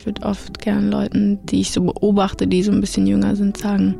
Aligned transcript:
Ich 0.00 0.06
würde 0.06 0.22
oft 0.22 0.60
gern 0.60 0.90
Leuten, 0.90 1.40
die 1.44 1.60
ich 1.60 1.72
so 1.72 1.82
beobachte, 1.82 2.46
die 2.46 2.62
so 2.62 2.72
ein 2.72 2.80
bisschen 2.80 3.06
jünger 3.06 3.36
sind, 3.36 3.58
sagen, 3.58 3.96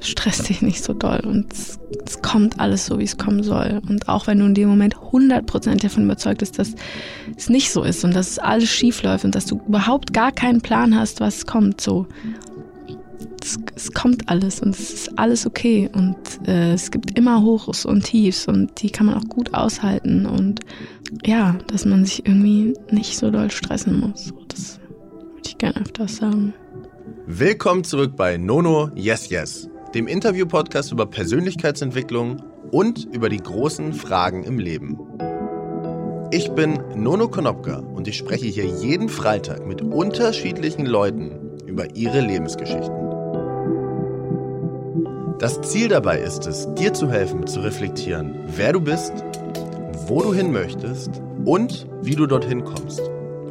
stress 0.00 0.44
dich 0.44 0.62
nicht 0.62 0.82
so 0.82 0.94
doll 0.94 1.20
und 1.26 1.52
es, 1.52 1.78
es 2.06 2.22
kommt 2.22 2.58
alles 2.58 2.86
so, 2.86 2.98
wie 2.98 3.04
es 3.04 3.18
kommen 3.18 3.42
soll. 3.42 3.82
Und 3.86 4.08
auch 4.08 4.26
wenn 4.26 4.38
du 4.38 4.46
in 4.46 4.54
dem 4.54 4.70
Moment 4.70 4.96
100% 4.96 5.82
davon 5.82 6.04
überzeugt 6.04 6.38
bist, 6.38 6.58
dass 6.58 6.74
es 7.36 7.50
nicht 7.50 7.70
so 7.70 7.82
ist 7.82 8.02
und 8.02 8.16
dass 8.16 8.38
alles 8.38 8.70
schief 8.70 9.02
läuft 9.02 9.26
und 9.26 9.34
dass 9.34 9.44
du 9.44 9.60
überhaupt 9.68 10.14
gar 10.14 10.32
keinen 10.32 10.62
Plan 10.62 10.98
hast, 10.98 11.20
was 11.20 11.44
kommt, 11.44 11.82
so. 11.82 12.06
Es, 13.42 13.58
es 13.76 13.92
kommt 13.92 14.26
alles 14.30 14.60
und 14.60 14.70
es 14.70 14.90
ist 14.90 15.18
alles 15.18 15.46
okay 15.46 15.90
und 15.92 16.16
äh, 16.48 16.72
es 16.72 16.90
gibt 16.90 17.18
immer 17.18 17.42
Hochs 17.42 17.84
und 17.84 18.04
Tiefs 18.04 18.48
und 18.48 18.80
die 18.80 18.88
kann 18.88 19.04
man 19.04 19.16
auch 19.16 19.28
gut 19.28 19.52
aushalten 19.52 20.24
und 20.24 20.60
ja, 21.26 21.58
dass 21.66 21.84
man 21.84 22.06
sich 22.06 22.24
irgendwie 22.24 22.72
nicht 22.90 23.18
so 23.18 23.30
doll 23.30 23.50
stressen 23.50 24.00
muss. 24.00 24.32
Das 24.48 24.80
würde 25.40 25.48
ich 25.48 25.58
gerne 25.58 25.80
öfters 25.80 26.16
sagen. 26.16 26.54
Willkommen 27.26 27.84
zurück 27.84 28.14
bei 28.16 28.36
Nono 28.36 28.90
Yes 28.94 29.30
Yes 29.30 29.68
dem 29.94 30.06
Interview-Podcast 30.06 30.92
über 30.92 31.06
Persönlichkeitsentwicklung 31.06 32.40
und 32.70 33.08
über 33.12 33.28
die 33.28 33.38
großen 33.38 33.92
Fragen 33.92 34.44
im 34.44 34.60
Leben. 34.60 35.00
Ich 36.30 36.48
bin 36.52 36.78
Nono 36.94 37.26
Konopka 37.26 37.78
und 37.78 38.06
ich 38.06 38.16
spreche 38.16 38.46
hier 38.46 38.66
jeden 38.66 39.08
Freitag 39.08 39.66
mit 39.66 39.82
unterschiedlichen 39.82 40.86
Leuten 40.86 41.58
über 41.66 41.96
ihre 41.96 42.20
Lebensgeschichten. 42.20 42.94
Das 45.40 45.60
Ziel 45.62 45.88
dabei 45.88 46.20
ist 46.20 46.46
es, 46.46 46.72
dir 46.74 46.92
zu 46.92 47.10
helfen, 47.10 47.48
zu 47.48 47.58
reflektieren, 47.58 48.36
wer 48.54 48.72
du 48.72 48.80
bist, 48.80 49.12
wo 50.06 50.22
du 50.22 50.32
hin 50.32 50.52
möchtest 50.52 51.20
und 51.44 51.88
wie 52.02 52.14
du 52.14 52.26
dorthin 52.28 52.64
kommst. 52.64 53.00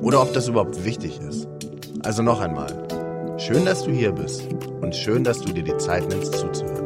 Oder 0.02 0.22
ob 0.22 0.34
das 0.34 0.48
überhaupt 0.48 0.86
wichtig 0.86 1.20
ist. 1.20 1.50
Also 2.02 2.24
noch 2.24 2.40
einmal, 2.40 2.88
schön, 3.38 3.66
dass 3.66 3.84
du 3.84 3.92
hier 3.92 4.14
bist 4.14 4.44
und 4.82 4.96
schön, 4.96 5.24
dass 5.24 5.42
du 5.42 5.52
dir 5.52 5.64
die 5.64 5.78
Zeit 5.78 6.08
nimmst 6.08 6.34
zuzuhören. 6.34 6.86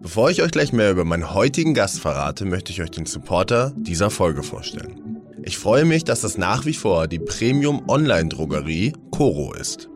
Bevor 0.00 0.30
ich 0.30 0.42
euch 0.42 0.50
gleich 0.50 0.72
mehr 0.72 0.90
über 0.90 1.04
meinen 1.04 1.32
heutigen 1.32 1.74
Gast 1.74 2.00
verrate, 2.00 2.44
möchte 2.44 2.72
ich 2.72 2.82
euch 2.82 2.90
den 2.90 3.06
Supporter 3.06 3.72
dieser 3.76 4.10
Folge 4.10 4.42
vorstellen. 4.42 5.18
Ich 5.44 5.56
freue 5.56 5.86
mich, 5.86 6.04
dass 6.04 6.20
das 6.20 6.36
nach 6.36 6.66
wie 6.66 6.74
vor 6.74 7.06
die 7.06 7.20
Premium-Online-Drogerie 7.20 8.92
Coro 9.10 9.54
ist. 9.54 9.88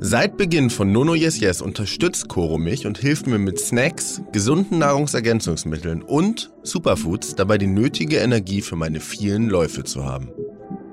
Seit 0.00 0.36
Beginn 0.36 0.70
von 0.70 0.90
Nono 0.92 1.14
Yes 1.14 1.38
Yes 1.40 1.62
unterstützt 1.62 2.28
Koro 2.28 2.58
mich 2.58 2.86
und 2.86 2.98
hilft 2.98 3.26
mir 3.26 3.38
mit 3.38 3.60
Snacks, 3.60 4.20
gesunden 4.32 4.78
Nahrungsergänzungsmitteln 4.78 6.02
und 6.02 6.50
Superfoods 6.62 7.36
dabei 7.36 7.56
die 7.58 7.66
nötige 7.66 8.16
Energie 8.16 8.62
für 8.62 8.76
meine 8.76 9.00
vielen 9.00 9.48
Läufe 9.48 9.84
zu 9.84 10.04
haben. 10.04 10.30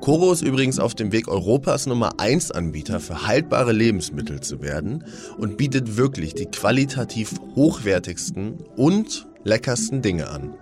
Koro 0.02 0.32
ist 0.32 0.44
übrigens 0.44 0.80
auf 0.80 0.96
dem 0.96 1.12
Weg 1.12 1.28
Europas 1.28 1.88
Nummer 1.88 2.20
1 2.20 2.52
Anbieter 2.52 3.00
für 3.00 3.26
haltbare 3.26 3.74
Lebensmittel 3.74 4.42
zu 4.42 4.62
werden 4.62 5.04
und 5.38 5.58
bietet 5.58 5.98
wirklich 5.98 6.36
die 6.36 6.46
qualitativ 6.46 7.34
hochwertigsten 7.56 8.64
und 8.76 9.28
leckersten 9.44 10.02
Dinge 10.02 10.30
an. 10.30 10.54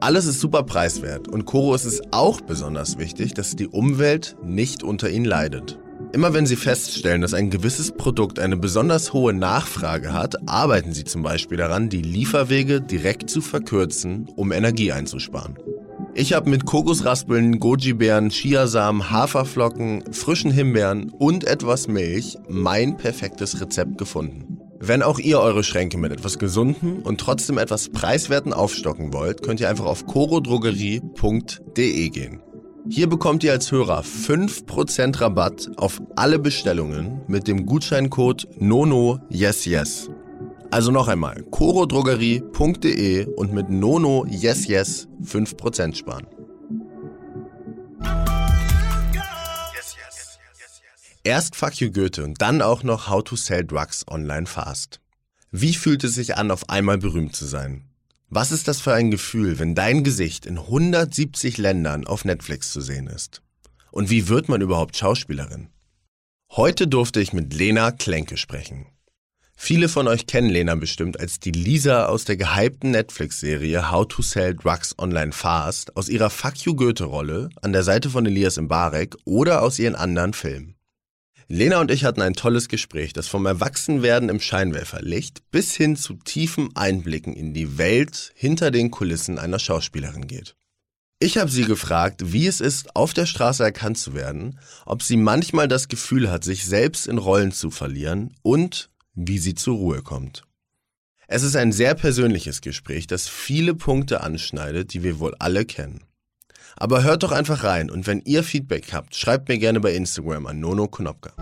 Alles 0.00 0.26
ist 0.26 0.40
super 0.40 0.62
preiswert 0.62 1.26
und 1.26 1.44
Koro 1.44 1.74
ist 1.74 1.86
es 1.86 2.02
auch 2.12 2.40
besonders 2.40 2.98
wichtig, 2.98 3.34
dass 3.34 3.56
die 3.56 3.66
Umwelt 3.66 4.36
nicht 4.44 4.82
unter 4.82 5.10
ihnen 5.10 5.24
leidet. 5.24 5.78
Immer 6.12 6.32
wenn 6.32 6.46
Sie 6.46 6.56
feststellen, 6.56 7.20
dass 7.20 7.34
ein 7.34 7.50
gewisses 7.50 7.92
Produkt 7.92 8.38
eine 8.38 8.56
besonders 8.56 9.12
hohe 9.12 9.34
Nachfrage 9.34 10.14
hat, 10.14 10.48
arbeiten 10.48 10.92
Sie 10.92 11.04
zum 11.04 11.22
Beispiel 11.22 11.58
daran, 11.58 11.90
die 11.90 12.00
Lieferwege 12.00 12.80
direkt 12.80 13.28
zu 13.28 13.42
verkürzen, 13.42 14.26
um 14.34 14.50
Energie 14.50 14.90
einzusparen. 14.90 15.58
Ich 16.14 16.32
habe 16.32 16.48
mit 16.48 16.64
Kokosraspeln, 16.64 17.60
Goji-Beeren, 17.60 18.30
Chiasamen, 18.30 19.10
Haferflocken, 19.10 20.04
frischen 20.12 20.50
Himbeeren 20.50 21.10
und 21.10 21.44
etwas 21.44 21.88
Milch 21.88 22.38
mein 22.48 22.96
perfektes 22.96 23.60
Rezept 23.60 23.98
gefunden. 23.98 24.58
Wenn 24.80 25.02
auch 25.02 25.18
ihr 25.18 25.40
eure 25.40 25.62
Schränke 25.62 25.98
mit 25.98 26.12
etwas 26.12 26.38
Gesunden 26.38 27.02
und 27.02 27.20
trotzdem 27.20 27.58
etwas 27.58 27.90
Preiswerten 27.90 28.54
aufstocken 28.54 29.12
wollt, 29.12 29.42
könnt 29.42 29.60
ihr 29.60 29.68
einfach 29.68 29.86
auf 29.86 30.06
corodrogerie.de 30.06 32.08
gehen. 32.08 32.40
Hier 32.90 33.06
bekommt 33.06 33.44
ihr 33.44 33.52
als 33.52 33.70
Hörer 33.70 34.02
5% 34.02 35.20
Rabatt 35.20 35.70
auf 35.76 36.00
alle 36.16 36.38
Bestellungen 36.38 37.20
mit 37.26 37.46
dem 37.46 37.66
Gutscheincode 37.66 38.48
NONO 38.58 39.20
YES 39.28 39.66
YES. 39.66 40.10
Also 40.70 40.90
noch 40.90 41.08
einmal, 41.08 41.42
corodrogerie.de 41.50 43.26
und 43.26 43.52
mit 43.52 43.68
NONO 43.68 44.26
YES 44.26 44.66
YES 44.66 45.08
5% 45.22 45.94
sparen. 45.96 46.26
Erst 51.24 51.56
Fuck 51.56 51.74
You 51.80 51.90
Goethe 51.90 52.24
und 52.24 52.40
dann 52.40 52.62
auch 52.62 52.82
noch 52.82 53.10
How 53.10 53.22
to 53.22 53.36
Sell 53.36 53.64
Drugs 53.64 54.06
Online 54.08 54.46
Fast. 54.46 55.00
Wie 55.50 55.74
fühlt 55.74 56.04
es 56.04 56.14
sich 56.14 56.36
an, 56.36 56.50
auf 56.50 56.70
einmal 56.70 56.98
berühmt 56.98 57.36
zu 57.36 57.44
sein? 57.44 57.87
Was 58.30 58.52
ist 58.52 58.68
das 58.68 58.82
für 58.82 58.92
ein 58.92 59.10
Gefühl, 59.10 59.58
wenn 59.58 59.74
dein 59.74 60.04
Gesicht 60.04 60.44
in 60.44 60.58
170 60.58 61.56
Ländern 61.56 62.06
auf 62.06 62.26
Netflix 62.26 62.70
zu 62.72 62.82
sehen 62.82 63.06
ist? 63.06 63.40
Und 63.90 64.10
wie 64.10 64.28
wird 64.28 64.50
man 64.50 64.60
überhaupt 64.60 64.98
Schauspielerin? 64.98 65.70
Heute 66.52 66.88
durfte 66.88 67.22
ich 67.22 67.32
mit 67.32 67.54
Lena 67.54 67.90
Klenke 67.90 68.36
sprechen. 68.36 68.86
Viele 69.56 69.88
von 69.88 70.06
euch 70.08 70.26
kennen 70.26 70.50
Lena 70.50 70.74
bestimmt 70.74 71.18
als 71.18 71.40
die 71.40 71.52
Lisa 71.52 72.04
aus 72.04 72.26
der 72.26 72.36
gehypten 72.36 72.90
Netflix-Serie 72.90 73.90
How 73.90 74.06
to 74.06 74.20
Sell 74.20 74.54
Drugs 74.54 74.94
Online 74.98 75.32
Fast 75.32 75.96
aus 75.96 76.10
ihrer 76.10 76.28
Fuck 76.28 76.58
You 76.58 76.76
Goethe-Rolle 76.76 77.48
an 77.62 77.72
der 77.72 77.82
Seite 77.82 78.10
von 78.10 78.26
Elias 78.26 78.60
Mbarek 78.60 79.16
oder 79.24 79.62
aus 79.62 79.78
ihren 79.78 79.96
anderen 79.96 80.34
Filmen. 80.34 80.77
Lena 81.50 81.80
und 81.80 81.90
ich 81.90 82.04
hatten 82.04 82.20
ein 82.20 82.34
tolles 82.34 82.68
Gespräch, 82.68 83.14
das 83.14 83.26
vom 83.26 83.46
Erwachsenwerden 83.46 84.28
im 84.28 84.38
Scheinwerferlicht 84.38 85.50
bis 85.50 85.74
hin 85.74 85.96
zu 85.96 86.12
tiefen 86.12 86.76
Einblicken 86.76 87.34
in 87.34 87.54
die 87.54 87.78
Welt 87.78 88.32
hinter 88.34 88.70
den 88.70 88.90
Kulissen 88.90 89.38
einer 89.38 89.58
Schauspielerin 89.58 90.26
geht. 90.26 90.56
Ich 91.20 91.38
habe 91.38 91.50
sie 91.50 91.64
gefragt, 91.64 92.32
wie 92.32 92.46
es 92.46 92.60
ist, 92.60 92.94
auf 92.94 93.14
der 93.14 93.24
Straße 93.24 93.64
erkannt 93.64 93.96
zu 93.96 94.12
werden, 94.12 94.60
ob 94.84 95.02
sie 95.02 95.16
manchmal 95.16 95.68
das 95.68 95.88
Gefühl 95.88 96.30
hat, 96.30 96.44
sich 96.44 96.66
selbst 96.66 97.06
in 97.06 97.16
Rollen 97.16 97.50
zu 97.50 97.70
verlieren 97.70 98.34
und 98.42 98.90
wie 99.14 99.38
sie 99.38 99.54
zur 99.54 99.76
Ruhe 99.76 100.02
kommt. 100.02 100.44
Es 101.28 101.42
ist 101.42 101.56
ein 101.56 101.72
sehr 101.72 101.94
persönliches 101.94 102.60
Gespräch, 102.60 103.06
das 103.06 103.26
viele 103.26 103.74
Punkte 103.74 104.20
anschneidet, 104.20 104.92
die 104.92 105.02
wir 105.02 105.18
wohl 105.18 105.34
alle 105.38 105.64
kennen. 105.64 106.04
Aber 106.80 107.02
hört 107.02 107.24
doch 107.24 107.32
einfach 107.32 107.64
rein 107.64 107.90
und 107.90 108.06
wenn 108.06 108.20
ihr 108.24 108.44
Feedback 108.44 108.92
habt, 108.92 109.16
schreibt 109.16 109.48
mir 109.48 109.58
gerne 109.58 109.80
bei 109.80 109.94
Instagram 109.94 110.46
an 110.46 110.60
Nono 110.60 110.86
Konopka. 110.86 111.32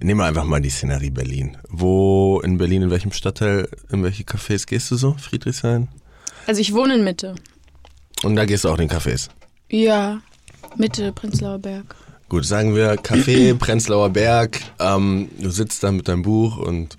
Nehmen 0.00 0.20
wir 0.20 0.26
einfach 0.26 0.44
mal 0.44 0.60
die 0.60 0.70
Szenerie 0.70 1.10
Berlin. 1.10 1.56
Wo 1.68 2.40
in 2.44 2.56
Berlin, 2.56 2.82
in 2.82 2.90
welchem 2.90 3.10
Stadtteil, 3.10 3.68
in 3.90 4.04
welche 4.04 4.22
Cafés 4.22 4.66
gehst 4.66 4.90
du 4.90 4.96
so? 4.96 5.14
Friedrichshain? 5.18 5.88
Also 6.46 6.60
ich 6.60 6.72
wohne 6.72 6.94
in 6.94 7.04
Mitte. 7.04 7.34
Und 8.22 8.36
da 8.36 8.44
gehst 8.44 8.64
du 8.64 8.68
auch 8.68 8.78
in 8.78 8.88
Cafés? 8.88 9.28
Ja, 9.68 10.20
Mitte, 10.76 11.12
Prenzlauer 11.12 11.58
Berg. 11.58 11.96
Gut, 12.28 12.44
sagen 12.44 12.76
wir 12.76 12.94
Café, 12.94 13.54
Prenzlauer 13.58 14.10
Berg. 14.10 14.60
Ähm, 14.78 15.30
du 15.38 15.50
sitzt 15.50 15.82
da 15.82 15.90
mit 15.90 16.06
deinem 16.06 16.22
Buch 16.22 16.58
und 16.58 16.96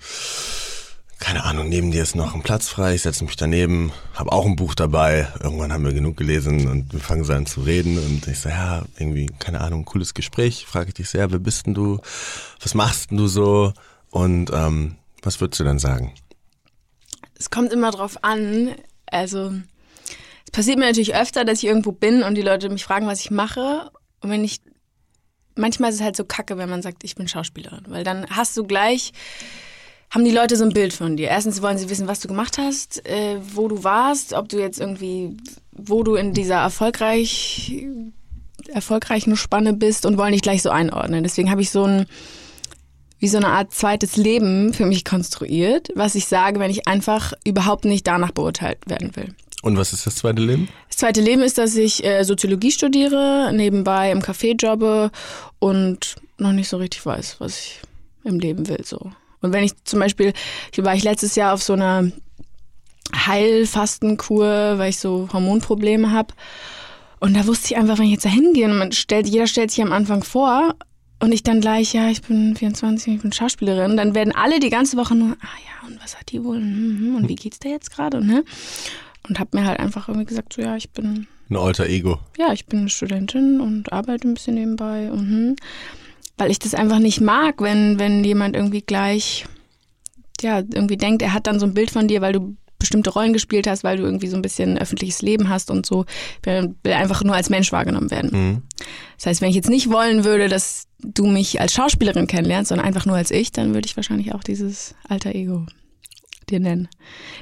keine 1.18 1.44
Ahnung, 1.44 1.68
neben 1.68 1.90
dir 1.90 2.02
ist 2.02 2.14
noch 2.14 2.34
ein 2.34 2.42
Platz 2.42 2.68
frei, 2.68 2.94
ich 2.94 3.02
setze 3.02 3.24
mich 3.24 3.36
daneben, 3.36 3.92
habe 4.14 4.32
auch 4.32 4.44
ein 4.44 4.56
Buch 4.56 4.74
dabei. 4.74 5.28
Irgendwann 5.42 5.72
haben 5.72 5.84
wir 5.84 5.94
genug 5.94 6.16
gelesen 6.16 6.68
und 6.68 6.92
wir 6.92 7.00
fangen 7.00 7.24
so 7.24 7.32
an 7.32 7.46
zu 7.46 7.62
reden 7.62 7.98
und 7.98 8.26
ich 8.26 8.40
so, 8.40 8.50
ja, 8.50 8.84
irgendwie, 8.98 9.26
keine 9.38 9.62
Ahnung, 9.62 9.84
cooles 9.86 10.12
Gespräch. 10.12 10.66
Frage 10.66 10.88
ich 10.88 10.94
dich 10.94 11.08
sehr, 11.08 11.30
wer 11.32 11.38
bist 11.38 11.66
denn 11.66 11.74
du? 11.74 12.00
Was 12.60 12.74
machst 12.74 13.10
denn 13.10 13.18
du 13.18 13.28
so? 13.28 13.72
Und 14.10 14.50
ähm, 14.52 14.96
was 15.22 15.40
würdest 15.40 15.60
du 15.60 15.64
dann 15.64 15.78
sagen? 15.78 16.12
Es 17.38 17.50
kommt 17.50 17.72
immer 17.72 17.90
drauf 17.90 18.22
an. 18.22 18.74
Also, 19.06 19.52
es 20.44 20.50
passiert 20.52 20.78
mir 20.78 20.86
natürlich 20.86 21.14
öfter, 21.14 21.44
dass 21.44 21.58
ich 21.58 21.66
irgendwo 21.66 21.92
bin 21.92 22.22
und 22.22 22.34
die 22.34 22.42
Leute 22.42 22.68
mich 22.68 22.84
fragen, 22.84 23.06
was 23.06 23.20
ich 23.20 23.30
mache. 23.30 23.90
Und 24.20 24.30
wenn 24.30 24.44
ich, 24.44 24.60
manchmal 25.54 25.90
ist 25.90 25.96
es 25.96 26.02
halt 26.02 26.16
so 26.16 26.24
kacke, 26.24 26.58
wenn 26.58 26.68
man 26.68 26.82
sagt, 26.82 27.04
ich 27.04 27.14
bin 27.14 27.26
Schauspielerin, 27.26 27.84
weil 27.88 28.04
dann 28.04 28.26
hast 28.28 28.56
du 28.56 28.64
gleich 28.64 29.12
haben 30.10 30.24
die 30.24 30.30
Leute 30.30 30.56
so 30.56 30.64
ein 30.64 30.72
Bild 30.72 30.92
von 30.92 31.16
dir. 31.16 31.28
Erstens 31.28 31.62
wollen 31.62 31.78
sie 31.78 31.90
wissen, 31.90 32.06
was 32.08 32.20
du 32.20 32.28
gemacht 32.28 32.58
hast, 32.58 33.06
äh, 33.06 33.38
wo 33.54 33.68
du 33.68 33.84
warst, 33.84 34.32
ob 34.32 34.48
du 34.48 34.58
jetzt 34.58 34.80
irgendwie, 34.80 35.36
wo 35.72 36.02
du 36.02 36.14
in 36.14 36.32
dieser 36.32 36.56
erfolgreich, 36.56 37.86
erfolgreichen 38.68 39.36
Spanne 39.36 39.72
bist 39.72 40.06
und 40.06 40.18
wollen 40.18 40.32
dich 40.32 40.42
gleich 40.42 40.62
so 40.62 40.70
einordnen. 40.70 41.22
Deswegen 41.22 41.50
habe 41.50 41.60
ich 41.60 41.70
so 41.70 41.84
ein, 41.84 42.06
wie 43.18 43.28
so 43.28 43.36
eine 43.36 43.48
Art 43.48 43.72
zweites 43.72 44.16
Leben 44.16 44.72
für 44.72 44.86
mich 44.86 45.04
konstruiert, 45.04 45.88
was 45.94 46.14
ich 46.14 46.26
sage, 46.26 46.60
wenn 46.60 46.70
ich 46.70 46.86
einfach 46.86 47.32
überhaupt 47.44 47.84
nicht 47.84 48.06
danach 48.06 48.30
beurteilt 48.30 48.78
werden 48.86 49.14
will. 49.16 49.34
Und 49.62 49.76
was 49.76 49.92
ist 49.92 50.06
das 50.06 50.16
zweite 50.16 50.42
Leben? 50.42 50.68
Das 50.88 50.98
zweite 50.98 51.20
Leben 51.20 51.42
ist, 51.42 51.58
dass 51.58 51.74
ich 51.74 52.04
äh, 52.04 52.22
Soziologie 52.22 52.70
studiere, 52.70 53.50
nebenbei 53.52 54.12
im 54.12 54.20
Café 54.20 54.54
jobbe 54.56 55.10
und 55.58 56.16
noch 56.38 56.52
nicht 56.52 56.68
so 56.68 56.76
richtig 56.76 57.04
weiß, 57.04 57.36
was 57.40 57.58
ich 57.58 57.80
im 58.22 58.38
Leben 58.38 58.68
will. 58.68 58.84
So. 58.84 59.10
Und 59.46 59.52
wenn 59.52 59.64
ich 59.64 59.72
zum 59.84 60.00
Beispiel, 60.00 60.32
ich 60.72 60.84
war 60.84 60.94
ich 60.94 61.04
letztes 61.04 61.34
Jahr 61.34 61.54
auf 61.54 61.62
so 61.62 61.72
einer 61.72 62.10
Heilfastenkur, 63.14 64.78
weil 64.78 64.90
ich 64.90 64.98
so 64.98 65.28
Hormonprobleme 65.32 66.12
habe. 66.12 66.34
Und 67.20 67.34
da 67.34 67.46
wusste 67.46 67.72
ich 67.72 67.76
einfach, 67.76 67.98
wenn 67.98 68.06
ich 68.06 68.12
jetzt 68.12 68.24
da 68.24 68.28
hingehe 68.28 68.66
und 68.66 68.76
man 68.76 68.92
stellt, 68.92 69.26
jeder 69.26 69.46
stellt 69.46 69.70
sich 69.70 69.82
am 69.82 69.92
Anfang 69.92 70.22
vor 70.22 70.74
und 71.20 71.32
ich 71.32 71.42
dann 71.42 71.60
gleich, 71.60 71.94
ja, 71.94 72.08
ich 72.08 72.22
bin 72.22 72.56
24, 72.56 73.14
ich 73.14 73.22
bin 73.22 73.32
Schauspielerin, 73.32 73.96
dann 73.96 74.14
werden 74.14 74.34
alle 74.34 74.60
die 74.60 74.70
ganze 74.70 74.96
Woche 74.96 75.14
nur, 75.14 75.30
ah 75.40 75.56
ja, 75.64 75.88
und 75.88 76.02
was 76.02 76.18
hat 76.18 76.30
die 76.30 76.44
wohl, 76.44 76.60
mhm, 76.60 77.16
und 77.16 77.28
wie 77.28 77.36
geht's 77.36 77.58
da 77.58 77.68
jetzt 77.68 77.90
gerade, 77.90 78.24
ne? 78.24 78.44
Und 79.28 79.40
hab 79.40 79.54
mir 79.54 79.64
halt 79.64 79.80
einfach 79.80 80.08
irgendwie 80.08 80.26
gesagt, 80.26 80.52
so 80.52 80.62
ja, 80.62 80.76
ich 80.76 80.90
bin 80.90 81.26
ein 81.48 81.56
alter 81.56 81.86
Ego. 81.86 82.18
Ja, 82.38 82.52
ich 82.52 82.66
bin 82.66 82.88
Studentin 82.88 83.60
und 83.60 83.92
arbeite 83.92 84.28
ein 84.28 84.34
bisschen 84.34 84.54
nebenbei. 84.54 85.10
Mhm. 85.12 85.56
Weil 86.36 86.50
ich 86.50 86.58
das 86.58 86.74
einfach 86.74 86.98
nicht 86.98 87.20
mag, 87.20 87.60
wenn, 87.60 87.98
wenn 87.98 88.22
jemand 88.22 88.54
irgendwie 88.54 88.82
gleich, 88.82 89.46
ja, 90.40 90.58
irgendwie 90.58 90.96
denkt, 90.96 91.22
er 91.22 91.32
hat 91.32 91.46
dann 91.46 91.58
so 91.58 91.66
ein 91.66 91.74
Bild 91.74 91.90
von 91.90 92.08
dir, 92.08 92.20
weil 92.20 92.32
du 92.32 92.56
bestimmte 92.78 93.10
Rollen 93.10 93.32
gespielt 93.32 93.66
hast, 93.66 93.84
weil 93.84 93.96
du 93.96 94.04
irgendwie 94.04 94.28
so 94.28 94.36
ein 94.36 94.42
bisschen 94.42 94.78
öffentliches 94.78 95.22
Leben 95.22 95.48
hast 95.48 95.70
und 95.70 95.86
so. 95.86 96.04
Ich 96.40 96.46
will 96.46 96.74
einfach 96.92 97.24
nur 97.24 97.34
als 97.34 97.48
Mensch 97.48 97.72
wahrgenommen 97.72 98.10
werden. 98.10 98.30
Mhm. 98.32 98.62
Das 99.16 99.26
heißt, 99.26 99.40
wenn 99.40 99.48
ich 99.48 99.56
jetzt 99.56 99.70
nicht 99.70 99.90
wollen 99.90 100.24
würde, 100.24 100.48
dass 100.48 100.86
du 100.98 101.26
mich 101.26 101.60
als 101.60 101.72
Schauspielerin 101.72 102.26
kennenlernst, 102.26 102.68
sondern 102.68 102.86
einfach 102.86 103.06
nur 103.06 103.16
als 103.16 103.30
ich, 103.30 103.50
dann 103.50 103.74
würde 103.74 103.86
ich 103.86 103.96
wahrscheinlich 103.96 104.34
auch 104.34 104.44
dieses 104.44 104.94
alter 105.08 105.34
Ego 105.34 105.66
dir 106.48 106.60
nennen. 106.60 106.88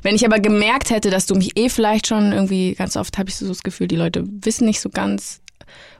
Wenn 0.03 0.15
ich 0.15 0.25
aber 0.25 0.41
gemerkt 0.41 0.91
hätte, 0.91 1.11
dass 1.11 1.27
du 1.27 1.35
mich 1.35 1.59
eh 1.59 1.69
vielleicht 1.69 2.07
schon 2.07 2.33
irgendwie, 2.33 2.75
ganz 2.75 2.97
oft 2.97 3.19
habe 3.19 3.29
ich 3.29 3.37
so 3.37 3.47
das 3.49 3.63
Gefühl, 3.63 3.89
die 3.89 3.97
Leute 3.97 4.25
wissen 4.27 4.67
nicht 4.67 4.81
so 4.81 4.89
ganz, 4.89 5.41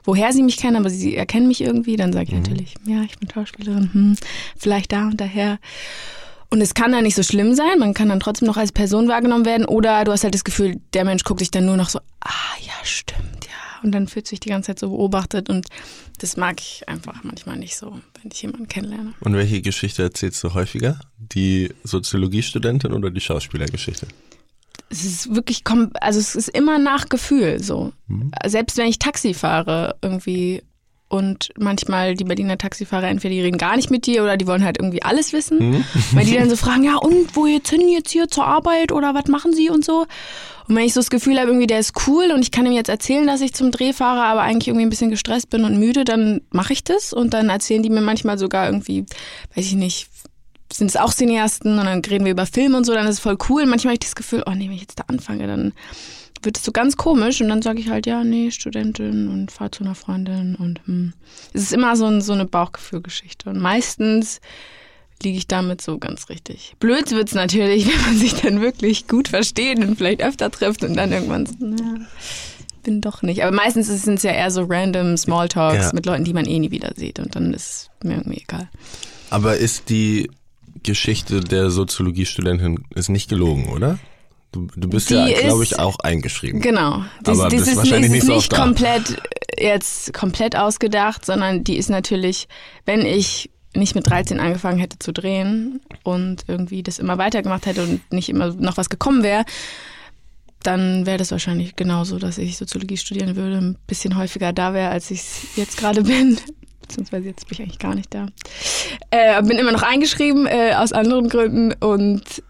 woher 0.03 0.33
sie 0.33 0.43
mich 0.43 0.57
kennen, 0.57 0.75
aber 0.75 0.89
sie 0.89 1.15
erkennen 1.15 1.47
mich 1.47 1.61
irgendwie, 1.61 1.95
dann 1.95 2.13
sage 2.13 2.25
ich 2.25 2.33
mhm. 2.33 2.41
natürlich, 2.41 2.75
ja, 2.85 3.01
ich 3.03 3.17
bin 3.17 3.29
Schauspielerin, 3.29 3.89
hm, 3.93 4.15
vielleicht 4.57 4.91
da 4.91 5.07
und 5.07 5.19
daher. 5.19 5.59
Und 6.49 6.61
es 6.61 6.73
kann 6.73 6.91
dann 6.91 7.03
nicht 7.03 7.15
so 7.15 7.23
schlimm 7.23 7.55
sein, 7.55 7.79
man 7.79 7.93
kann 7.93 8.09
dann 8.09 8.19
trotzdem 8.19 8.47
noch 8.47 8.57
als 8.57 8.71
Person 8.71 9.07
wahrgenommen 9.07 9.45
werden 9.45 9.65
oder 9.65 10.03
du 10.03 10.11
hast 10.11 10.23
halt 10.23 10.35
das 10.35 10.43
Gefühl, 10.43 10.79
der 10.93 11.03
Mensch 11.03 11.23
guckt 11.23 11.39
sich 11.39 11.51
dann 11.51 11.65
nur 11.65 11.77
noch 11.77 11.89
so, 11.89 11.99
ah 12.21 12.29
ja, 12.61 12.73
stimmt, 12.83 13.45
ja. 13.45 13.83
Und 13.83 13.91
dann 13.91 14.07
fühlt 14.07 14.27
sich 14.27 14.39
die 14.39 14.49
ganze 14.49 14.67
Zeit 14.67 14.79
so 14.79 14.89
beobachtet 14.89 15.49
und 15.49 15.67
das 16.19 16.37
mag 16.37 16.59
ich 16.59 16.87
einfach 16.87 17.23
manchmal 17.23 17.57
nicht 17.57 17.75
so, 17.75 17.99
wenn 18.21 18.31
ich 18.31 18.41
jemanden 18.41 18.67
kennenlerne. 18.67 19.13
Und 19.19 19.33
welche 19.33 19.61
Geschichte 19.61 20.03
erzählst 20.03 20.43
du 20.43 20.53
häufiger? 20.53 20.99
Die 21.17 21.73
Soziologiestudentin 21.83 22.93
oder 22.93 23.11
die 23.11 23.21
Schauspielergeschichte? 23.21 24.07
Es 24.89 25.03
ist 25.03 25.35
wirklich, 25.35 25.63
also 25.99 26.19
es 26.19 26.35
ist 26.35 26.49
immer 26.49 26.77
nach 26.77 27.09
Gefühl 27.09 27.61
so. 27.61 27.91
Mhm. 28.07 28.31
Selbst 28.45 28.77
wenn 28.77 28.87
ich 28.87 28.99
Taxi 28.99 29.33
fahre, 29.33 29.95
irgendwie 30.01 30.61
und 31.07 31.51
manchmal 31.57 32.15
die 32.15 32.23
Berliner 32.23 32.57
Taxifahrer 32.57 33.07
entweder 33.07 33.33
die 33.33 33.41
reden 33.41 33.57
gar 33.57 33.75
nicht 33.75 33.91
mit 33.91 34.07
dir 34.07 34.23
oder 34.23 34.37
die 34.37 34.47
wollen 34.47 34.65
halt 34.65 34.79
irgendwie 34.79 35.03
alles 35.03 35.33
wissen. 35.33 35.71
Mhm. 35.71 35.83
Weil 36.11 36.25
die 36.25 36.35
dann 36.35 36.49
so 36.49 36.55
fragen, 36.55 36.83
ja 36.83 36.95
und 36.95 37.35
wo 37.35 37.45
jetzt 37.45 37.69
hin 37.69 37.87
jetzt 37.87 38.11
hier 38.11 38.27
zur 38.27 38.45
Arbeit 38.45 38.91
oder 38.91 39.13
was 39.13 39.27
machen 39.27 39.53
sie 39.53 39.69
und 39.69 39.85
so. 39.85 40.05
Und 40.67 40.75
wenn 40.75 40.83
ich 40.83 40.93
so 40.93 40.99
das 40.99 41.11
Gefühl 41.11 41.37
habe, 41.37 41.49
irgendwie 41.49 41.67
der 41.67 41.79
ist 41.79 41.93
cool 42.07 42.31
und 42.33 42.41
ich 42.41 42.51
kann 42.51 42.65
ihm 42.65 42.71
jetzt 42.71 42.89
erzählen, 42.89 43.27
dass 43.27 43.41
ich 43.41 43.53
zum 43.53 43.71
Dreh 43.71 43.93
fahre, 43.93 44.23
aber 44.23 44.41
eigentlich 44.41 44.67
irgendwie 44.67 44.85
ein 44.85 44.89
bisschen 44.89 45.11
gestresst 45.11 45.51
bin 45.51 45.63
und 45.63 45.79
müde, 45.79 46.05
dann 46.05 46.41
mache 46.49 46.73
ich 46.73 46.83
das 46.83 47.13
und 47.13 47.35
dann 47.35 47.49
erzählen 47.49 47.83
die 47.83 47.91
mir 47.91 48.01
manchmal 48.01 48.39
sogar 48.39 48.65
irgendwie, 48.65 49.05
weiß 49.55 49.65
ich 49.65 49.75
nicht, 49.75 50.07
sind 50.77 50.87
es 50.87 50.97
auch 50.97 51.13
Cineasten 51.13 51.79
und 51.79 51.85
dann 51.85 52.03
reden 52.03 52.25
wir 52.25 52.31
über 52.31 52.45
Filme 52.45 52.77
und 52.77 52.85
so, 52.85 52.93
dann 52.93 53.07
ist 53.07 53.15
es 53.15 53.19
voll 53.19 53.37
cool. 53.49 53.63
Und 53.63 53.69
manchmal 53.69 53.91
habe 53.91 53.95
ich 53.95 54.07
das 54.07 54.15
Gefühl, 54.15 54.43
oh 54.45 54.51
nee, 54.51 54.65
wenn 54.65 54.75
ich 54.75 54.81
jetzt 54.81 54.99
da 54.99 55.05
anfange, 55.07 55.47
dann 55.47 55.73
wird 56.43 56.57
es 56.57 56.63
so 56.63 56.71
ganz 56.71 56.97
komisch 56.97 57.41
und 57.41 57.49
dann 57.49 57.61
sage 57.61 57.79
ich 57.79 57.89
halt, 57.89 58.05
ja, 58.05 58.23
nee, 58.23 58.51
Studentin 58.51 59.29
und 59.29 59.51
fahre 59.51 59.71
zu 59.71 59.83
einer 59.83 59.95
Freundin 59.95 60.55
und 60.55 60.81
hm. 60.85 61.13
es 61.53 61.63
ist 61.63 61.73
immer 61.73 61.95
so, 61.95 62.05
ein, 62.05 62.21
so 62.21 62.33
eine 62.33 62.45
Bauchgefühlgeschichte 62.45 63.49
und 63.49 63.59
meistens 63.59 64.41
liege 65.23 65.37
ich 65.37 65.47
damit 65.47 65.81
so 65.81 65.97
ganz 65.97 66.29
richtig. 66.29 66.75
Blöd 66.79 67.09
wird 67.11 67.29
es 67.29 67.33
natürlich, 67.33 67.87
wenn 67.91 68.01
man 68.01 68.17
sich 68.17 68.35
dann 68.35 68.61
wirklich 68.61 69.07
gut 69.07 69.29
versteht 69.29 69.79
und 69.79 69.97
vielleicht 69.97 70.21
öfter 70.21 70.51
trifft 70.51 70.83
und 70.83 70.95
dann 70.95 71.11
irgendwann 71.11 71.45
so, 71.45 71.53
na, 71.59 72.05
bin 72.83 73.01
doch 73.01 73.21
nicht. 73.23 73.43
Aber 73.43 73.55
meistens 73.55 73.87
sind 73.87 74.15
es 74.15 74.23
ja 74.23 74.31
eher 74.31 74.51
so 74.51 74.65
random 74.67 75.17
Smalltalks 75.17 75.85
ja. 75.85 75.91
mit 75.93 76.05
Leuten, 76.05 76.25
die 76.25 76.33
man 76.33 76.45
eh 76.45 76.59
nie 76.59 76.71
wieder 76.71 76.91
sieht 76.95 77.19
und 77.19 77.35
dann 77.35 77.53
ist 77.53 77.89
mir 78.03 78.17
irgendwie 78.17 78.41
egal. 78.41 78.69
Aber 79.31 79.57
ist 79.57 79.89
die 79.89 80.29
Geschichte 80.85 81.41
der 81.41 81.69
Soziologiestudentin 81.69 82.85
ist 82.93 83.09
nicht 83.09 83.29
gelogen, 83.29 83.69
oder? 83.69 83.99
Du, 84.51 84.67
du 84.75 84.87
bist 84.87 85.09
die 85.09 85.15
ja, 85.15 85.41
glaube 85.41 85.63
ich, 85.63 85.77
auch 85.79 85.99
eingeschrieben. 85.99 86.61
Genau. 86.61 87.03
Aber 87.25 87.49
das 87.49 87.67
ist 87.67 87.75
wahrscheinlich 87.75 88.11
nicht, 88.11 88.27
nicht 88.27 88.51
so 88.51 88.55
komplett 88.55 89.21
jetzt 89.57 90.13
komplett 90.13 90.55
ausgedacht, 90.55 91.25
sondern 91.25 91.63
die 91.63 91.77
ist 91.77 91.89
natürlich, 91.89 92.47
wenn 92.85 93.01
ich 93.01 93.49
nicht 93.75 93.95
mit 93.95 94.09
13 94.09 94.39
angefangen 94.39 94.79
hätte 94.79 94.99
zu 94.99 95.11
drehen 95.11 95.81
und 96.03 96.45
irgendwie 96.47 96.83
das 96.83 96.99
immer 96.99 97.17
weitergemacht 97.17 97.65
hätte 97.65 97.83
und 97.83 98.13
nicht 98.13 98.29
immer 98.29 98.53
noch 98.53 98.77
was 98.77 98.89
gekommen 98.89 99.23
wäre, 99.23 99.43
dann 100.63 101.05
wäre 101.05 101.17
das 101.17 101.31
wahrscheinlich 101.31 101.75
genauso, 101.75 102.17
dass 102.17 102.37
ich 102.37 102.57
Soziologie 102.57 102.97
studieren 102.97 103.35
würde, 103.35 103.57
ein 103.57 103.77
bisschen 103.87 104.17
häufiger 104.17 104.53
da 104.53 104.73
wäre, 104.73 104.89
als 104.89 105.11
ich 105.11 105.21
jetzt 105.55 105.77
gerade 105.77 106.03
bin. 106.03 106.37
Beziehungsweise 106.87 107.27
jetzt 107.27 107.47
bin 107.47 107.55
ich 107.55 107.61
eigentlich 107.61 107.79
gar 107.79 107.95
nicht 107.95 108.13
da. 108.13 108.27
Äh, 109.09 109.41
bin 109.43 109.57
immer 109.57 109.71
noch 109.71 109.83
eingeschrieben 109.83 110.45
äh, 110.45 110.73
aus 110.75 110.91
anderen 110.93 111.29
Gründen 111.29 111.73
und 111.73 112.43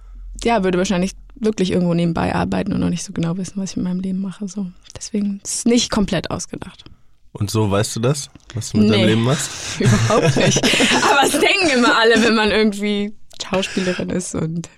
ja, 0.44 0.64
würde 0.64 0.78
wahrscheinlich 0.78 1.12
wirklich 1.36 1.72
irgendwo 1.72 1.94
nebenbei 1.94 2.36
arbeiten 2.36 2.74
und 2.74 2.80
noch 2.80 2.90
nicht 2.90 3.04
so 3.04 3.14
genau 3.14 3.38
wissen, 3.38 3.62
was 3.62 3.72
ich 3.72 3.78
mit 3.78 3.86
meinem 3.86 4.00
Leben 4.00 4.22
mache. 4.22 4.48
So. 4.48 4.68
Deswegen 4.96 5.40
ist 5.44 5.56
es 5.60 5.66
nicht 5.66 5.92
komplett 5.92 6.32
ausgedacht. 6.32 6.84
Und 7.32 7.52
so 7.52 7.70
weißt 7.70 7.96
du 7.98 8.00
das, 8.00 8.30
was 8.54 8.72
du 8.72 8.78
mit 8.78 8.88
nee, 8.88 8.96
deinem 8.96 9.08
Leben 9.08 9.24
machst? 9.24 9.50
Überhaupt 9.80 10.38
nicht. 10.38 10.64
Aber 11.04 11.24
es 11.26 11.32
denken 11.32 11.70
immer 11.74 11.98
alle, 11.98 12.22
wenn 12.24 12.36
man 12.36 12.52
irgendwie 12.52 13.14
Schauspielerin 13.44 14.10
ist 14.10 14.36
und 14.36 14.70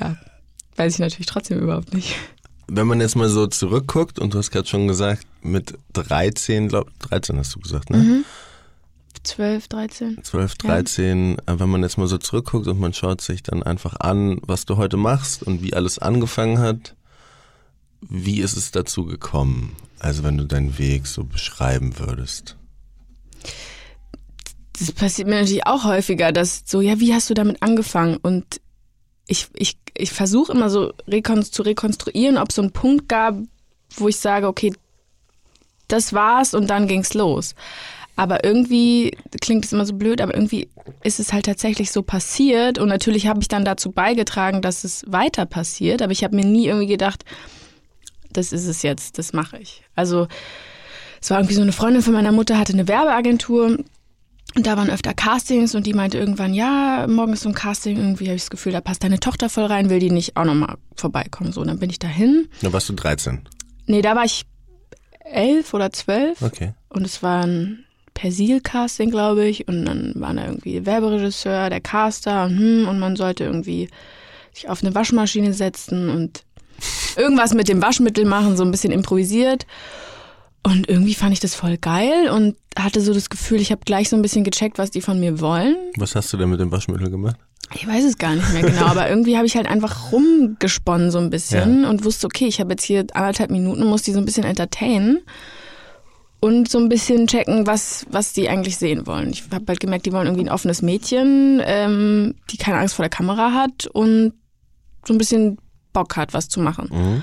ja, 0.00 0.16
weiß 0.76 0.94
ich 0.94 1.00
natürlich 1.00 1.26
trotzdem 1.26 1.58
überhaupt 1.58 1.94
nicht. 1.94 2.14
Wenn 2.68 2.86
man 2.86 3.00
jetzt 3.00 3.16
mal 3.16 3.28
so 3.28 3.46
zurückguckt 3.46 4.18
und 4.18 4.34
du 4.34 4.38
hast 4.38 4.50
gerade 4.50 4.68
schon 4.68 4.88
gesagt, 4.88 5.26
mit 5.42 5.74
13, 5.92 6.68
glaub 6.68 6.88
13 7.00 7.38
hast 7.38 7.54
du 7.54 7.60
gesagt, 7.60 7.90
ne? 7.90 7.98
Mhm. 7.98 8.24
12, 9.24 9.68
13. 9.68 10.24
12, 10.24 10.54
13. 10.56 11.36
Ja. 11.46 11.60
Wenn 11.60 11.68
man 11.68 11.82
jetzt 11.82 11.98
mal 11.98 12.08
so 12.08 12.18
zurückguckt 12.18 12.66
und 12.66 12.80
man 12.80 12.92
schaut 12.92 13.20
sich 13.20 13.42
dann 13.42 13.62
einfach 13.62 13.94
an, 14.00 14.40
was 14.42 14.64
du 14.64 14.76
heute 14.76 14.96
machst 14.96 15.42
und 15.42 15.62
wie 15.62 15.74
alles 15.74 15.98
angefangen 15.98 16.58
hat, 16.58 16.96
wie 18.00 18.40
ist 18.40 18.56
es 18.56 18.72
dazu 18.72 19.04
gekommen? 19.04 19.76
Also 20.00 20.24
wenn 20.24 20.36
du 20.36 20.44
deinen 20.44 20.78
Weg 20.78 21.06
so 21.06 21.24
beschreiben 21.24 21.98
würdest. 21.98 22.56
Das 24.78 24.90
passiert 24.90 25.28
mir 25.28 25.36
natürlich 25.36 25.66
auch 25.66 25.84
häufiger, 25.84 26.32
dass 26.32 26.64
so, 26.66 26.80
ja, 26.80 26.98
wie 26.98 27.14
hast 27.14 27.30
du 27.30 27.34
damit 27.34 27.62
angefangen? 27.62 28.16
Und 28.16 28.60
ich, 29.26 29.48
ich, 29.54 29.78
ich 29.94 30.12
versuche 30.12 30.52
immer 30.52 30.70
so 30.70 30.92
zu 30.92 31.62
rekonstruieren, 31.62 32.38
ob 32.38 32.50
es 32.50 32.56
so 32.56 32.62
einen 32.62 32.72
Punkt 32.72 33.08
gab, 33.08 33.36
wo 33.96 34.08
ich 34.08 34.18
sage, 34.18 34.46
okay, 34.46 34.72
das 35.88 36.12
war's 36.12 36.54
und 36.54 36.68
dann 36.68 36.88
ging's 36.88 37.14
los. 37.14 37.54
Aber 38.14 38.44
irgendwie 38.44 39.16
klingt 39.40 39.64
es 39.64 39.72
immer 39.72 39.86
so 39.86 39.94
blöd, 39.94 40.20
aber 40.20 40.34
irgendwie 40.34 40.68
ist 41.02 41.18
es 41.18 41.32
halt 41.32 41.46
tatsächlich 41.46 41.90
so 41.92 42.02
passiert. 42.02 42.78
Und 42.78 42.88
natürlich 42.88 43.26
habe 43.26 43.40
ich 43.40 43.48
dann 43.48 43.64
dazu 43.64 43.90
beigetragen, 43.90 44.60
dass 44.60 44.84
es 44.84 45.04
weiter 45.06 45.46
passiert. 45.46 46.02
Aber 46.02 46.12
ich 46.12 46.22
habe 46.22 46.36
mir 46.36 46.44
nie 46.44 46.66
irgendwie 46.66 46.88
gedacht, 46.88 47.24
das 48.30 48.52
ist 48.52 48.66
es 48.66 48.82
jetzt, 48.82 49.18
das 49.18 49.32
mache 49.32 49.58
ich. 49.58 49.82
Also 49.94 50.28
es 51.20 51.30
war 51.30 51.38
irgendwie 51.38 51.54
so 51.54 51.62
eine 51.62 51.72
Freundin 51.72 52.02
von 52.02 52.12
meiner 52.12 52.32
Mutter, 52.32 52.58
hatte 52.58 52.72
eine 52.74 52.88
Werbeagentur 52.88 53.78
und 54.54 54.66
da 54.66 54.76
waren 54.76 54.90
öfter 54.90 55.14
Castings 55.14 55.74
und 55.74 55.86
die 55.86 55.94
meinte 55.94 56.18
irgendwann, 56.18 56.52
ja, 56.52 57.06
morgen 57.08 57.32
ist 57.32 57.42
so 57.42 57.48
ein 57.48 57.54
Casting, 57.54 57.96
irgendwie 57.96 58.26
habe 58.26 58.36
ich 58.36 58.42
das 58.42 58.50
Gefühl, 58.50 58.72
da 58.72 58.80
passt 58.80 59.02
deine 59.02 59.18
Tochter 59.18 59.48
voll 59.48 59.64
rein, 59.64 59.88
will 59.88 59.98
die 59.98 60.10
nicht 60.10 60.36
auch 60.36 60.44
nochmal 60.44 60.76
vorbeikommen. 60.96 61.52
So, 61.52 61.62
und 61.62 61.68
dann 61.68 61.78
bin 61.78 61.90
ich 61.90 61.98
dahin. 61.98 62.48
Da 62.60 62.72
warst 62.72 62.88
du 62.88 62.92
13? 62.92 63.40
Nee, 63.86 64.02
da 64.02 64.14
war 64.14 64.24
ich 64.24 64.44
elf 65.24 65.72
oder 65.72 65.92
zwölf. 65.92 66.42
Okay. 66.42 66.74
Und 66.88 67.06
es 67.06 67.22
war 67.22 67.44
ein 67.44 67.84
Persil-Casting, 68.14 69.10
glaube 69.10 69.46
ich. 69.46 69.68
Und 69.68 69.84
dann 69.86 70.12
war 70.16 70.34
da 70.34 70.46
irgendwie 70.46 70.84
Werberegisseur, 70.84 71.70
der 71.70 71.80
Caster 71.80 72.44
und, 72.44 72.58
hm, 72.58 72.88
und 72.88 72.98
man 72.98 73.16
sollte 73.16 73.44
irgendwie 73.44 73.88
sich 74.52 74.68
auf 74.68 74.82
eine 74.82 74.94
Waschmaschine 74.94 75.54
setzen 75.54 76.10
und 76.10 76.44
irgendwas 77.16 77.54
mit 77.54 77.68
dem 77.68 77.80
Waschmittel 77.80 78.24
machen, 78.24 78.56
so 78.56 78.64
ein 78.64 78.70
bisschen 78.70 78.92
improvisiert. 78.92 79.66
Und 80.64 80.88
irgendwie 80.88 81.14
fand 81.14 81.32
ich 81.32 81.40
das 81.40 81.54
voll 81.54 81.76
geil 81.76 82.30
und 82.30 82.56
hatte 82.78 83.00
so 83.00 83.12
das 83.12 83.30
Gefühl, 83.30 83.60
ich 83.60 83.72
habe 83.72 83.82
gleich 83.84 84.08
so 84.08 84.16
ein 84.16 84.22
bisschen 84.22 84.44
gecheckt, 84.44 84.78
was 84.78 84.90
die 84.90 85.00
von 85.00 85.18
mir 85.18 85.40
wollen. 85.40 85.76
Was 85.96 86.14
hast 86.14 86.32
du 86.32 86.36
denn 86.36 86.50
mit 86.50 86.60
dem 86.60 86.70
Waschmittel 86.70 87.10
gemacht? 87.10 87.36
Ich 87.74 87.86
weiß 87.86 88.04
es 88.04 88.18
gar 88.18 88.34
nicht 88.34 88.52
mehr 88.52 88.62
genau, 88.62 88.86
aber 88.86 89.08
irgendwie 89.08 89.36
habe 89.36 89.46
ich 89.46 89.56
halt 89.56 89.66
einfach 89.66 90.12
rumgesponnen 90.12 91.10
so 91.10 91.18
ein 91.18 91.30
bisschen 91.30 91.82
ja. 91.82 91.90
und 91.90 92.04
wusste, 92.04 92.26
okay, 92.26 92.46
ich 92.46 92.60
habe 92.60 92.70
jetzt 92.70 92.84
hier 92.84 93.06
anderthalb 93.14 93.50
Minuten, 93.50 93.84
muss 93.86 94.02
die 94.02 94.12
so 94.12 94.18
ein 94.18 94.24
bisschen 94.24 94.44
entertainen 94.44 95.20
und 96.40 96.68
so 96.68 96.78
ein 96.78 96.88
bisschen 96.88 97.26
checken, 97.26 97.66
was, 97.66 98.06
was 98.10 98.32
die 98.32 98.48
eigentlich 98.48 98.76
sehen 98.76 99.06
wollen. 99.06 99.30
Ich 99.30 99.44
habe 99.52 99.64
halt 99.68 99.80
gemerkt, 99.80 100.06
die 100.06 100.12
wollen 100.12 100.26
irgendwie 100.26 100.44
ein 100.44 100.52
offenes 100.52 100.82
Mädchen, 100.82 101.62
ähm, 101.64 102.34
die 102.50 102.56
keine 102.56 102.78
Angst 102.78 102.94
vor 102.94 103.04
der 103.04 103.10
Kamera 103.10 103.52
hat 103.52 103.86
und 103.86 104.34
so 105.04 105.14
ein 105.14 105.18
bisschen 105.18 105.58
Bock 105.92 106.16
hat, 106.16 106.34
was 106.34 106.48
zu 106.48 106.60
machen. 106.60 106.88
Mhm. 106.92 107.22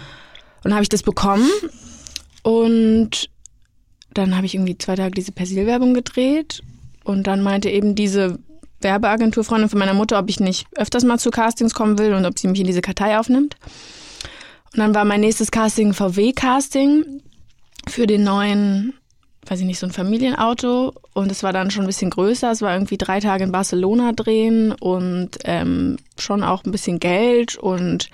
Und 0.64 0.74
habe 0.74 0.84
ich 0.84 0.90
das 0.90 1.04
bekommen 1.04 1.48
und 2.44 3.30
dann 4.14 4.36
habe 4.36 4.46
ich 4.46 4.56
irgendwie 4.56 4.78
zwei 4.78 4.96
Tage 4.96 5.12
diese 5.12 5.32
Persilwerbung 5.32 5.94
gedreht 5.94 6.62
und 7.04 7.28
dann 7.28 7.42
meinte 7.42 7.70
eben 7.70 7.96
diese 7.96 8.40
Werbeagenturfreundin 8.82 9.70
von 9.70 9.80
meiner 9.80 9.94
Mutter, 9.94 10.20
ob 10.20 10.30
ich 10.30 10.40
nicht 10.40 10.68
öfters 10.76 11.04
mal 11.04 11.20
zu 11.20 11.32
Castings 11.32 11.74
kommen 11.74 11.98
will 11.98 12.14
und 12.14 12.26
ob 12.26 12.40
sie 12.40 12.48
mich 12.48 12.60
in 12.60 12.68
diese 12.68 12.82
Kartei 12.82 13.18
aufnimmt. 13.20 13.56
Und 14.74 14.80
dann 14.80 14.96
war 14.96 15.06
mein 15.06 15.22
nächstes 15.22 15.52
Casting 15.52 15.94
VW-Casting 15.94 17.22
für 17.88 18.08
den 18.08 18.24
neuen, 18.24 18.94
weiß 19.48 19.60
ich 19.60 19.66
nicht, 19.66 19.80
so 19.80 19.88
ein 19.88 19.92
Familienauto. 19.92 20.94
Und 21.14 21.32
es 21.32 21.44
war 21.44 21.52
dann 21.52 21.72
schon 21.72 21.84
ein 21.84 21.88
bisschen 21.88 22.12
größer. 22.12 22.52
Es 22.52 22.62
war 22.62 22.74
irgendwie 22.74 22.98
drei 22.98 23.20
Tage 23.20 23.44
in 23.44 23.52
Barcelona 23.52 24.12
drehen 24.12 24.72
und 24.74 25.32
ähm, 25.44 25.98
schon 26.18 26.44
auch 26.44 26.64
ein 26.64 26.72
bisschen 26.72 27.00
Geld 27.00 27.58
und 27.58 28.10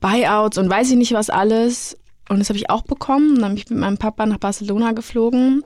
Buyouts 0.00 0.58
und 0.58 0.70
weiß 0.70 0.90
ich 0.90 0.96
nicht 0.96 1.12
was 1.12 1.28
alles. 1.28 1.98
Und 2.30 2.38
das 2.38 2.48
habe 2.48 2.58
ich 2.58 2.70
auch 2.70 2.82
bekommen. 2.82 3.40
Dann 3.40 3.50
bin 3.50 3.56
ich 3.56 3.70
mit 3.70 3.80
meinem 3.80 3.98
Papa 3.98 4.24
nach 4.24 4.38
Barcelona 4.38 4.92
geflogen. 4.92 5.64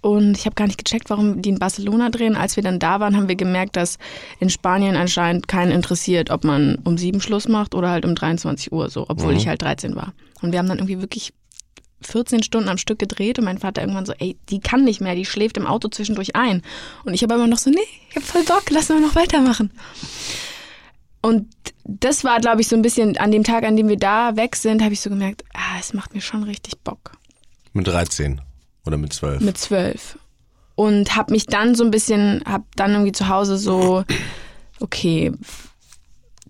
Und 0.00 0.36
ich 0.36 0.44
habe 0.44 0.56
gar 0.56 0.66
nicht 0.66 0.84
gecheckt, 0.84 1.08
warum 1.08 1.40
die 1.40 1.50
in 1.50 1.60
Barcelona 1.60 2.10
drehen. 2.10 2.34
Als 2.34 2.56
wir 2.56 2.64
dann 2.64 2.80
da 2.80 2.98
waren, 2.98 3.16
haben 3.16 3.28
wir 3.28 3.36
gemerkt, 3.36 3.76
dass 3.76 3.98
in 4.40 4.50
Spanien 4.50 4.96
anscheinend 4.96 5.46
keinen 5.46 5.70
interessiert, 5.70 6.30
ob 6.30 6.42
man 6.42 6.80
um 6.84 6.98
sieben 6.98 7.20
Schluss 7.20 7.46
macht 7.46 7.76
oder 7.76 7.90
halt 7.90 8.04
um 8.04 8.16
23 8.16 8.72
Uhr 8.72 8.90
so, 8.90 9.06
obwohl 9.08 9.32
mhm. 9.34 9.38
ich 9.38 9.46
halt 9.46 9.62
13 9.62 9.94
war. 9.94 10.12
Und 10.42 10.50
wir 10.50 10.58
haben 10.58 10.68
dann 10.68 10.78
irgendwie 10.78 11.00
wirklich 11.00 11.32
14 12.02 12.42
Stunden 12.42 12.68
am 12.68 12.76
Stück 12.76 12.98
gedreht 12.98 13.38
und 13.38 13.44
mein 13.44 13.58
Vater 13.58 13.80
irgendwann 13.80 14.04
so, 14.04 14.14
ey, 14.18 14.36
die 14.50 14.58
kann 14.58 14.82
nicht 14.82 15.00
mehr, 15.00 15.14
die 15.14 15.24
schläft 15.24 15.56
im 15.56 15.66
Auto 15.66 15.88
zwischendurch 15.88 16.34
ein. 16.34 16.62
Und 17.04 17.14
ich 17.14 17.22
habe 17.22 17.34
aber 17.34 17.46
noch 17.46 17.58
so, 17.58 17.70
nee, 17.70 17.78
ich 18.10 18.16
hab 18.16 18.24
voll 18.24 18.42
Bock, 18.42 18.64
lass 18.70 18.88
mal 18.88 19.00
noch 19.00 19.14
weitermachen. 19.14 19.70
Und 21.24 21.46
das 21.84 22.22
war, 22.22 22.38
glaube 22.38 22.60
ich, 22.60 22.68
so 22.68 22.76
ein 22.76 22.82
bisschen 22.82 23.16
an 23.16 23.30
dem 23.32 23.44
Tag, 23.44 23.64
an 23.64 23.76
dem 23.76 23.88
wir 23.88 23.96
da 23.96 24.36
weg 24.36 24.56
sind, 24.56 24.82
habe 24.82 24.92
ich 24.92 25.00
so 25.00 25.08
gemerkt, 25.08 25.42
ah, 25.54 25.78
es 25.80 25.94
macht 25.94 26.14
mir 26.14 26.20
schon 26.20 26.42
richtig 26.42 26.76
Bock. 26.80 27.12
Mit 27.72 27.86
13 27.86 28.42
oder 28.84 28.98
mit 28.98 29.14
12? 29.14 29.40
Mit 29.40 29.56
12. 29.56 30.18
Und 30.74 31.16
habe 31.16 31.32
mich 31.32 31.46
dann 31.46 31.74
so 31.74 31.82
ein 31.82 31.90
bisschen, 31.90 32.42
habe 32.44 32.64
dann 32.76 32.90
irgendwie 32.90 33.12
zu 33.12 33.28
Hause 33.30 33.56
so, 33.56 34.04
okay, 34.80 35.32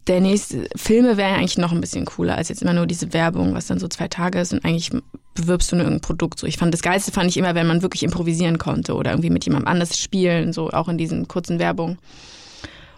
der 0.09 0.21
nächste, 0.21 0.69
Filme 0.75 1.16
wären 1.16 1.37
eigentlich 1.37 1.57
noch 1.57 1.71
ein 1.71 1.81
bisschen 1.81 2.04
cooler 2.04 2.35
als 2.37 2.49
jetzt 2.49 2.62
immer 2.62 2.73
nur 2.73 2.88
diese 2.88 3.12
Werbung, 3.12 3.54
was 3.54 3.69
dann 3.69 3.78
so 3.78 3.87
zwei 3.87 4.09
Tage 4.09 4.40
ist 4.40 4.52
und 4.52 4.64
eigentlich 4.64 4.90
bewirbst 5.35 5.71
du 5.71 5.76
nur 5.76 5.85
irgendein 5.85 6.04
Produkt. 6.04 6.40
So, 6.40 6.49
ich 6.49 6.57
fand 6.57 6.75
das 6.75 6.83
Geilste 6.83 7.12
fand 7.12 7.31
ich 7.31 7.37
immer, 7.37 7.54
wenn 7.54 7.69
man 7.69 7.83
wirklich 7.83 8.02
improvisieren 8.02 8.59
konnte 8.59 8.95
oder 8.97 9.12
irgendwie 9.12 9.31
mit 9.31 9.45
jemandem 9.45 9.69
anders 9.69 9.97
spielen, 9.97 10.52
so 10.52 10.71
auch 10.71 10.88
in 10.88 10.99
diesen 10.99 11.28
kurzen 11.28 11.61
Werbungen. 11.61 11.99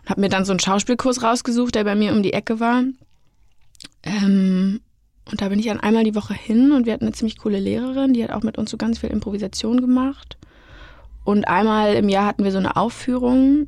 Habe 0.07 0.21
mir 0.21 0.29
dann 0.29 0.45
so 0.45 0.53
einen 0.53 0.61
Schauspielkurs 0.61 1.23
rausgesucht, 1.23 1.75
der 1.75 1.85
bei 1.85 1.95
mir 1.95 2.13
um 2.13 2.23
die 2.23 2.33
Ecke 2.33 2.61
war. 2.61 2.85
Ähm, 4.03 4.81
und 5.31 5.41
da 5.41 5.49
bin 5.49 5.59
ich 5.59 5.67
dann 5.67 5.81
einmal 5.81 6.05
die 6.05 6.15
Woche 6.15 6.35
hin 6.35 6.73
und 6.73 6.87
wir 6.87 6.93
hatten 6.93 7.05
eine 7.05 7.13
ziemlich 7.13 7.39
coole 7.39 7.59
Lehrerin, 7.59 8.15
die 8.15 8.23
hat 8.23 8.31
auch 8.31 8.43
mit 8.43 8.59
uns 8.59 8.71
so 8.71 8.77
ganz 8.77 9.01
viel 9.01 9.11
Improvisation 9.11 9.81
gemacht. 9.81 10.39
Und 11.25 11.49
einmal 11.49 11.95
im 11.95 12.09
Jahr 12.09 12.27
hatten 12.27 12.45
wir 12.45 12.53
so 12.53 12.59
eine 12.59 12.77
Aufführung 12.77 13.67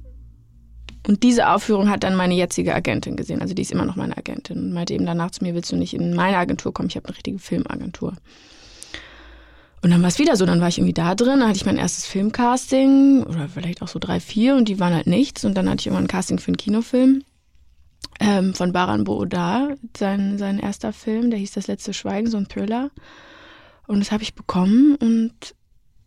und 1.09 1.23
diese 1.23 1.49
Aufführung 1.49 1.89
hat 1.89 2.05
dann 2.05 2.15
meine 2.15 2.35
jetzige 2.35 2.75
Agentin 2.75 3.17
gesehen. 3.17 3.41
Also 3.41 3.55
die 3.55 3.63
ist 3.63 3.73
immer 3.73 3.87
noch 3.87 3.97
meine 3.97 4.17
Agentin 4.17 4.59
und 4.59 4.73
meinte 4.73 4.95
eben 4.95 5.07
danach 5.07 5.31
zu 5.31 5.43
mir, 5.43 5.55
willst 5.55 5.73
du 5.73 5.77
nicht 5.77 5.95
in 5.95 6.15
meine 6.15 6.37
Agentur 6.37 6.73
kommen? 6.73 6.89
Ich 6.89 6.97
habe 6.97 7.09
eine 7.09 7.17
richtige 7.17 7.39
Filmagentur. 7.39 8.15
Und 9.83 9.91
dann 9.91 10.03
war 10.03 10.09
es 10.09 10.19
wieder 10.19 10.37
so, 10.37 10.45
dann 10.45 10.61
war 10.61 10.69
ich 10.69 10.79
irgendwie 10.79 10.95
da 10.95 11.15
drin, 11.15 11.41
dann 11.41 11.49
hatte 11.49 11.57
ich 11.57 11.67
mein 11.67 11.77
erstes 11.77 12.07
Filmcasting 12.07 13.23
oder 13.23 13.49
vielleicht 13.49 13.81
auch 13.81 13.89
so 13.89 13.99
drei, 13.99 14.19
vier 14.19 14.57
und 14.57 14.69
die 14.69 14.81
waren 14.81 14.93
halt 14.93 15.07
nichts. 15.07 15.45
Und 15.45 15.55
dann 15.55 15.69
hatte 15.69 15.81
ich 15.81 15.87
irgendwann 15.87 16.05
ein 16.05 16.09
Casting 16.09 16.39
für 16.39 16.49
einen 16.49 16.57
Kinofilm 16.57 17.23
ähm, 18.21 18.55
von 18.55 18.73
Baran 18.73 19.05
Boodar, 19.05 19.77
sein, 19.97 20.39
sein 20.39 20.59
erster 20.59 20.93
Film, 20.93 21.31
der 21.31 21.39
hieß 21.39 21.53
Das 21.53 21.69
letzte 21.69 21.95
Schweigen, 21.95 22.29
so 22.29 22.37
ein 22.37 22.49
Thriller. 22.49 22.91
Und 23.87 24.01
das 24.01 24.13
habe 24.13 24.23
ich 24.23 24.35
bekommen 24.35 24.97
und 24.97 25.55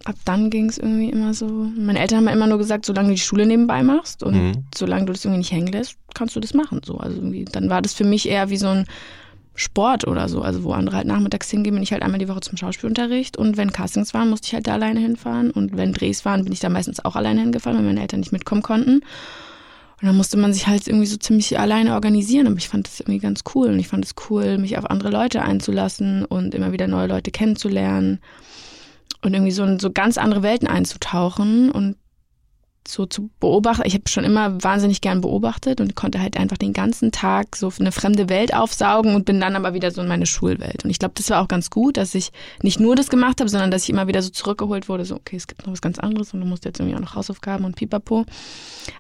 ab 0.04 0.16
dann 0.26 0.50
ging 0.50 0.70
es 0.70 0.78
irgendwie 0.78 1.10
immer 1.10 1.34
so. 1.34 1.48
Meine 1.48 2.00
Eltern 2.00 2.20
haben 2.20 2.34
immer 2.34 2.48
nur 2.48 2.58
gesagt, 2.58 2.86
solange 2.86 3.10
du 3.10 3.16
die 3.16 3.22
Schule 3.22 3.46
nebenbei 3.46 3.84
machst 3.84 4.24
und 4.24 4.36
mhm. 4.36 4.66
solange 4.76 5.06
du 5.06 5.14
das 5.14 5.26
irgendwie 5.26 5.40
nicht 5.40 5.52
hängen 5.52 5.72
lässt, 5.72 5.96
kannst 6.14 6.36
du 6.36 6.40
das 6.40 6.54
machen. 6.54 6.82
So. 6.86 6.98
Also 6.98 7.18
irgendwie, 7.18 7.46
dann 7.46 7.70
war 7.70 7.82
das 7.82 7.94
für 7.94 8.04
mich 8.04 8.28
eher 8.28 8.50
wie 8.50 8.58
so 8.58 8.68
ein 8.68 8.86
Sport 9.56 10.08
oder 10.08 10.30
so. 10.30 10.42
Also 10.42 10.64
wo 10.64 10.72
andere 10.74 10.98
halt 10.98 11.08
nachmittags 11.08 11.50
hingehen, 11.50 11.74
bin 11.74 11.84
ich 11.84 11.92
halt 11.92 12.04
einmal 12.04 12.20
die 12.20 12.28
Woche 12.28 12.42
zum 12.42 12.58
Schauspielunterricht. 12.58 13.38
Und 13.38 13.58
wenn 13.58 13.72
Castings 13.72 14.14
waren, 14.14 14.30
musste 14.30 14.48
ich 14.48 14.54
halt 14.54 14.68
da 14.68 14.74
alleine 14.74 15.00
hinfahren. 15.00 15.52
Und 15.52 15.76
wenn 15.78 15.94
Drehs 15.94 16.26
waren, 16.26 16.44
bin 16.44 16.54
ich 16.54 16.60
da 16.60 16.70
meistens 16.70 17.04
auch 17.04 17.16
alleine 17.16 17.42
hingefahren, 17.42 17.78
weil 17.78 17.86
meine 17.86 18.02
Eltern 18.02 18.22
nicht 18.22 18.32
mitkommen 18.32 18.62
konnten. 18.62 19.02
Und 20.02 20.08
dann 20.08 20.18
musste 20.18 20.38
man 20.38 20.54
sich 20.54 20.68
halt 20.68 20.88
irgendwie 20.88 21.06
so 21.06 21.18
ziemlich 21.18 21.60
alleine 21.60 21.94
organisieren. 21.94 22.48
Aber 22.48 22.58
ich 22.58 22.70
fand 22.70 22.88
das 22.88 23.02
irgendwie 23.02 23.20
ganz 23.20 23.42
cool. 23.54 23.68
Und 23.70 23.80
ich 23.80 23.88
fand 23.88 24.06
es 24.06 24.16
cool, 24.30 24.58
mich 24.58 24.78
auf 24.78 24.90
andere 24.90 25.10
Leute 25.10 25.42
einzulassen 25.42 26.26
und 26.26 26.56
immer 26.56 26.72
wieder 26.72 26.88
neue 26.88 27.08
Leute 27.08 27.32
kennenzulernen 27.32 28.20
und 29.22 29.34
irgendwie 29.34 29.52
so 29.52 29.64
in 29.64 29.80
so 29.80 29.92
ganz 29.92 30.18
andere 30.18 30.44
Welten 30.44 30.68
einzutauchen 30.68 31.70
und 31.72 31.96
so 32.88 33.06
zu 33.06 33.30
beobachten. 33.40 33.84
Ich 33.86 33.94
habe 33.94 34.10
schon 34.10 34.24
immer 34.24 34.64
wahnsinnig 34.64 35.02
gern 35.02 35.22
beobachtet 35.22 35.82
und 35.82 35.96
konnte 35.96 36.20
halt 36.20 36.38
einfach 36.38 36.58
den 36.58 36.74
ganzen 36.74 37.12
Tag 37.12 37.56
so 37.56 37.72
eine 37.80 37.92
fremde 37.92 38.28
Welt 38.30 38.54
aufsaugen 38.54 39.16
und 39.16 39.26
bin 39.26 39.40
dann 39.40 39.56
aber 39.56 39.74
wieder 39.74 39.92
so 39.92 40.02
in 40.02 40.08
meine 40.08 40.26
Schulwelt. 40.26 40.84
Und 40.84 40.90
ich 40.90 41.00
glaube, 41.00 41.14
das 41.16 41.30
war 41.30 41.42
auch 41.42 41.48
ganz 41.48 41.70
gut, 41.70 41.98
dass 41.98 42.16
ich 42.16 42.32
nicht 42.62 42.80
nur 42.80 42.96
das 42.96 43.10
gemacht 43.10 43.40
habe, 43.40 43.50
sondern 43.50 43.72
dass 43.72 43.84
ich 43.84 43.90
immer 43.90 44.08
wieder 44.08 44.22
so 44.22 44.30
zurückgeholt 44.30 44.90
wurde, 44.90 45.06
so, 45.06 45.16
okay, 45.16 45.36
es 45.36 45.48
gibt 45.48 45.66
noch 45.66 45.72
was 45.72 45.82
ganz 45.82 46.00
anderes 46.00 46.34
und 46.34 46.42
du 46.42 46.48
musst 46.48 46.66
jetzt 46.66 46.80
irgendwie 46.80 46.96
auch 46.96 47.02
noch 47.02 47.16
Hausaufgaben 47.16 47.66
und 47.66 47.76
pipapo. 47.76 48.26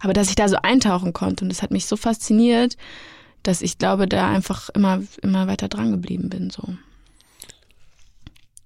Aber 0.02 0.14
dass 0.14 0.30
ich 0.30 0.36
da 0.36 0.48
so 0.48 0.58
eintauchen 0.58 1.14
konnte 1.14 1.44
und 1.44 1.50
das 1.50 1.62
hat 1.62 1.72
mich 1.72 1.88
so 1.88 1.98
fasziniert, 1.98 2.78
dass 3.44 3.62
ich 3.62 3.80
glaube, 3.80 4.08
da 4.08 4.30
einfach 4.30 4.70
immer, 4.70 5.02
immer 5.24 5.48
weiter 5.48 5.68
dran 5.68 5.92
geblieben 5.92 6.30
bin, 6.30 6.52
so. 6.52 6.64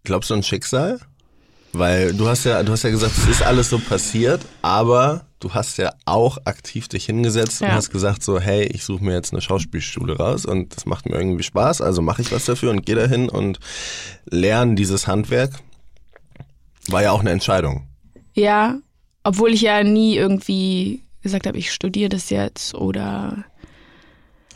Glaubst 0.04 0.30
du 0.30 0.36
an 0.36 0.44
Schicksal? 0.44 1.00
Weil 1.78 2.14
du 2.14 2.28
hast 2.28 2.46
ja, 2.46 2.64
du 2.64 2.72
hast 2.72 2.84
ja 2.84 2.90
gesagt, 2.90 3.18
es 3.18 3.28
ist 3.28 3.44
alles 3.44 3.70
so 3.70 3.80
passiert, 3.80 4.46
aber 4.62 5.26
du 5.40 5.54
hast 5.54 5.78
ja 5.78 5.94
auch 6.06 6.38
aktiv 6.46 6.88
dich 6.88 7.06
hingesetzt 7.06 7.62
ja. 7.62 7.68
und 7.68 7.74
hast 7.74 7.92
gesagt 7.92 8.24
so, 8.24 8.40
hey, 8.40 8.64
ich 8.64 8.86
suche 8.86 9.04
mir 9.04 9.14
jetzt 9.14 9.34
eine 9.34 9.42
Schauspielschule 9.42 10.18
raus 10.18 10.46
und 10.46 10.76
das 10.76 10.86
macht 10.86 11.06
mir 11.06 11.18
irgendwie 11.18 11.44
Spaß, 11.44 11.82
also 11.82 12.02
mache 12.02 12.22
ich 12.22 12.32
was 12.32 12.46
dafür 12.46 12.72
und 12.72 12.86
gehe 12.86 12.96
dahin 12.96 13.30
und 13.30 13.60
lerne 14.26 14.76
dieses 14.76 15.08
Handwerk. 15.08 15.52
War 16.88 17.04
ja 17.04 17.12
auch 17.12 17.20
eine 17.20 17.32
Entscheidung. 17.32 17.88
Ja, 18.34 18.76
obwohl 19.24 19.52
ich 19.52 19.62
ja 19.62 19.84
nie 19.84 20.16
irgendwie 20.16 21.04
gesagt 21.24 21.48
habe, 21.48 21.58
ich 21.58 21.74
studiere 21.74 22.10
das 22.10 22.30
jetzt 22.30 22.74
oder 22.74 23.44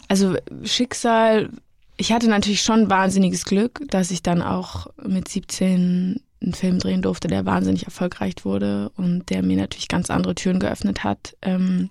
also 0.07 0.35
Schicksal. 0.63 1.49
Ich 1.97 2.13
hatte 2.13 2.29
natürlich 2.29 2.61
schon 2.61 2.89
wahnsinniges 2.89 3.43
Glück, 3.45 3.81
dass 3.89 4.11
ich 4.11 4.23
dann 4.23 4.41
auch 4.41 4.88
mit 5.03 5.27
17 5.27 6.21
einen 6.41 6.53
Film 6.53 6.79
drehen 6.79 7.01
durfte, 7.01 7.27
der 7.27 7.46
wahnsinnig 7.46 7.86
erfolgreich 7.86 8.34
wurde 8.43 8.91
und 8.96 9.29
der 9.29 9.43
mir 9.43 9.58
natürlich 9.58 9.88
ganz 9.88 10.10
andere 10.10 10.36
Türen 10.36 10.60
geöffnet 10.60 11.03
hat. 11.03 11.36
Ähm 11.41 11.89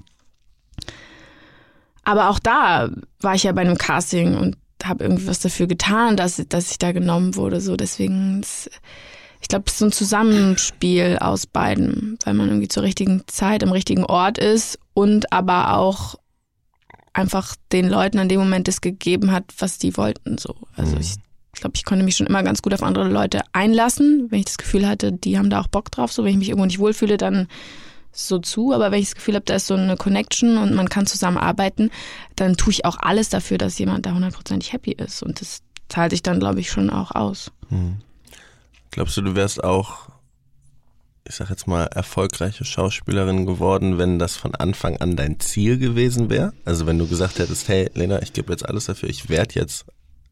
aber 2.04 2.30
auch 2.30 2.38
da 2.38 2.88
war 3.20 3.34
ich 3.34 3.42
ja 3.42 3.52
bei 3.52 3.60
einem 3.60 3.76
Casting 3.76 4.34
und 4.34 4.56
habe 4.82 5.04
irgendwie 5.04 5.26
was 5.26 5.40
dafür 5.40 5.66
getan, 5.66 6.16
dass, 6.16 6.42
dass 6.48 6.70
ich 6.70 6.78
da 6.78 6.92
genommen 6.92 7.36
wurde. 7.36 7.60
So 7.60 7.76
deswegen, 7.76 8.40
ich 9.40 9.48
glaube, 9.48 9.64
es 9.66 9.74
ist 9.74 9.78
so 9.80 9.84
ein 9.86 9.92
Zusammenspiel 9.92 11.18
aus 11.20 11.46
beiden, 11.46 12.18
weil 12.24 12.34
man 12.34 12.48
irgendwie 12.48 12.68
zur 12.68 12.84
richtigen 12.84 13.24
Zeit 13.26 13.62
am 13.62 13.72
richtigen 13.72 14.04
Ort 14.04 14.38
ist 14.38 14.78
und 14.94 15.32
aber 15.32 15.76
auch 15.76 16.14
einfach 17.12 17.56
den 17.72 17.88
Leuten 17.88 18.18
an 18.18 18.28
dem 18.28 18.40
Moment 18.40 18.68
das 18.68 18.80
gegeben 18.80 19.32
hat, 19.32 19.52
was 19.58 19.78
die 19.78 19.96
wollten. 19.96 20.38
So, 20.38 20.54
also 20.76 20.94
mhm. 20.94 21.00
ich 21.00 21.16
ich 21.54 21.60
glaube, 21.60 21.76
ich 21.76 21.84
konnte 21.84 22.04
mich 22.04 22.16
schon 22.16 22.26
immer 22.26 22.42
ganz 22.42 22.62
gut 22.62 22.74
auf 22.74 22.82
andere 22.82 23.08
Leute 23.08 23.40
einlassen, 23.52 24.26
wenn 24.30 24.40
ich 24.40 24.44
das 24.44 24.58
Gefühl 24.58 24.86
hatte, 24.86 25.12
die 25.12 25.38
haben 25.38 25.50
da 25.50 25.60
auch 25.60 25.68
Bock 25.68 25.90
drauf. 25.90 26.12
So, 26.12 26.24
wenn 26.24 26.32
ich 26.32 26.38
mich 26.38 26.48
irgendwo 26.50 26.66
nicht 26.66 26.78
wohlfühle, 26.78 27.16
dann 27.16 27.48
so 28.12 28.38
zu. 28.38 28.72
Aber 28.72 28.90
wenn 28.90 29.00
ich 29.00 29.06
das 29.06 29.14
Gefühl 29.14 29.34
habe, 29.34 29.44
da 29.44 29.54
ist 29.54 29.66
so 29.66 29.74
eine 29.74 29.96
Connection 29.96 30.58
und 30.58 30.74
man 30.74 30.88
kann 30.88 31.06
zusammenarbeiten, 31.06 31.90
dann 32.36 32.56
tue 32.56 32.72
ich 32.72 32.84
auch 32.84 32.96
alles 33.00 33.28
dafür, 33.28 33.58
dass 33.58 33.78
jemand 33.78 34.06
da 34.06 34.12
hundertprozentig 34.12 34.72
happy 34.72 34.92
ist. 34.92 35.22
Und 35.22 35.40
das 35.40 35.62
zahlt 35.88 36.10
sich 36.10 36.22
dann, 36.22 36.38
glaube 36.38 36.60
ich, 36.60 36.70
schon 36.70 36.90
auch 36.90 37.12
aus. 37.12 37.50
Hm. 37.68 37.98
Glaubst 38.90 39.16
du, 39.16 39.22
du 39.22 39.34
wärst 39.34 39.62
auch, 39.62 40.08
ich 41.26 41.34
sag 41.34 41.50
jetzt 41.50 41.66
mal, 41.66 41.84
erfolgreiche 41.84 42.64
Schauspielerin 42.64 43.46
geworden, 43.46 43.98
wenn 43.98 44.18
das 44.18 44.36
von 44.36 44.54
Anfang 44.54 44.96
an 44.98 45.16
dein 45.16 45.40
Ziel 45.40 45.78
gewesen 45.78 46.30
wäre? 46.30 46.52
Also 46.64 46.86
wenn 46.86 46.98
du 46.98 47.06
gesagt 47.06 47.38
hättest, 47.38 47.68
hey 47.68 47.90
Lena, 47.94 48.22
ich 48.22 48.32
gebe 48.32 48.52
jetzt 48.52 48.66
alles 48.66 48.86
dafür, 48.86 49.08
ich 49.08 49.28
werde 49.28 49.54
jetzt 49.56 49.86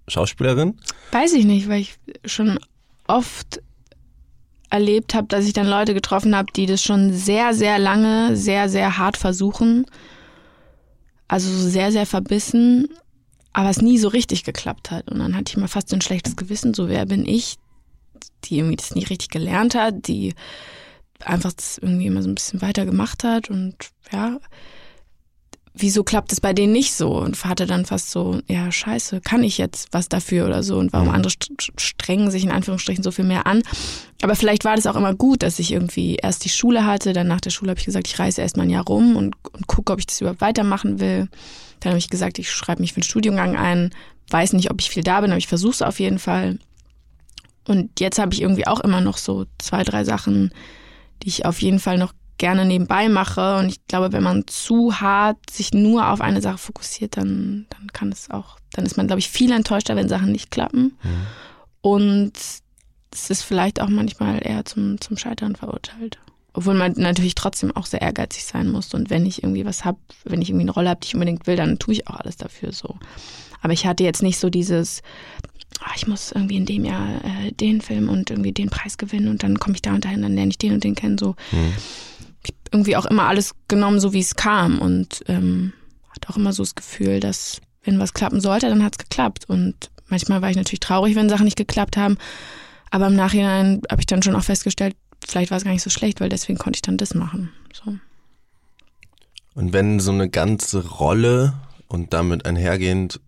Schauspielerin? 0.09 0.79
Weiß 1.13 1.33
ich 1.33 1.45
nicht, 1.45 1.69
weil 1.69 1.81
ich 1.81 1.99
schon 2.25 2.59
oft 3.07 3.61
erlebt 4.71 5.15
habe, 5.15 5.29
dass 5.29 5.47
ich 5.47 5.53
dann 5.53 5.67
Leute 5.67 5.95
getroffen 5.95 6.37
habe, 6.37 6.53
die 6.55 6.67
das 6.67 6.83
schon 6.83 7.13
sehr, 7.13 7.55
sehr 7.55 7.79
lange, 7.79 8.37
sehr, 8.37 8.69
sehr 8.69 8.99
hart 8.99 9.17
versuchen. 9.17 9.87
Also 11.29 11.51
sehr, 11.51 11.91
sehr 11.91 12.07
verbissen, 12.07 12.89
aber 13.53 13.71
es 13.71 13.83
nie 13.83 13.99
so 13.99 14.09
richtig 14.09 14.45
geklappt 14.45 14.91
hat. 14.91 15.11
Und 15.11 15.19
dann 15.19 15.35
hatte 15.35 15.51
ich 15.51 15.57
mal 15.57 15.69
fast 15.69 15.89
so 15.89 15.97
ein 15.97 16.03
schlechtes 16.03 16.37
Gewissen, 16.37 16.75
so 16.75 16.89
wer 16.89 17.07
bin 17.07 17.27
ich, 17.27 17.57
die 18.45 18.59
irgendwie 18.59 18.77
das 18.77 18.95
nicht 18.95 19.11
richtig 19.11 19.31
gelernt 19.31 19.75
hat, 19.75 20.07
die 20.07 20.35
einfach 21.25 21.53
das 21.53 21.79
irgendwie 21.79 22.07
immer 22.07 22.23
so 22.23 22.29
ein 22.29 22.35
bisschen 22.35 22.63
weiter 22.63 22.85
gemacht 22.85 23.25
hat 23.25 23.51
und 23.51 23.75
ja, 24.13 24.39
wieso 25.79 26.05
klappt 26.05 26.33
es 26.33 26.41
bei 26.41 26.53
denen 26.53 26.73
nicht 26.73 26.95
so? 26.95 27.17
Und 27.17 27.45
hatte 27.45 27.67
dann 27.67 27.85
fast 27.85 28.11
so, 28.11 28.41
ja, 28.47 28.73
scheiße, 28.73 29.21
kann 29.21 29.43
ich 29.43 29.59
jetzt 29.59 29.89
was 29.93 30.09
dafür 30.09 30.47
oder 30.47 30.63
so? 30.63 30.79
Und 30.79 30.93
warum 30.93 31.11
andere 31.11 31.33
strengen 31.77 32.31
sich 32.31 32.45
in 32.45 32.51
Anführungsstrichen 32.51 33.05
so 33.05 33.11
viel 33.11 33.25
mehr 33.25 33.47
an? 33.47 33.63
Aber 34.23 34.35
vielleicht 34.35 34.65
war 34.65 34.77
das 34.77 34.87
auch 34.87 34.97
immer 34.97 35.15
gut, 35.15 35.43
dass 35.43 35.59
ich 35.59 35.73
irgendwie 35.73 36.17
erst 36.17 36.45
die 36.45 36.49
Schule 36.49 36.87
hatte, 36.87 37.13
dann 37.13 37.29
nach 37.29 37.41
der 37.41 37.51
Schule 37.51 37.71
habe 37.71 37.79
ich 37.79 37.87
gesagt, 37.87 38.07
ich 38.07 38.19
reise 38.19 38.41
erst 38.41 38.57
mal 38.57 38.65
ein 38.65 38.71
Jahr 38.71 38.87
rum 38.87 39.17
und, 39.17 39.37
und 39.53 39.67
gucke, 39.67 39.93
ob 39.93 39.99
ich 39.99 40.07
das 40.07 40.21
überhaupt 40.21 40.41
weitermachen 40.41 41.01
will. 41.01 41.29
Dann 41.81 41.91
habe 41.91 41.99
ich 41.99 42.09
gesagt, 42.09 42.39
ich 42.39 42.51
schreibe 42.51 42.81
mich 42.81 42.95
für 42.95 43.01
den 43.01 43.05
Studiengang 43.05 43.57
ein, 43.57 43.91
weiß 44.31 44.55
nicht, 44.55 44.71
ob 44.71 44.81
ich 44.81 44.91
viel 44.91 45.03
da 45.03 45.21
bin, 45.21 45.31
aber 45.31 45.39
ich 45.39 45.47
versuche 45.47 45.73
es 45.73 45.83
auf 45.83 46.01
jeden 46.01 46.19
Fall. 46.19 46.59
Und 47.67 48.01
jetzt 48.01 48.19
habe 48.19 48.33
ich 48.33 48.41
irgendwie 48.41 48.67
auch 48.67 48.81
immer 48.81 49.01
noch 49.01 49.19
so 49.19 49.45
zwei, 49.59 49.83
drei 49.83 50.05
Sachen, 50.05 50.53
die 51.23 51.29
ich 51.29 51.45
auf 51.45 51.61
jeden 51.61 51.81
Fall 51.81 51.99
noch 51.99 52.13
gerne 52.39 52.65
nebenbei 52.65 53.09
mache. 53.09 53.57
Und 53.57 53.69
ich 53.69 53.87
glaube, 53.87 54.13
wenn 54.13 54.23
man 54.23 54.47
zu 54.47 55.01
hart 55.01 55.39
sich 55.51 55.73
nur 55.73 56.09
auf 56.09 56.21
eine 56.21 56.43
Sache 56.43 56.59
fokussiert, 56.59 57.17
dann, 57.17 57.67
dann 57.71 57.93
kann 57.93 58.11
es 58.13 58.31
auch, 58.31 58.59
dann 58.73 58.87
ist 58.87 58.97
man, 58.97 59.07
glaube 59.07 59.21
ich, 59.21 59.29
viel 59.29 59.53
enttäuschter, 59.53 59.97
wenn 59.97 60.09
Sachen 60.09 60.33
nicht 60.33 60.51
klappen. 60.51 60.97
Mhm. 61.03 61.27
Und 61.81 62.33
es 63.13 63.31
ist 63.31 63.43
vielleicht 63.43 63.81
auch 63.81 63.89
manchmal 63.89 64.47
eher 64.47 64.65
zum, 64.65 65.01
zum 65.01 65.17
Scheitern 65.17 65.57
verurteilt. 65.57 66.19
Obwohl 66.53 66.75
man 66.75 66.93
natürlich 66.97 67.35
trotzdem 67.35 67.75
auch 67.77 67.87
sehr 67.87 68.01
ehrgeizig 68.01 68.45
sein 68.45 68.71
muss. 68.71 68.95
Und 68.95 69.11
wenn 69.11 69.27
ich 69.27 69.43
irgendwie 69.43 69.67
was 69.67 69.85
habe, 69.85 69.99
wenn 70.25 70.41
ich 70.41 70.49
irgendwie 70.49 70.65
eine 70.65 70.73
Rolle 70.73 70.91
habe, 70.91 71.01
die 71.01 71.09
ich 71.09 71.15
unbedingt 71.15 71.47
will, 71.47 71.57
dann 71.57 71.79
tue 71.79 71.95
ich 71.95 72.09
auch 72.09 72.17
alles 72.17 72.37
dafür 72.37 72.73
so. 72.73 72.97
Aber 73.61 73.73
ich 73.73 73.87
hatte 73.87 74.05
jetzt 74.05 74.23
nicht 74.23 74.39
so 74.39 74.49
dieses, 74.49 75.03
oh, 75.81 75.93
ich 75.97 76.07
muss 76.07 76.33
irgendwie 76.33 76.57
in 76.57 76.67
dem 76.67 76.85
Jahr 76.85 77.25
äh, 77.25 77.53
den 77.53 77.83
Film 77.83 78.09
und 78.09 78.31
irgendwie 78.31 78.53
den 78.53 78.71
Preis 78.71 78.97
gewinnen 78.97 79.29
und 79.29 79.43
dann 79.43 79.59
komme 79.59 79.75
ich 79.75 79.83
da 79.83 79.95
und 79.95 80.05
dahin, 80.05 80.23
dann 80.23 80.35
lerne 80.35 80.51
ich 80.51 80.59
den 80.59 80.73
und 80.73 80.85
den 80.85 80.95
kennen. 80.95 81.19
So. 81.19 81.37
Mhm 81.53 81.75
irgendwie 82.73 82.97
auch 82.97 83.07
immer 83.07 83.25
alles 83.29 83.53
genommen, 83.69 84.01
so 84.01 84.13
wie 84.13 84.21
es 84.21 84.37
kam 84.37 84.81
und 84.81 85.23
ähm, 85.29 85.73
hatte 86.11 86.31
auch 86.31 86.37
immer 86.37 86.53
so 86.53 86.63
das 86.63 86.75
Gefühl, 86.75 87.21
dass 87.21 87.61
wenn 87.85 87.99
was 87.99 88.15
klappen 88.15 88.41
sollte, 88.41 88.69
dann 88.69 88.83
hat 88.83 88.95
es 88.95 88.99
geklappt. 88.99 89.45
Und 89.49 89.91
manchmal 90.09 90.43
war 90.43 90.51
ich 90.51 90.57
natürlich 90.57 90.81
traurig, 90.81 91.15
wenn 91.15 91.29
Sachen 91.29 91.45
nicht 91.45 91.57
geklappt 91.57 91.97
haben. 91.97 92.19
Aber 92.91 93.07
im 93.07 93.15
Nachhinein 93.15 93.83
habe 93.91 94.01
ich 94.01 94.07
dann 94.07 94.23
schon 94.23 94.35
auch 94.35 94.45
festgestellt, 94.45 94.97
vielleicht 95.27 95.51
war 95.51 95.59
es 95.59 95.65
gar 95.65 95.73
nicht 95.73 95.83
so 95.83 95.91
schlecht, 95.91 96.21
weil 96.21 96.29
deswegen 96.29 96.59
konnte 96.59 96.79
ich 96.79 96.83
dann 96.83 96.97
das 96.97 97.15
machen. 97.15 97.53
So. 97.73 97.97
Und 99.55 99.73
wenn 99.73 100.01
so 100.01 100.13
eine 100.13 100.29
ganze 100.29 100.87
Rolle 100.87 101.55
und 101.89 102.13
damit 102.13 102.45
einhergehend 102.45 103.21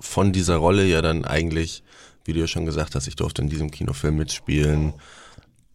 von 0.00 0.32
dieser 0.32 0.56
Rolle 0.56 0.84
ja 0.86 1.02
dann 1.02 1.24
eigentlich, 1.24 1.82
wie 2.24 2.32
du 2.32 2.40
ja 2.40 2.46
schon 2.46 2.66
gesagt 2.66 2.94
hast, 2.94 3.06
ich 3.06 3.16
durfte 3.16 3.42
in 3.42 3.48
diesem 3.48 3.70
Kinofilm 3.70 4.16
mitspielen, 4.16 4.94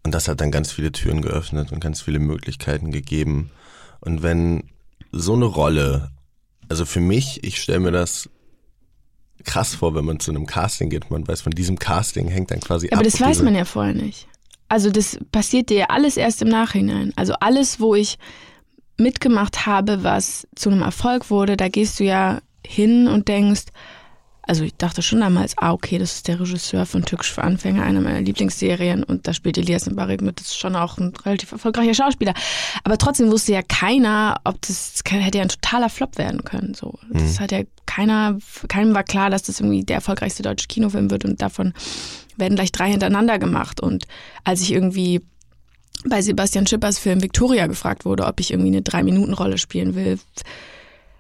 und 0.03 0.13
das 0.13 0.27
hat 0.27 0.41
dann 0.41 0.51
ganz 0.51 0.71
viele 0.71 0.91
Türen 0.91 1.21
geöffnet 1.21 1.71
und 1.71 1.79
ganz 1.79 2.01
viele 2.01 2.19
Möglichkeiten 2.19 2.91
gegeben. 2.91 3.51
Und 3.99 4.23
wenn 4.23 4.63
so 5.11 5.33
eine 5.33 5.45
Rolle, 5.45 6.11
also 6.69 6.85
für 6.85 7.01
mich, 7.01 7.43
ich 7.43 7.61
stelle 7.61 7.79
mir 7.79 7.91
das 7.91 8.29
krass 9.43 9.75
vor, 9.75 9.95
wenn 9.95 10.05
man 10.05 10.19
zu 10.19 10.31
einem 10.31 10.45
Casting 10.45 10.89
geht. 10.89 11.09
Man 11.11 11.27
weiß, 11.27 11.41
von 11.41 11.51
diesem 11.51 11.79
Casting 11.79 12.27
hängt 12.27 12.51
dann 12.51 12.59
quasi 12.59 12.87
ja, 12.87 12.93
ab. 12.93 12.99
Aber 12.99 13.03
das 13.03 13.19
weiß 13.19 13.41
man 13.41 13.55
ja 13.55 13.65
vorher 13.65 13.93
nicht. 13.93 14.27
Also 14.67 14.91
das 14.91 15.17
passiert 15.31 15.69
dir 15.69 15.77
ja 15.77 15.85
alles 15.87 16.17
erst 16.17 16.41
im 16.41 16.49
Nachhinein. 16.49 17.13
Also 17.15 17.33
alles, 17.39 17.79
wo 17.79 17.95
ich 17.95 18.17
mitgemacht 18.97 19.65
habe, 19.65 20.03
was 20.03 20.47
zu 20.55 20.69
einem 20.69 20.81
Erfolg 20.81 21.29
wurde, 21.29 21.57
da 21.57 21.69
gehst 21.69 21.99
du 21.99 22.03
ja 22.03 22.41
hin 22.65 23.07
und 23.07 23.27
denkst, 23.27 23.65
also 24.49 24.63
ich 24.63 24.75
dachte 24.75 25.03
schon 25.03 25.21
damals, 25.21 25.55
ah, 25.59 25.73
okay, 25.73 25.99
das 25.99 26.15
ist 26.15 26.27
der 26.27 26.39
Regisseur 26.39 26.87
von 26.87 27.05
Türkisch 27.05 27.31
für 27.31 27.43
Anfänger, 27.43 27.83
einer 27.83 28.01
meiner 28.01 28.19
Lieblingsserien 28.19 29.03
und 29.03 29.27
da 29.27 29.33
spielt 29.33 29.59
Elias 29.59 29.87
Mbarek 29.87 30.23
mit, 30.23 30.39
das 30.39 30.47
ist 30.47 30.57
schon 30.57 30.75
auch 30.75 30.97
ein 30.97 31.13
relativ 31.23 31.51
erfolgreicher 31.51 31.93
Schauspieler. 31.93 32.33
Aber 32.83 32.97
trotzdem 32.97 33.29
wusste 33.29 33.53
ja 33.53 33.61
keiner, 33.61 34.41
ob 34.45 34.59
das, 34.63 34.93
das 34.93 35.11
hätte 35.11 35.37
ja 35.37 35.43
ein 35.43 35.49
totaler 35.49 35.89
Flop 35.89 36.17
werden 36.17 36.43
können, 36.43 36.73
so. 36.73 36.97
Das 37.11 37.35
mhm. 37.35 37.39
hat 37.41 37.51
ja 37.51 37.61
keiner, 37.85 38.39
keinem 38.67 38.95
war 38.95 39.03
klar, 39.03 39.29
dass 39.29 39.43
das 39.43 39.59
irgendwie 39.59 39.83
der 39.83 39.97
erfolgreichste 39.97 40.41
deutsche 40.41 40.65
Kinofilm 40.65 41.11
wird 41.11 41.25
und 41.25 41.39
davon 41.43 41.75
werden 42.35 42.55
gleich 42.55 42.71
drei 42.71 42.89
hintereinander 42.89 43.37
gemacht 43.37 43.79
und 43.79 44.05
als 44.45 44.61
ich 44.61 44.71
irgendwie 44.71 45.21
bei 46.05 46.23
Sebastian 46.23 46.65
Schippers 46.65 46.97
Film 46.97 47.21
Victoria 47.21 47.67
gefragt 47.67 48.03
wurde, 48.03 48.25
ob 48.25 48.39
ich 48.39 48.49
irgendwie 48.49 48.69
eine 48.69 48.81
Drei-Minuten-Rolle 48.81 49.59
spielen 49.59 49.93
will, 49.93 50.17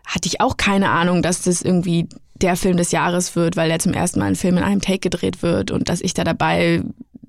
hatte 0.07 0.27
ich 0.27 0.41
auch 0.41 0.57
keine 0.57 0.89
Ahnung, 0.89 1.21
dass 1.21 1.43
das 1.43 1.61
irgendwie 1.61 2.07
der 2.41 2.55
Film 2.55 2.77
des 2.77 2.91
Jahres 2.91 3.35
wird, 3.35 3.57
weil 3.57 3.69
er 3.71 3.79
zum 3.79 3.93
ersten 3.93 4.19
Mal 4.19 4.27
ein 4.27 4.35
Film 4.35 4.57
in 4.57 4.63
einem 4.63 4.81
Take 4.81 4.99
gedreht 4.99 5.41
wird 5.41 5.71
und 5.71 5.89
dass 5.89 6.01
ich 6.01 6.13
da 6.13 6.23
dabei 6.23 6.83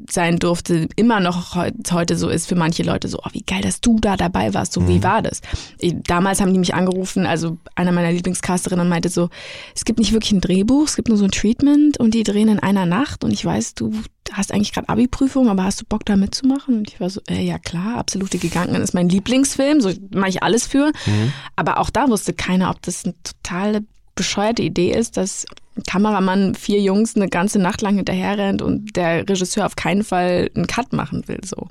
sein 0.08 0.38
durfte, 0.38 0.88
immer 0.96 1.20
noch 1.20 1.56
heute 1.90 2.16
so 2.16 2.28
ist 2.28 2.46
für 2.46 2.54
manche 2.54 2.82
Leute 2.82 3.08
so, 3.08 3.18
oh, 3.18 3.28
wie 3.32 3.42
geil, 3.42 3.60
dass 3.60 3.80
du 3.80 3.98
da 4.00 4.16
dabei 4.16 4.54
warst, 4.54 4.72
so 4.72 4.80
mhm. 4.80 4.88
wie 4.88 5.02
war 5.02 5.22
das? 5.22 5.40
Ich, 5.78 5.94
damals 6.04 6.40
haben 6.40 6.52
die 6.52 6.58
mich 6.58 6.74
angerufen, 6.74 7.26
also 7.26 7.58
einer 7.74 7.92
meiner 7.92 8.12
Lieblingscasterinnen 8.12 8.88
meinte 8.88 9.08
so, 9.08 9.28
es 9.74 9.84
gibt 9.84 9.98
nicht 9.98 10.12
wirklich 10.12 10.32
ein 10.32 10.40
Drehbuch, 10.40 10.86
es 10.86 10.96
gibt 10.96 11.08
nur 11.08 11.18
so 11.18 11.24
ein 11.24 11.30
Treatment 11.30 11.98
und 11.98 12.14
die 12.14 12.22
drehen 12.22 12.48
in 12.48 12.58
einer 12.58 12.86
Nacht 12.86 13.24
und 13.24 13.32
ich 13.32 13.44
weiß, 13.44 13.74
du 13.74 13.92
hast 14.32 14.52
eigentlich 14.52 14.72
gerade 14.72 14.88
Abi-Prüfung, 14.88 15.48
aber 15.48 15.64
hast 15.64 15.80
du 15.80 15.84
Bock 15.88 16.04
da 16.04 16.16
mitzumachen? 16.16 16.78
Und 16.78 16.88
ich 16.88 17.00
war 17.00 17.10
so, 17.10 17.20
äh, 17.28 17.42
ja 17.42 17.58
klar, 17.58 17.98
absolute 17.98 18.38
Giganten 18.38 18.76
ist 18.76 18.94
mein 18.94 19.08
Lieblingsfilm, 19.08 19.80
so 19.80 19.90
mache 20.10 20.28
ich 20.28 20.42
alles 20.42 20.66
für. 20.68 20.92
Mhm. 21.06 21.32
Aber 21.56 21.78
auch 21.78 21.90
da 21.90 22.08
wusste 22.08 22.32
keiner, 22.32 22.70
ob 22.70 22.80
das 22.82 23.04
eine 23.04 23.14
totale 23.24 23.82
bescheuerte 24.14 24.62
Idee 24.62 24.92
ist, 24.92 25.16
dass 25.16 25.46
Kameramann 25.86 26.54
vier 26.54 26.80
Jungs 26.80 27.16
eine 27.16 27.28
ganze 27.28 27.58
Nacht 27.58 27.80
lang 27.80 27.96
hinterher 27.96 28.36
rennt 28.36 28.62
und 28.62 28.96
der 28.96 29.28
Regisseur 29.28 29.66
auf 29.66 29.76
keinen 29.76 30.04
Fall 30.04 30.50
einen 30.54 30.66
Cut 30.66 30.92
machen 30.92 31.26
will. 31.28 31.40
So, 31.44 31.68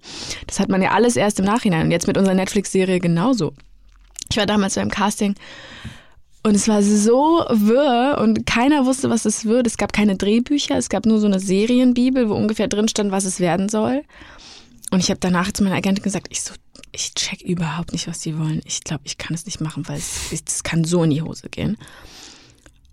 das 0.47 0.59
hat 0.59 0.69
man 0.69 0.81
ja 0.81 0.91
alles 0.91 1.15
erst 1.15 1.39
im 1.39 1.45
Nachhinein 1.45 1.85
und 1.85 1.91
jetzt 1.91 2.07
mit 2.07 2.17
unserer 2.17 2.35
Netflix-Serie 2.35 2.99
genauso. 2.99 3.53
Ich 4.31 4.37
war 4.37 4.45
damals 4.45 4.75
beim 4.75 4.89
Casting 4.89 5.35
und 6.43 6.55
es 6.55 6.67
war 6.67 6.81
so 6.81 7.43
wirr 7.49 8.17
und 8.21 8.45
keiner 8.45 8.85
wusste, 8.85 9.09
was 9.09 9.25
es 9.25 9.45
wird. 9.45 9.67
Es 9.67 9.77
gab 9.77 9.91
keine 9.91 10.15
Drehbücher, 10.15 10.77
es 10.77 10.89
gab 10.89 11.05
nur 11.05 11.19
so 11.19 11.27
eine 11.27 11.39
Serienbibel, 11.39 12.29
wo 12.29 12.35
ungefähr 12.35 12.67
drin 12.67 12.87
stand, 12.87 13.11
was 13.11 13.25
es 13.25 13.39
werden 13.39 13.69
soll. 13.69 14.03
Und 14.91 14.99
ich 14.99 15.09
habe 15.09 15.19
danach 15.19 15.51
zu 15.51 15.63
meiner 15.63 15.75
Agentin 15.75 16.03
gesagt, 16.03 16.27
ich 16.29 16.41
so, 16.41 16.53
ich 16.91 17.13
check 17.13 17.41
überhaupt 17.41 17.91
nicht, 17.91 18.07
was 18.07 18.19
die 18.21 18.37
wollen. 18.37 18.61
Ich 18.65 18.83
glaube, 18.83 19.03
ich 19.05 19.17
kann 19.17 19.35
es 19.35 19.45
nicht 19.45 19.61
machen, 19.61 19.87
weil 19.87 19.97
es, 19.97 20.31
es 20.31 20.63
kann 20.63 20.85
so 20.85 21.03
in 21.03 21.11
die 21.11 21.21
Hose 21.21 21.49
gehen. 21.49 21.77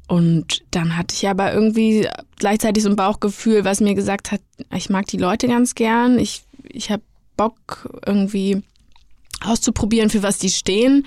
Und 0.08 0.62
dann 0.70 0.96
hatte 0.96 1.14
ich 1.14 1.28
aber 1.28 1.52
irgendwie 1.52 2.08
gleichzeitig 2.36 2.82
so 2.82 2.88
ein 2.88 2.96
Bauchgefühl, 2.96 3.64
was 3.64 3.80
mir 3.80 3.94
gesagt 3.94 4.30
hat, 4.30 4.40
ich 4.74 4.88
mag 4.88 5.06
die 5.06 5.16
Leute 5.16 5.48
ganz 5.48 5.74
gern, 5.74 6.18
ich, 6.18 6.42
ich 6.68 6.90
habe 6.90 7.02
Bock 7.36 7.88
irgendwie 8.06 8.62
auszuprobieren, 9.44 10.10
für 10.10 10.22
was 10.22 10.38
die 10.38 10.50
stehen. 10.50 11.06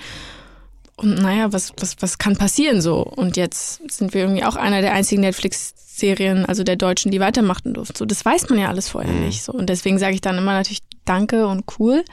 Und 0.96 1.14
naja, 1.14 1.52
was, 1.52 1.72
was, 1.78 1.96
was 2.00 2.18
kann 2.18 2.36
passieren 2.36 2.82
so? 2.82 3.02
Und 3.02 3.38
jetzt 3.38 3.90
sind 3.90 4.12
wir 4.12 4.22
irgendwie 4.22 4.44
auch 4.44 4.56
einer 4.56 4.82
der 4.82 4.92
einzigen 4.92 5.22
Netflix-Serien, 5.22 6.44
also 6.44 6.62
der 6.62 6.76
Deutschen, 6.76 7.10
die 7.10 7.20
weitermachen 7.20 7.72
durften. 7.72 7.96
So, 7.96 8.04
das 8.04 8.22
weiß 8.22 8.50
man 8.50 8.58
ja 8.58 8.68
alles 8.68 8.90
vorher 8.90 9.12
mhm. 9.12 9.24
nicht. 9.24 9.42
So. 9.42 9.52
Und 9.52 9.70
deswegen 9.70 9.98
sage 9.98 10.14
ich 10.14 10.20
dann 10.20 10.36
immer 10.36 10.52
natürlich 10.52 10.80
Danke 11.06 11.46
und 11.46 11.64
cool. 11.78 12.04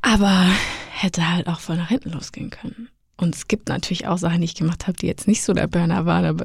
Aber 0.00 0.46
hätte 0.90 1.30
halt 1.30 1.46
auch 1.46 1.60
voll 1.60 1.76
nach 1.76 1.88
hinten 1.88 2.10
losgehen 2.10 2.48
können. 2.48 2.88
Und 3.16 3.34
es 3.34 3.48
gibt 3.48 3.68
natürlich 3.68 4.06
auch 4.06 4.18
Sachen, 4.18 4.40
die 4.40 4.46
ich 4.46 4.54
gemacht 4.54 4.86
habe, 4.86 4.96
die 4.96 5.06
jetzt 5.06 5.28
nicht 5.28 5.42
so 5.42 5.52
der 5.52 5.66
Burner 5.66 6.04
waren, 6.06 6.24
aber 6.24 6.44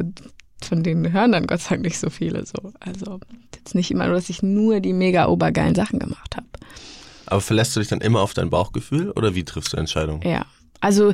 von 0.64 0.84
denen 0.84 1.12
hören 1.12 1.32
dann 1.32 1.48
Gott 1.48 1.62
sei 1.62 1.76
Dank 1.76 1.84
nicht 1.84 2.00
so 2.00 2.10
viele 2.10 2.46
so. 2.46 2.74
Also 2.80 3.20
jetzt 3.56 3.76
nicht 3.76 3.92
immer, 3.92 4.08
dass 4.08 4.30
ich 4.30 4.44
nur 4.44 4.80
die 4.80 4.94
mega 4.94 5.28
obergeilen 5.28 5.76
Sachen 5.76 6.00
gemacht 6.00 6.36
habe. 6.36 6.48
Aber 7.26 7.42
verlässt 7.42 7.76
du 7.76 7.80
dich 7.80 7.90
dann 7.90 8.02
immer 8.02 8.22
auf 8.22 8.34
dein 8.34 8.50
Bauchgefühl 8.50 9.12
oder 9.12 9.36
wie 9.36 9.44
triffst 9.44 9.74
du 9.74 9.78
Entscheidungen? 9.78 10.22
Ja, 10.28 10.46
also 10.82 11.14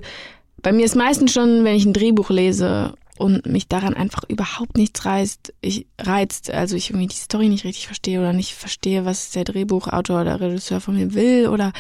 bei 0.62 0.72
mir 0.72 0.86
ist 0.86 0.96
meistens 0.96 1.34
schon, 1.34 1.63
wenn 1.63 1.76
ich 1.76 1.86
ein 1.86 1.94
Drehbuch 1.94 2.30
lese 2.30 2.96
und 3.18 3.46
mich 3.46 3.68
daran 3.68 3.94
einfach 3.94 4.24
überhaupt 4.28 4.78
nichts 4.78 5.06
reizt, 5.06 5.54
ich 5.62 5.88
reizt, 6.00 6.50
also 6.52 6.76
ich 6.76 6.89
irgendwie 6.89 7.08
die 7.08 7.15
Story 7.15 7.50
nicht 7.50 7.65
richtig 7.65 7.88
verstehe 7.88 8.20
oder 8.20 8.34
nicht 8.34 8.54
verstehe, 8.54 9.06
was 9.06 9.32
der 9.32 9.44
Drehbuchautor 9.44 10.22
oder 10.22 10.39
Regisseur 10.39 10.82
von 10.82 10.96
mir 10.96 11.13
will 11.13 11.48
oder 11.48 11.72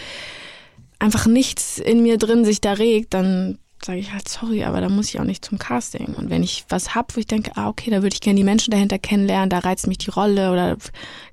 einfach 0.99 1.25
nichts 1.25 1.77
in 1.77 2.03
mir 2.03 2.17
drin 2.17 2.45
sich 2.45 2.61
da 2.61 2.73
regt, 2.73 3.13
dann 3.13 3.57
sage 3.85 3.99
ich 3.99 4.11
halt, 4.11 4.27
sorry, 4.27 4.63
aber 4.63 4.81
da 4.81 4.89
muss 4.89 5.09
ich 5.09 5.19
auch 5.19 5.25
nicht 5.25 5.45
zum 5.45 5.57
Casting. 5.57 6.15
Und 6.15 6.29
wenn 6.29 6.43
ich 6.43 6.65
was 6.69 6.95
hab, 6.95 7.15
wo 7.15 7.19
ich 7.19 7.27
denke, 7.27 7.51
ah, 7.55 7.69
okay, 7.69 7.91
da 7.91 8.01
würde 8.01 8.13
ich 8.13 8.21
gerne 8.21 8.37
die 8.37 8.43
Menschen 8.43 8.71
dahinter 8.71 8.99
kennenlernen, 8.99 9.49
da 9.49 9.59
reizt 9.59 9.87
mich 9.87 9.99
die 9.99 10.09
Rolle 10.09 10.51
oder 10.51 10.75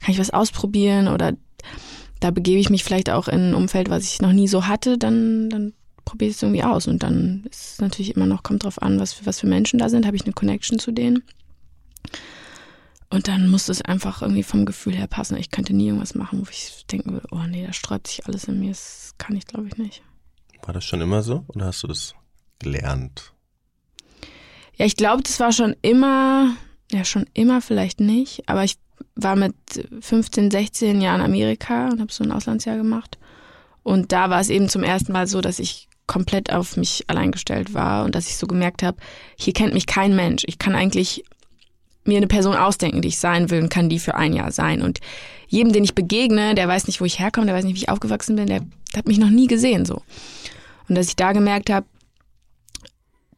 kann 0.01 0.13
ich 0.13 0.19
was 0.19 0.31
ausprobieren 0.31 1.09
oder 1.09 1.33
da 2.21 2.31
begebe 2.31 2.61
ich 2.61 2.71
mich 2.71 2.85
vielleicht 2.85 3.11
auch 3.11 3.27
in 3.27 3.51
ein 3.51 3.55
Umfeld, 3.55 3.91
was 3.91 4.05
ich 4.05 4.23
noch 4.23 4.33
nie 4.33 4.47
so 4.47 4.67
hatte, 4.69 4.97
dann, 4.97 5.51
dann 5.51 5.73
probiere 6.05 6.31
ich 6.31 6.37
es 6.37 6.43
irgendwie 6.43 6.63
aus. 6.63 6.87
Und 6.87 7.03
dann 7.03 7.45
ist 7.51 7.73
es 7.73 7.81
natürlich 7.81 8.15
immer 8.15 8.27
noch, 8.27 8.43
kommt 8.43 8.65
drauf 8.65 8.81
an, 8.81 9.01
was 9.01 9.13
für, 9.13 9.27
was 9.27 9.41
für 9.41 9.47
Menschen 9.47 9.79
da 9.79 9.89
sind, 9.89 10.07
habe 10.07 10.17
ich 10.17 10.25
eine 10.25 10.33
Connection 10.33 10.79
zu 10.79 10.93
denen. 10.93 11.25
Und 13.11 13.29
dann 13.29 13.49
muss 13.49 13.69
es 13.69 13.83
einfach 13.83 14.23
irgendwie 14.23 14.43
vom 14.43 14.65
Gefühl 14.65 14.95
her 14.95 15.07
passen. 15.07 15.37
Ich 15.37 15.51
könnte 15.51 15.75
nie 15.75 15.87
irgendwas 15.87 16.15
machen, 16.15 16.41
wo 16.47 16.51
ich 16.51 16.87
denken 16.87 17.13
würde, 17.13 17.27
oh 17.31 17.43
nee, 17.49 17.67
da 17.67 17.73
sträubt 17.73 18.07
sich 18.07 18.27
alles 18.27 18.45
in 18.45 18.61
mir. 18.61 18.71
Das 18.71 19.15
kann 19.19 19.37
ich, 19.37 19.47
glaube 19.47 19.69
ich, 19.69 19.77
nicht. 19.77 20.03
War 20.63 20.73
das 20.73 20.85
schon 20.85 21.01
immer 21.01 21.23
so 21.23 21.45
oder 21.49 21.67
hast 21.67 21.83
du 21.83 21.89
das 21.89 22.15
gelernt? 22.63 23.33
Ja, 24.77 24.87
ich 24.87 24.97
glaube, 24.97 25.23
das 25.23 25.39
war 25.41 25.53
schon 25.53 25.77
immer, 25.83 26.57
ja, 26.91 27.05
schon 27.05 27.27
immer 27.35 27.61
vielleicht 27.61 28.01
nicht, 28.01 28.49
aber 28.49 28.65
ich 28.65 28.79
war 29.15 29.37
mit 29.37 29.55
15, 30.01 30.51
16 30.51 31.01
Jahren 31.01 31.21
in 31.21 31.27
Amerika 31.27 31.89
und 31.89 32.01
habe 32.01 32.13
so 32.13 32.25
ein 32.25 32.33
Auslandsjahr 32.33 32.77
gemacht. 32.77 33.19
Und 33.83 34.13
da 34.13 34.31
war 34.31 34.41
es 34.41 34.49
eben 34.49 34.69
zum 34.69 34.83
ersten 34.83 35.13
Mal 35.13 35.27
so, 35.27 35.41
dass 35.41 35.59
ich 35.59 35.89
komplett 36.07 36.53
auf 36.53 36.77
mich 36.77 37.05
allein 37.09 37.33
gestellt 37.33 37.75
war 37.75 38.05
und 38.05 38.15
dass 38.15 38.29
ich 38.29 38.37
so 38.37 38.47
gemerkt 38.47 38.83
habe, 38.83 38.99
hier 39.37 39.53
kennt 39.53 39.75
mich 39.75 39.87
kein 39.87 40.15
Mensch. 40.15 40.43
Ich 40.47 40.59
kann 40.59 40.75
eigentlich 40.75 41.25
mir 42.05 42.17
eine 42.17 42.27
Person 42.27 42.57
ausdenken, 42.57 43.03
die 43.03 43.09
ich 43.09 43.19
sein 43.19 43.51
will 43.51 43.63
und 43.63 43.69
kann 43.69 43.89
die 43.89 43.99
für 43.99 44.15
ein 44.15 44.33
Jahr 44.33 44.51
sein. 44.51 44.83
Und 44.83 44.99
jedem, 45.47 45.73
den 45.73 45.85
ich 45.85 45.95
begegne, 45.95 46.55
der 46.55 46.67
weiß 46.67 46.87
nicht, 46.87 47.01
wo 47.01 47.05
ich 47.05 47.19
herkomme, 47.19 47.47
der 47.47 47.55
weiß 47.55 47.65
nicht, 47.65 47.75
wie 47.75 47.83
ich 47.83 47.89
aufgewachsen 47.89 48.37
bin, 48.37 48.47
der, 48.47 48.61
der 48.61 48.99
hat 48.99 49.07
mich 49.07 49.19
noch 49.19 49.31
nie 49.31 49.47
gesehen 49.47 49.85
so. 49.85 50.03
Und 50.89 50.97
dass 50.97 51.09
ich 51.09 51.17
da 51.17 51.33
gemerkt 51.33 51.71
habe, 51.71 51.87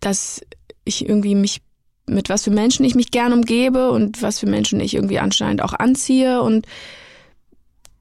dass 0.05 0.41
ich 0.85 1.09
irgendwie 1.09 1.35
mich 1.35 1.63
mit 2.07 2.29
was 2.29 2.45
für 2.45 2.51
Menschen 2.51 2.85
ich 2.85 2.95
mich 2.95 3.11
gern 3.11 3.33
umgebe 3.33 3.91
und 3.91 4.21
was 4.23 4.39
für 4.39 4.47
Menschen 4.47 4.81
ich 4.81 4.95
irgendwie 4.95 5.19
anscheinend 5.19 5.63
auch 5.63 5.73
anziehe 5.73 6.43
und 6.43 6.67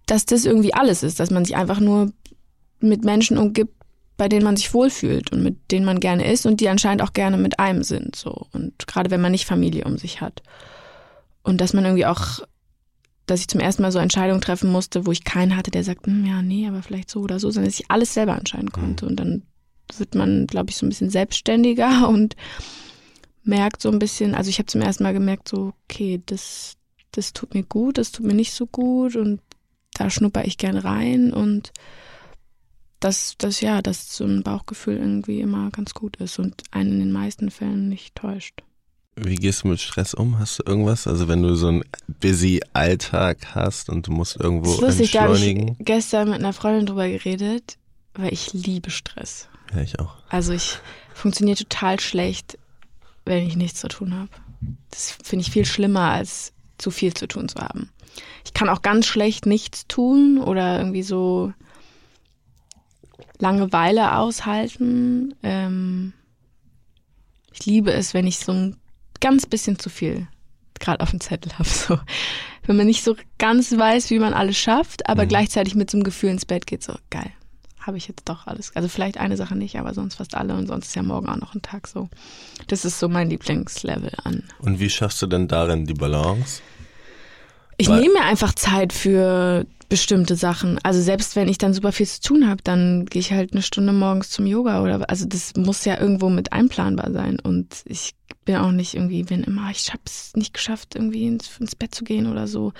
dass 0.06 0.26
das 0.26 0.46
irgendwie 0.46 0.74
alles 0.74 1.04
ist, 1.04 1.20
dass 1.20 1.32
man 1.32 1.46
sich 1.46 1.56
einfach 1.56 1.80
nur 1.80 2.12
mit 2.82 3.06
Menschen 3.06 3.38
umgibt, 3.38 3.74
bei 4.18 4.28
denen 4.28 4.44
man 4.44 4.58
sich 4.58 4.74
wohlfühlt 4.74 5.32
und 5.32 5.42
mit 5.42 5.72
denen 5.72 5.86
man 5.86 6.02
gerne 6.02 6.30
ist 6.30 6.46
und 6.46 6.60
die 6.60 6.68
anscheinend 6.68 7.02
auch 7.02 7.13
gerne 7.13 7.38
mit 7.38 7.60
einem 7.60 7.84
sind, 7.84 8.16
so. 8.16 8.48
Und 8.52 8.86
gerade 8.88 9.10
wenn 9.10 9.22
man 9.22 9.32
nicht 9.32 9.46
Familie 9.46 9.86
um 9.86 9.98
sich 9.98 10.20
hat. 10.20 10.44
Und 11.42 11.62
dass 11.62 11.74
man 11.74 11.86
irgendwie 11.86 12.06
auch, 12.06 12.39
dass 13.26 13.39
ich 13.39 13.48
zum 13.48 13.62
ersten 13.62 13.82
Mal 13.82 13.92
so 13.92 14.00
Entscheidungen 14.00 14.42
treffen 14.42 14.72
musste, 14.72 15.06
wo 15.06 15.12
ich 15.12 15.24
keinen 15.24 15.56
hatte, 15.56 15.72
der 15.72 15.84
sagt, 15.84 16.06
hm, 16.06 16.26
ja, 16.26 16.42
nee, 16.42 16.68
aber 16.68 16.84
vielleicht 16.84 17.10
so 17.10 17.22
oder 17.22 17.39
so, 17.39 17.50
sondern 17.50 17.70
dass 17.70 17.80
ich 17.80 17.89
alles 17.89 18.13
selber 18.13 18.38
entscheiden 18.38 18.72
konnte. 18.72 19.06
Mhm. 19.06 19.12
Und 19.12 19.20
dann 19.20 19.42
wird 19.99 20.15
man, 20.15 20.47
glaube 20.47 20.69
ich, 20.69 20.77
so 20.77 20.86
ein 20.86 20.89
bisschen 20.89 21.10
selbstständiger 21.10 22.08
und 22.10 22.36
merkt 23.43 23.82
so 23.82 23.89
ein 23.91 23.99
bisschen, 23.99 24.36
also 24.36 24.49
ich 24.49 24.60
habe 24.60 24.67
zum 24.67 24.82
ersten 24.82 25.03
Mal 25.03 25.13
gemerkt, 25.13 25.49
so, 25.49 25.73
okay, 25.84 26.21
das, 26.25 26.77
das 27.12 27.34
tut 27.34 27.53
mir 27.53 27.63
gut, 27.63 27.97
das 27.97 28.12
tut 28.12 28.25
mir 28.25 28.34
nicht 28.34 28.53
so 28.53 28.65
gut 28.65 29.15
und 29.15 29.41
da 29.93 30.10
schnupper 30.10 30.45
ich 30.45 30.58
gern 30.58 30.77
rein 30.77 31.34
und 31.34 31.71
dass 32.99 33.36
das 33.38 33.60
ja, 33.60 33.82
dass 33.82 34.15
so 34.15 34.23
ein 34.23 34.43
Bauchgefühl 34.43 34.97
irgendwie 34.97 35.41
immer 35.41 35.69
ganz 35.71 35.93
gut 35.93 36.15
ist 36.17 36.39
und 36.39 36.63
einen 36.71 36.93
in 36.93 36.99
den 36.99 37.12
meisten 37.12 37.51
Fällen 37.51 37.89
nicht 37.89 38.15
täuscht. 38.15 38.63
Wie 39.15 39.36
gehst 39.36 39.63
du 39.63 39.67
mit 39.67 39.79
Stress 39.79 40.13
um? 40.13 40.39
Hast 40.39 40.60
du 40.60 40.63
irgendwas? 40.65 41.06
Also 41.06 41.27
wenn 41.27 41.43
du 41.43 41.53
so 41.56 41.67
einen 41.67 41.84
busy 42.08 42.62
Alltag 42.71 43.53
hast 43.53 43.89
und 43.89 44.08
du 44.08 44.12
musst 44.12 44.39
irgendwo 44.39 44.71
das 44.82 44.95
ist 44.95 44.99
lustig, 44.99 45.15
entschleunigen? 45.15 45.65
Da 45.67 45.71
habe 45.73 45.77
ich 45.79 45.86
gestern 45.86 46.29
mit 46.29 46.39
einer 46.39 46.53
Freundin 46.53 46.86
drüber 46.86 47.08
geredet, 47.08 47.77
weil 48.15 48.34
ich 48.34 48.53
liebe 48.53 48.89
Stress. 48.89 49.49
Ja, 49.73 49.81
ich 49.81 49.99
auch. 49.99 50.15
Also 50.29 50.53
ich 50.53 50.77
funktioniere 51.13 51.57
total 51.57 51.99
schlecht, 51.99 52.57
wenn 53.25 53.45
ich 53.45 53.55
nichts 53.55 53.79
zu 53.79 53.88
tun 53.88 54.13
habe. 54.13 54.29
Das 54.89 55.17
finde 55.23 55.43
ich 55.45 55.51
viel 55.51 55.65
schlimmer, 55.65 56.12
als 56.12 56.53
zu 56.77 56.91
viel 56.91 57.13
zu 57.13 57.27
tun 57.27 57.49
zu 57.49 57.59
haben. 57.59 57.89
Ich 58.45 58.53
kann 58.53 58.69
auch 58.69 58.81
ganz 58.81 59.05
schlecht 59.05 59.45
nichts 59.45 59.88
tun 59.88 60.38
oder 60.39 60.77
irgendwie 60.77 61.03
so 61.03 61.53
Langeweile 63.39 64.17
aushalten. 64.17 65.36
Ähm, 65.43 66.13
ich 67.51 67.65
liebe 67.65 67.91
es, 67.91 68.13
wenn 68.13 68.27
ich 68.27 68.39
so 68.39 68.51
ein 68.51 68.77
ganz 69.19 69.45
bisschen 69.45 69.79
zu 69.79 69.89
viel 69.89 70.27
gerade 70.79 71.01
auf 71.01 71.12
dem 71.12 71.21
Zettel 71.21 71.53
habe. 71.57 71.69
So. 71.69 71.99
Wenn 72.65 72.77
man 72.77 72.88
nicht 72.88 73.03
so 73.03 73.15
ganz 73.39 73.77
weiß, 73.77 74.09
wie 74.09 74.19
man 74.19 74.33
alles 74.33 74.57
schafft, 74.57 75.09
aber 75.09 75.25
mhm. 75.25 75.29
gleichzeitig 75.29 75.75
mit 75.75 75.89
so 75.89 75.97
einem 75.97 76.05
Gefühl 76.05 76.29
ins 76.29 76.45
Bett 76.45 76.65
geht, 76.65 76.81
so 76.81 76.95
geil, 77.09 77.31
habe 77.86 77.98
ich 77.98 78.08
jetzt 78.08 78.28
doch 78.30 78.48
alles. 78.48 78.76
Also 78.76 78.88
vielleicht 78.88 79.17
eine 79.17 79.38
Sache 79.38 79.56
nicht, 79.56 79.78
aber 79.78 79.93
sonst 79.93 80.15
fast 80.15 80.36
alle 80.36 80.56
und 80.56 80.67
sonst 80.67 80.88
ist 80.88 80.96
ja 80.96 81.04
morgen 81.04 81.30
auch 81.30 81.38
noch 81.38 81.54
ein 81.54 81.62
Tag 81.62 81.88
so. 81.88 82.10
Das 82.67 82.86
ist 82.86 83.00
so 83.00 83.10
mein 83.10 83.30
Lieblingslevel 83.30 84.13
an. 84.24 84.43
Und 84.60 84.80
wie 84.80 84.89
schaffst 84.89 85.22
du 85.22 85.28
denn 85.28 85.48
darin 85.48 85.86
die 85.86 85.93
Balance? 85.93 86.62
Ich 87.78 87.89
nehme 87.89 88.13
mir 88.13 88.24
einfach 88.24 88.54
Zeit 88.54 88.93
für 88.93 89.65
bestimmte 89.89 90.36
Sachen. 90.36 90.80
Also 90.84 91.02
selbst 91.02 91.36
wenn 91.36 91.48
ich 91.48 91.58
dann 91.58 91.74
super 91.74 91.91
viel 91.91 92.08
zu 92.08 92.22
tun 92.22 92.48
habe, 92.48 92.62
dann 92.63 93.06
gehe 93.06 93.19
ich 93.19 93.32
halt 93.32 93.54
eine 93.54 93.62
Stunde 93.62 93.93
morgens 93.93 94.30
zum 94.30 94.46
Yoga 94.46 94.82
oder 94.82 95.08
also 95.10 95.26
das 95.26 95.54
muss 95.56 95.86
ja 95.86 96.00
irgendwo 96.00 96.30
mit 96.30 96.54
einplanbar 96.54 97.12
sein. 97.12 97.39
Und 97.39 97.84
ich 97.86 98.15
bin 98.46 98.56
auch 98.56 98.72
nicht 98.72 98.96
irgendwie, 98.96 99.30
wenn 99.30 99.43
immer, 99.43 99.69
ich 99.72 99.89
habe 99.89 100.02
es 100.06 100.36
nicht 100.36 100.54
geschafft, 100.54 100.96
irgendwie 100.96 101.28
ins, 101.28 101.60
ins, 101.60 101.76
Bett 101.76 101.93
zu 101.93 102.04
gehen 102.04 102.32
oder 102.32 102.48
so. 102.48 102.74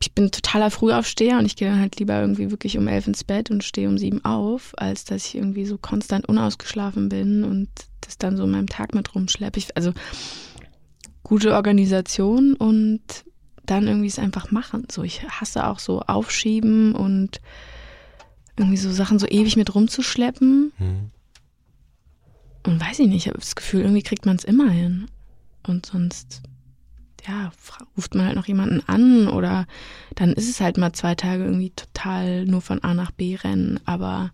Ich 0.00 0.12
bin 0.12 0.30
totaler 0.30 0.70
Frühaufsteher 0.70 1.38
und 1.38 1.46
ich 1.46 1.56
gehe 1.56 1.68
dann 1.68 1.80
halt 1.80 1.98
lieber 1.98 2.20
irgendwie 2.20 2.50
wirklich 2.50 2.78
um 2.78 2.86
elf 2.86 3.06
ins 3.06 3.24
Bett 3.24 3.50
und 3.50 3.64
stehe 3.64 3.88
um 3.88 3.98
sieben 3.98 4.24
auf, 4.24 4.72
als 4.76 5.04
dass 5.04 5.26
ich 5.26 5.34
irgendwie 5.34 5.66
so 5.66 5.76
konstant 5.76 6.28
unausgeschlafen 6.28 7.08
bin 7.08 7.42
und 7.42 7.68
das 8.00 8.16
dann 8.16 8.36
so 8.36 8.44
in 8.44 8.52
meinem 8.52 8.68
Tag 8.68 8.94
mit 8.94 9.14
rumschleppe. 9.14 9.58
Ich, 9.58 9.76
also 9.76 9.92
gute 11.24 11.54
Organisation 11.54 12.54
und 12.54 13.02
dann 13.66 13.86
irgendwie 13.86 14.06
es 14.06 14.18
einfach 14.18 14.50
machen. 14.50 14.86
So, 14.90 15.02
ich 15.02 15.22
hasse 15.28 15.66
auch 15.66 15.78
so 15.78 16.00
aufschieben 16.00 16.94
und 16.94 17.40
irgendwie 18.56 18.78
so 18.78 18.90
Sachen 18.90 19.18
so 19.18 19.26
ewig 19.26 19.56
mit 19.56 19.74
rumzuschleppen. 19.74 20.72
Mhm. 20.78 21.10
Und 22.64 22.80
weiß 22.80 22.98
ich 23.00 23.08
nicht, 23.08 23.26
ich 23.26 23.28
habe 23.28 23.38
das 23.38 23.56
Gefühl, 23.56 23.82
irgendwie 23.82 24.02
kriegt 24.02 24.26
man 24.26 24.36
es 24.36 24.44
immer 24.44 24.70
hin. 24.70 25.08
Und 25.66 25.86
sonst, 25.86 26.42
ja, 27.26 27.50
ruft 27.96 28.14
man 28.14 28.26
halt 28.26 28.36
noch 28.36 28.46
jemanden 28.46 28.82
an 28.86 29.28
oder 29.28 29.66
dann 30.14 30.32
ist 30.32 30.48
es 30.48 30.60
halt 30.60 30.78
mal 30.78 30.92
zwei 30.92 31.14
Tage 31.14 31.44
irgendwie 31.44 31.70
total 31.70 32.44
nur 32.44 32.60
von 32.60 32.82
A 32.82 32.94
nach 32.94 33.10
B 33.10 33.36
rennen. 33.36 33.80
Aber 33.84 34.32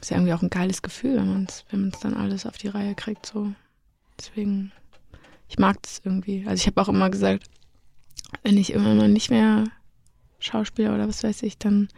ist 0.00 0.10
ja 0.10 0.16
irgendwie 0.16 0.34
auch 0.34 0.42
ein 0.42 0.50
geiles 0.50 0.82
Gefühl, 0.82 1.16
wenn 1.16 1.28
man 1.28 1.44
es 1.44 1.64
wenn 1.70 1.92
dann 2.02 2.14
alles 2.14 2.46
auf 2.46 2.58
die 2.58 2.68
Reihe 2.68 2.94
kriegt. 2.94 3.26
So. 3.26 3.52
Deswegen, 4.18 4.72
ich 5.48 5.58
mag 5.58 5.80
das 5.82 6.00
irgendwie. 6.04 6.44
Also 6.46 6.60
ich 6.60 6.66
habe 6.66 6.80
auch 6.80 6.88
immer 6.88 7.10
gesagt, 7.10 7.44
wenn 8.42 8.56
ich 8.56 8.72
immer 8.72 8.94
mal 8.94 9.08
nicht 9.08 9.30
mehr 9.30 9.64
Schauspieler 10.38 10.94
oder 10.94 11.08
was 11.08 11.22
weiß 11.22 11.42
ich, 11.44 11.58
dann 11.58 11.88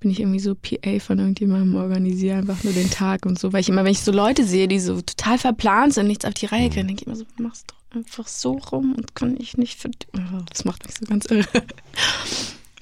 bin 0.00 0.10
ich 0.10 0.20
irgendwie 0.20 0.40
so 0.40 0.54
PA 0.54 0.98
von 0.98 1.18
irgendjemandem, 1.18 1.76
organisiere 1.76 2.38
einfach 2.38 2.62
nur 2.62 2.72
den 2.72 2.90
Tag 2.90 3.26
und 3.26 3.38
so. 3.38 3.52
Weil 3.52 3.60
ich 3.60 3.68
immer, 3.68 3.84
wenn 3.84 3.92
ich 3.92 4.02
so 4.02 4.12
Leute 4.12 4.44
sehe, 4.44 4.68
die 4.68 4.80
so 4.80 5.00
total 5.00 5.38
verplant 5.38 5.94
sind, 5.94 6.06
nichts 6.06 6.24
auf 6.24 6.34
die 6.34 6.46
Reihe 6.46 6.70
kriegen, 6.70 6.86
denke 6.86 7.02
ich 7.02 7.06
immer 7.06 7.16
so, 7.16 7.24
machst 7.38 7.70
doch 7.70 7.96
einfach 7.96 8.28
so 8.28 8.52
rum 8.52 8.94
und 8.96 9.14
kann 9.14 9.36
ich 9.38 9.56
nicht 9.56 9.80
für. 9.80 9.90
Oh, 10.16 10.42
das 10.50 10.64
macht 10.64 10.84
mich 10.84 10.94
so 10.96 11.06
ganz 11.06 11.26
irre. 11.26 11.46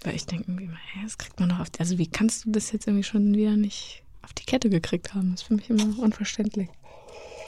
Weil 0.05 0.17
ich 0.17 0.27
denke 0.27 0.51
irgendwie, 0.51 0.69
hey, 0.93 1.05
das 1.05 1.17
kriegt 1.17 1.39
man 1.39 1.51
doch 1.51 1.61
auf 1.61 1.71
die. 1.71 1.81
Also, 1.81 1.99
wie 1.99 2.09
kannst 2.09 2.45
du 2.45 2.51
das 2.51 2.73
jetzt 2.73 2.87
irgendwie 2.89 3.05
schon 3.05 3.35
wieder 3.35 3.57
nicht 3.57 4.03
auf 4.23 4.33
die 4.33 4.45
Kette 4.45 4.69
gekriegt 4.69 5.15
haben? 5.15 5.31
Das 5.33 5.43
ist 5.43 5.47
für 5.47 5.55
mich 5.55 5.71
immer 5.71 5.99
unverständlich. 5.99 6.69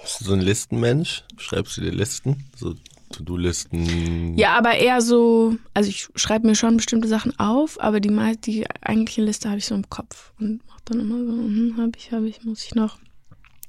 Bist 0.03 0.21
du 0.21 0.25
so 0.27 0.33
ein 0.35 0.41
Listenmensch? 0.41 1.25
Schreibst 1.39 1.77
du 1.77 1.81
dir 1.81 1.91
Listen? 1.91 2.45
So 2.57 2.75
To-Do-Listen? 3.13 4.37
Ja, 4.37 4.57
aber 4.57 4.77
eher 4.77 5.01
so, 5.01 5.57
also 5.73 5.89
ich 5.89 6.09
schreibe 6.17 6.47
mir 6.47 6.55
schon 6.55 6.77
bestimmte 6.77 7.09
Sachen 7.09 7.39
auf, 7.39 7.81
aber 7.81 8.01
die, 8.01 8.11
die 8.45 8.67
eigentliche 8.81 9.23
Liste 9.23 9.49
habe 9.49 9.59
ich 9.59 9.67
so 9.67 9.75
im 9.75 9.89
Kopf 9.89 10.33
und 10.41 10.67
mache 10.67 10.81
dann 10.85 11.01
immer 11.01 11.19
so, 11.19 11.33
hm, 11.33 11.77
habe 11.79 11.93
ich, 11.97 12.13
habe 12.13 12.29
ich, 12.29 12.45
muss 12.45 12.65
ich 12.65 12.75
noch. 12.75 12.99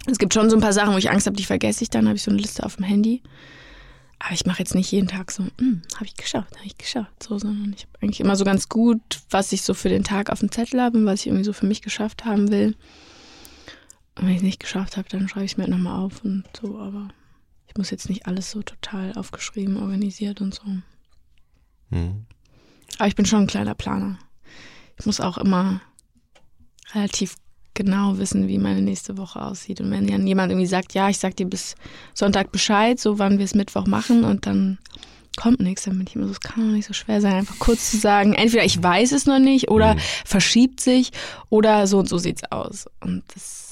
Es 0.08 0.18
gibt 0.18 0.34
schon 0.34 0.50
so 0.50 0.56
ein 0.56 0.62
paar 0.62 0.74
Sachen, 0.74 0.94
wo 0.94 0.98
ich 0.98 1.10
Angst 1.10 1.26
habe, 1.26 1.36
die 1.36 1.46
vergesse 1.46 1.84
ich 1.84 1.90
dann, 1.90 2.08
habe 2.08 2.16
ich 2.16 2.24
so 2.24 2.32
eine 2.32 2.40
Liste 2.40 2.66
auf 2.66 2.76
dem 2.76 2.86
Handy. 2.86 3.22
Aber 4.20 4.34
ich 4.34 4.46
mache 4.46 4.60
jetzt 4.60 4.76
nicht 4.76 4.92
jeden 4.92 5.08
Tag 5.08 5.32
so, 5.32 5.44
hm, 5.60 5.82
habe 5.96 6.06
ich 6.06 6.16
geschafft, 6.16 6.56
habe 6.56 6.66
ich 6.66 6.78
geschafft, 6.78 7.22
so, 7.22 7.38
sondern 7.38 7.74
ich 7.76 7.84
habe 7.84 7.92
eigentlich 8.02 8.20
immer 8.20 8.36
so 8.36 8.46
ganz 8.46 8.70
gut, 8.70 9.02
was 9.30 9.52
ich 9.52 9.62
so 9.62 9.74
für 9.74 9.90
den 9.90 10.04
Tag 10.04 10.32
auf 10.32 10.40
dem 10.40 10.52
Zettel 10.52 10.82
habe 10.82 10.98
und 10.98 11.06
was 11.06 11.22
ich 11.22 11.28
irgendwie 11.28 11.44
so 11.44 11.54
für 11.54 11.66
mich 11.66 11.82
geschafft 11.82 12.26
haben 12.26 12.50
will. 12.50 12.76
Und 14.16 14.26
wenn 14.26 14.32
ich 14.32 14.38
es 14.38 14.44
nicht 14.44 14.60
geschafft 14.60 14.98
habe, 14.98 15.10
dann 15.10 15.28
schreibe 15.28 15.46
ich 15.46 15.52
es 15.52 15.58
mir 15.58 15.68
nochmal 15.68 16.00
auf 16.00 16.24
und 16.24 16.46
so, 16.60 16.80
aber 16.80 17.10
muss 17.78 17.92
jetzt 17.92 18.10
nicht 18.10 18.28
alles 18.28 18.52
so 18.52 18.62
total 18.62 19.14
aufgeschrieben, 19.14 19.78
organisiert 19.78 20.42
und 20.42 20.54
so. 20.54 20.64
Mhm. 21.90 22.26
Aber 22.98 23.08
ich 23.08 23.16
bin 23.16 23.26
schon 23.26 23.42
ein 23.42 23.48
kleiner 23.48 23.76
Planer. 23.76 24.18
Ich 24.98 25.06
muss 25.06 25.20
auch 25.20 25.38
immer 25.38 25.82
relativ 26.94 27.36
genau 27.74 28.18
wissen, 28.18 28.48
wie 28.48 28.58
meine 28.58 28.82
nächste 28.82 29.18
Woche 29.18 29.42
aussieht. 29.42 29.82
Und 29.82 29.92
wenn 29.92 30.08
dann 30.08 30.26
jemand 30.26 30.52
irgendwie 30.52 30.68
sagt, 30.68 30.94
ja, 30.94 31.10
ich 31.10 31.20
sag 31.20 31.36
dir 31.36 31.46
bis 31.46 31.76
Sonntag 32.14 32.52
Bescheid, 32.52 33.00
so 33.00 33.20
wann 33.20 33.38
wir 33.38 33.46
es 33.46 33.54
Mittwoch 33.54 33.86
machen 33.86 34.24
und 34.24 34.46
dann 34.46 34.80
kommt 35.36 35.60
nichts, 35.60 35.84
dann 35.84 35.98
bin 35.98 36.08
ich 36.08 36.16
immer 36.16 36.28
so, 36.28 36.32
es 36.32 36.40
kann 36.40 36.66
doch 36.66 36.74
nicht 36.74 36.88
so 36.88 36.94
schwer 36.94 37.20
sein, 37.20 37.34
einfach 37.34 37.60
kurz 37.60 37.92
zu 37.92 37.98
sagen, 37.98 38.34
entweder 38.34 38.64
ich 38.64 38.82
weiß 38.82 39.12
es 39.12 39.26
noch 39.26 39.40
nicht 39.40 39.70
oder 39.70 39.96
mhm. 39.96 40.00
verschiebt 40.24 40.80
sich 40.80 41.12
oder 41.50 41.88
so 41.88 42.00
und 42.00 42.08
so 42.08 42.18
sieht's 42.18 42.50
aus. 42.52 42.86
Und 43.02 43.24
das 43.34 43.65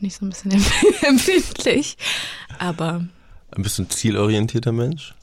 bin 0.00 0.08
ich 0.08 0.16
so 0.16 0.24
ein 0.24 0.30
bisschen 0.30 0.52
empfindlich. 1.02 1.96
Aber. 2.58 3.06
Ein 3.52 3.64
zielorientierter 3.64 4.72
Mensch? 4.72 5.14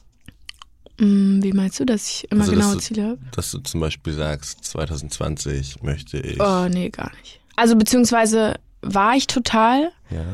Mm, 0.98 1.42
wie 1.42 1.52
meinst 1.52 1.80
du, 1.80 1.84
dass 1.84 2.08
ich 2.08 2.30
immer 2.30 2.42
also, 2.42 2.52
genaue 2.52 2.78
Ziele 2.78 3.04
habe? 3.04 3.18
Dass 3.32 3.50
du 3.50 3.58
zum 3.58 3.80
Beispiel 3.80 4.12
sagst, 4.12 4.64
2020 4.64 5.82
möchte 5.82 6.18
ich. 6.18 6.40
Oh, 6.40 6.68
nee, 6.68 6.90
gar 6.90 7.10
nicht. 7.22 7.40
Also 7.56 7.76
beziehungsweise 7.76 8.54
war 8.82 9.16
ich 9.16 9.26
total. 9.26 9.90
Ja. 10.10 10.24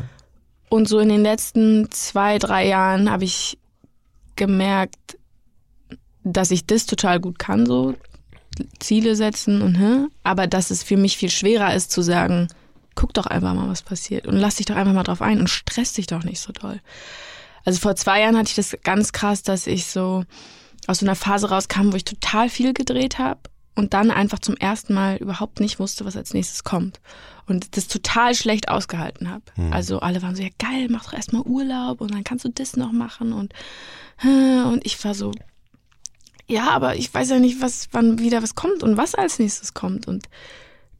Und 0.68 0.88
so 0.88 0.98
in 0.98 1.08
den 1.08 1.22
letzten 1.22 1.90
zwei, 1.90 2.38
drei 2.38 2.66
Jahren 2.66 3.10
habe 3.10 3.24
ich 3.24 3.58
gemerkt, 4.36 5.18
dass 6.24 6.50
ich 6.50 6.66
das 6.66 6.86
total 6.86 7.20
gut 7.20 7.38
kann, 7.38 7.66
so 7.66 7.94
Ziele 8.78 9.16
setzen 9.16 9.62
und 9.62 9.78
hm, 9.78 10.10
aber 10.22 10.46
dass 10.46 10.70
es 10.70 10.82
für 10.82 10.96
mich 10.96 11.16
viel 11.16 11.30
schwerer 11.30 11.74
ist 11.74 11.90
zu 11.90 12.02
sagen, 12.02 12.48
guck 12.94 13.14
doch 13.14 13.26
einfach 13.26 13.54
mal, 13.54 13.68
was 13.68 13.82
passiert 13.82 14.26
und 14.26 14.36
lass 14.36 14.56
dich 14.56 14.66
doch 14.66 14.76
einfach 14.76 14.92
mal 14.92 15.02
drauf 15.02 15.22
ein 15.22 15.40
und 15.40 15.50
stress 15.50 15.92
dich 15.92 16.06
doch 16.06 16.24
nicht 16.24 16.40
so 16.40 16.52
doll. 16.52 16.80
Also 17.64 17.78
vor 17.78 17.96
zwei 17.96 18.20
Jahren 18.20 18.36
hatte 18.36 18.50
ich 18.50 18.56
das 18.56 18.76
ganz 18.82 19.12
krass, 19.12 19.42
dass 19.42 19.66
ich 19.66 19.86
so 19.86 20.24
aus 20.86 20.98
so 20.98 21.06
einer 21.06 21.16
Phase 21.16 21.48
rauskam, 21.48 21.92
wo 21.92 21.96
ich 21.96 22.04
total 22.04 22.48
viel 22.50 22.74
gedreht 22.74 23.18
habe 23.18 23.40
und 23.74 23.94
dann 23.94 24.10
einfach 24.10 24.38
zum 24.38 24.56
ersten 24.56 24.94
Mal 24.94 25.16
überhaupt 25.16 25.60
nicht 25.60 25.78
wusste, 25.78 26.04
was 26.04 26.16
als 26.16 26.34
nächstes 26.34 26.62
kommt. 26.62 27.00
Und 27.46 27.76
das 27.76 27.88
total 27.88 28.34
schlecht 28.34 28.68
ausgehalten 28.68 29.30
habe. 29.30 29.44
Hm. 29.54 29.72
Also 29.72 30.00
alle 30.00 30.22
waren 30.22 30.36
so, 30.36 30.42
ja 30.42 30.50
geil, 30.58 30.88
mach 30.90 31.04
doch 31.04 31.14
erstmal 31.14 31.42
Urlaub 31.42 32.00
und 32.00 32.12
dann 32.12 32.24
kannst 32.24 32.44
du 32.44 32.50
das 32.50 32.76
noch 32.76 32.92
machen 32.92 33.32
und, 33.32 33.52
und 34.22 34.80
ich 34.84 35.02
war 35.04 35.14
so, 35.14 35.32
ja, 36.46 36.70
aber 36.70 36.96
ich 36.96 37.12
weiß 37.12 37.30
ja 37.30 37.38
nicht, 37.38 37.60
was, 37.60 37.88
wann 37.92 38.18
wieder 38.18 38.42
was 38.42 38.54
kommt 38.54 38.82
und 38.82 38.96
was 38.96 39.14
als 39.14 39.38
nächstes 39.38 39.74
kommt. 39.74 40.06
Und 40.06 40.28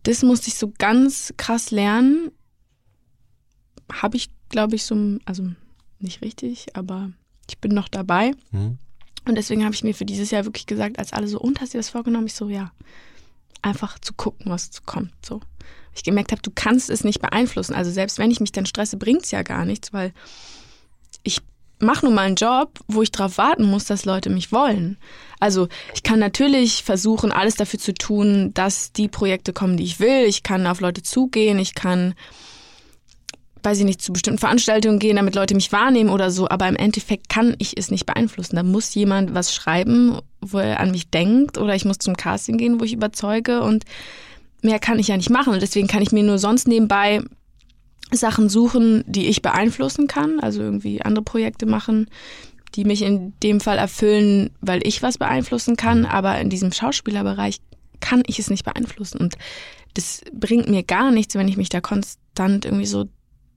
das 0.05 0.23
musste 0.23 0.49
ich 0.49 0.55
so 0.55 0.73
ganz 0.79 1.35
krass 1.37 1.71
lernen. 1.71 2.31
Habe 3.93 4.17
ich, 4.17 4.31
glaube 4.49 4.77
ich, 4.77 4.85
so, 4.85 5.19
also 5.25 5.49
nicht 5.99 6.23
richtig, 6.23 6.77
aber 6.77 7.11
ich 7.49 7.59
bin 7.59 7.75
noch 7.75 7.89
dabei. 7.89 8.33
Hm? 8.51 8.79
Und 9.27 9.35
deswegen 9.37 9.65
habe 9.65 9.75
ich 9.75 9.83
mir 9.83 9.95
für 9.95 10.05
dieses 10.05 10.31
Jahr 10.31 10.45
wirklich 10.45 10.67
gesagt, 10.67 10.99
als 10.99 11.13
alle 11.13 11.27
so, 11.29 11.41
und 11.41 11.61
hast 11.61 11.73
du 11.73 11.79
dir 11.79 11.81
das 11.81 11.91
vorgenommen? 11.91 12.27
Ich 12.27 12.35
so, 12.35 12.49
ja. 12.49 12.73
Einfach 13.63 13.99
zu 13.99 14.13
gucken, 14.13 14.51
was 14.51 14.83
kommt. 14.85 15.13
So. 15.25 15.41
Ich 15.95 16.03
gemerkt 16.03 16.33
habe, 16.33 16.43
du 16.43 16.51
kannst 16.55 16.91
es 16.91 17.05
nicht 17.05 17.21
beeinflussen. 17.21 17.75
Also 17.75 17.91
selbst 17.91 18.19
wenn 18.19 18.31
ich 18.31 18.41
mich 18.41 18.53
dann 18.53 18.67
stresse, 18.67 18.99
bringt 18.99 19.25
es 19.25 19.31
ja 19.31 19.43
gar 19.43 19.65
nichts, 19.65 19.93
weil 19.93 20.13
ich 21.23 21.41
mache 21.85 22.05
nun 22.05 22.15
mal 22.15 22.23
einen 22.23 22.37
Job, 22.37 22.81
wo 22.89 23.03
ich 23.03 23.13
darauf 23.13 23.39
warten 23.39 23.65
muss, 23.65 23.85
dass 23.85 24.05
Leute 24.05 24.31
mich 24.31 24.53
wollen. 24.53 24.97
Also 25.41 25.69
ich 25.95 26.03
kann 26.03 26.19
natürlich 26.19 26.85
versuchen, 26.85 27.33
alles 27.33 27.57
dafür 27.57 27.79
zu 27.79 27.95
tun, 27.95 28.53
dass 28.55 28.93
die 28.93 29.09
Projekte 29.09 29.53
kommen, 29.53 29.77
die 29.77 29.85
ich 29.85 30.01
will. 30.01 30.25
Ich 30.27 30.43
kann 30.43 30.67
auf 30.67 30.81
Leute 30.81 31.03
zugehen, 31.03 31.59
ich 31.59 31.75
kann, 31.75 32.15
weiß 33.63 33.79
ich 33.79 33.85
nicht, 33.85 34.01
zu 34.01 34.13
bestimmten 34.13 34.39
Veranstaltungen 34.39 34.99
gehen, 34.99 35.17
damit 35.17 35.35
Leute 35.35 35.55
mich 35.55 35.73
wahrnehmen 35.73 36.11
oder 36.11 36.31
so. 36.31 36.49
Aber 36.49 36.69
im 36.69 36.77
Endeffekt 36.77 37.29
kann 37.29 37.55
ich 37.59 37.77
es 37.77 37.91
nicht 37.91 38.07
beeinflussen. 38.07 38.57
Da 38.57 38.63
muss 38.63 38.95
jemand 38.95 39.35
was 39.35 39.55
schreiben, 39.55 40.19
wo 40.41 40.59
er 40.59 40.81
an 40.81 40.91
mich 40.91 41.11
denkt, 41.11 41.59
oder 41.59 41.75
ich 41.75 41.85
muss 41.85 41.99
zum 41.99 42.17
Casting 42.17 42.57
gehen, 42.57 42.81
wo 42.81 42.85
ich 42.85 42.95
überzeuge 42.95 43.63
und 43.63 43.85
mehr 44.63 44.79
kann 44.79 44.99
ich 44.99 45.09
ja 45.09 45.17
nicht 45.17 45.31
machen. 45.31 45.53
Und 45.53 45.63
deswegen 45.63 45.89
kann 45.89 46.03
ich 46.03 46.13
mir 46.13 46.23
nur 46.23 46.39
sonst 46.39 46.67
nebenbei 46.69 47.23
Sachen 48.13 48.49
suchen, 48.49 49.05
die 49.07 49.27
ich 49.27 49.43
beeinflussen 49.43 50.07
kann, 50.07 50.41
also 50.41 50.63
irgendwie 50.63 51.03
andere 51.03 51.25
Projekte 51.25 51.67
machen, 51.67 52.09
die 52.75 52.85
mich 52.85 53.03
in 53.03 53.33
dem 53.43 53.61
Fall 53.61 53.79
erfüllen, 53.79 54.51
weil 54.61 54.87
ich 54.87 55.03
was 55.03 55.19
beeinflussen 55.19 55.77
kann, 55.77 56.05
aber 56.05 56.39
in 56.41 56.51
diesem 56.51 56.73
Schauspielerbereich 56.73 57.61
kann 58.01 58.23
ich 58.27 58.39
es 58.39 58.51
nicht 58.51 58.65
beeinflussen 58.65 59.19
und 59.19 59.37
das 59.95 60.23
bringt 60.33 60.69
mir 60.69 60.83
gar 60.83 61.11
nichts, 61.11 61.35
wenn 61.37 61.49
ich 61.49 61.57
mich 61.57 61.69
da 61.69 61.81
konstant 61.81 62.65
irgendwie 62.65 62.87
so 62.87 63.09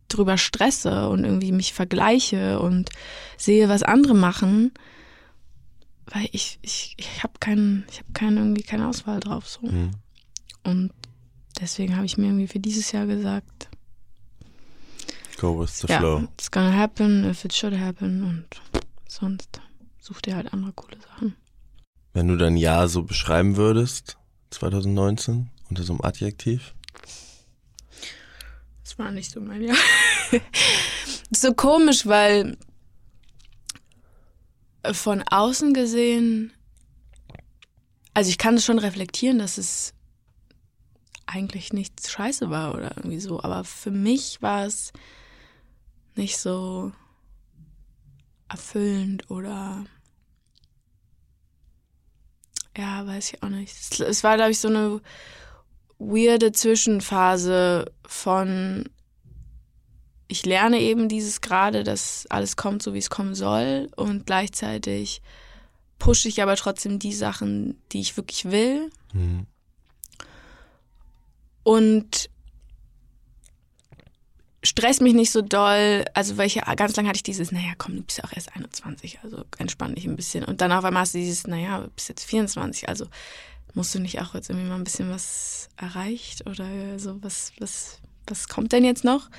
drüber 0.07 0.37
stresse 0.37 1.09
und 1.09 1.23
irgendwie 1.23 1.51
mich 1.51 1.73
vergleiche 1.73 2.59
und 2.59 2.89
sehe, 3.37 3.69
was 3.69 3.83
andere 3.83 4.15
machen, 4.15 4.71
weil 6.05 6.29
ich 6.31 6.59
ich 6.61 6.95
ich 6.97 7.23
habe 7.23 7.33
keinen 7.39 7.85
ich 7.91 7.99
habe 7.99 8.13
keine 8.13 8.39
irgendwie 8.39 8.63
keine 8.63 8.87
Auswahl 8.87 9.19
drauf 9.19 9.49
so. 9.49 9.63
Hm. 9.63 9.91
Und 10.63 10.91
deswegen 11.59 11.95
habe 11.95 12.05
ich 12.05 12.17
mir 12.17 12.27
irgendwie 12.27 12.47
für 12.47 12.59
dieses 12.59 12.91
Jahr 12.91 13.07
gesagt, 13.07 13.66
Go 15.39 15.59
with 15.61 15.81
the 15.81 15.87
ja, 15.87 15.99
flow. 15.99 16.27
it's 16.33 16.49
gonna 16.49 16.75
happen 16.75 17.29
if 17.29 17.45
it 17.45 17.53
should 17.53 17.77
happen 17.79 18.23
und 18.23 18.47
sonst 19.07 19.61
such 19.99 20.21
dir 20.21 20.35
halt 20.35 20.51
andere 20.51 20.73
coole 20.73 20.97
Sachen. 20.99 21.35
Wenn 22.13 22.27
du 22.27 22.37
dein 22.37 22.57
Jahr 22.57 22.87
so 22.87 23.03
beschreiben 23.03 23.55
würdest, 23.55 24.17
2019, 24.49 25.49
unter 25.69 25.83
so 25.83 25.93
einem 25.93 26.01
Adjektiv? 26.01 26.73
Das 28.83 28.97
war 28.97 29.11
nicht 29.11 29.29
so 29.29 29.39
mein 29.39 29.61
Jahr. 29.61 29.77
so 31.31 31.53
komisch, 31.53 32.07
weil 32.07 32.57
von 34.91 35.21
außen 35.21 35.73
gesehen, 35.73 36.53
also 38.13 38.29
ich 38.29 38.39
kann 38.39 38.55
es 38.55 38.65
schon 38.65 38.79
reflektieren, 38.79 39.37
dass 39.37 39.59
es 39.59 39.93
eigentlich 41.27 41.73
nichts 41.73 42.09
scheiße 42.09 42.49
war 42.49 42.73
oder 42.73 42.97
irgendwie 42.97 43.19
so, 43.19 43.43
aber 43.43 43.63
für 43.63 43.91
mich 43.91 44.41
war 44.41 44.65
es 44.65 44.93
nicht 46.17 46.37
so 46.37 46.91
erfüllend 48.49 49.29
oder 49.29 49.85
ja, 52.77 53.05
weiß 53.07 53.33
ich 53.33 53.43
auch 53.43 53.49
nicht. 53.49 53.99
Es, 53.99 54.23
war, 54.23 54.35
glaube 54.35 54.51
ich, 54.51 54.59
so 54.59 54.67
eine 54.67 55.01
weirde 55.97 56.51
Zwischenphase 56.51 57.91
von 58.05 58.87
ich 60.27 60.45
lerne 60.45 60.79
eben 60.79 61.07
dieses 61.07 61.41
gerade, 61.41 61.83
dass 61.83 62.27
alles 62.29 62.57
kommt, 62.57 62.83
so 62.83 62.93
wie 62.93 62.99
es 62.99 63.09
kommen 63.09 63.33
soll 63.33 63.89
und 63.95 64.25
gleichzeitig 64.25 65.21
pushe 65.99 66.27
ich 66.27 66.43
aber 66.43 66.55
trotzdem 66.55 66.99
die 66.99 67.13
Sachen, 67.13 67.81
die 67.91 68.01
ich 68.01 68.17
wirklich 68.17 68.45
will 68.51 68.91
Hm. 69.13 69.47
und 71.63 72.29
stress 74.63 74.99
mich 74.99 75.13
nicht 75.13 75.31
so 75.31 75.41
doll, 75.41 76.05
also 76.13 76.37
weil 76.37 76.47
ich, 76.47 76.55
ganz 76.75 76.95
lange 76.95 77.09
hatte 77.09 77.17
ich 77.17 77.23
dieses, 77.23 77.51
naja, 77.51 77.73
komm, 77.77 77.95
du 77.95 78.01
bist 78.01 78.17
ja 78.17 78.23
auch 78.23 78.33
erst 78.33 78.55
21, 78.55 79.19
also 79.23 79.43
entspann 79.57 79.95
dich 79.95 80.05
ein 80.05 80.15
bisschen. 80.15 80.43
Und 80.43 80.61
dann 80.61 80.71
auf 80.71 80.83
einmal 80.83 81.01
hast 81.01 81.13
du 81.13 81.19
dieses, 81.19 81.47
naja, 81.47 81.81
du 81.81 81.89
bist 81.89 82.09
jetzt 82.09 82.25
24, 82.25 82.89
also 82.89 83.07
musst 83.73 83.93
du 83.93 83.99
nicht 83.99 84.19
auch 84.19 84.33
jetzt 84.33 84.49
irgendwie 84.49 84.67
mal 84.67 84.75
ein 84.75 84.83
bisschen 84.83 85.09
was 85.09 85.69
erreicht 85.77 86.47
oder 86.47 86.97
so, 86.97 87.21
was, 87.21 87.51
was, 87.59 87.99
was 88.25 88.47
kommt 88.47 88.71
denn 88.71 88.83
jetzt 88.83 89.03
noch? 89.03 89.29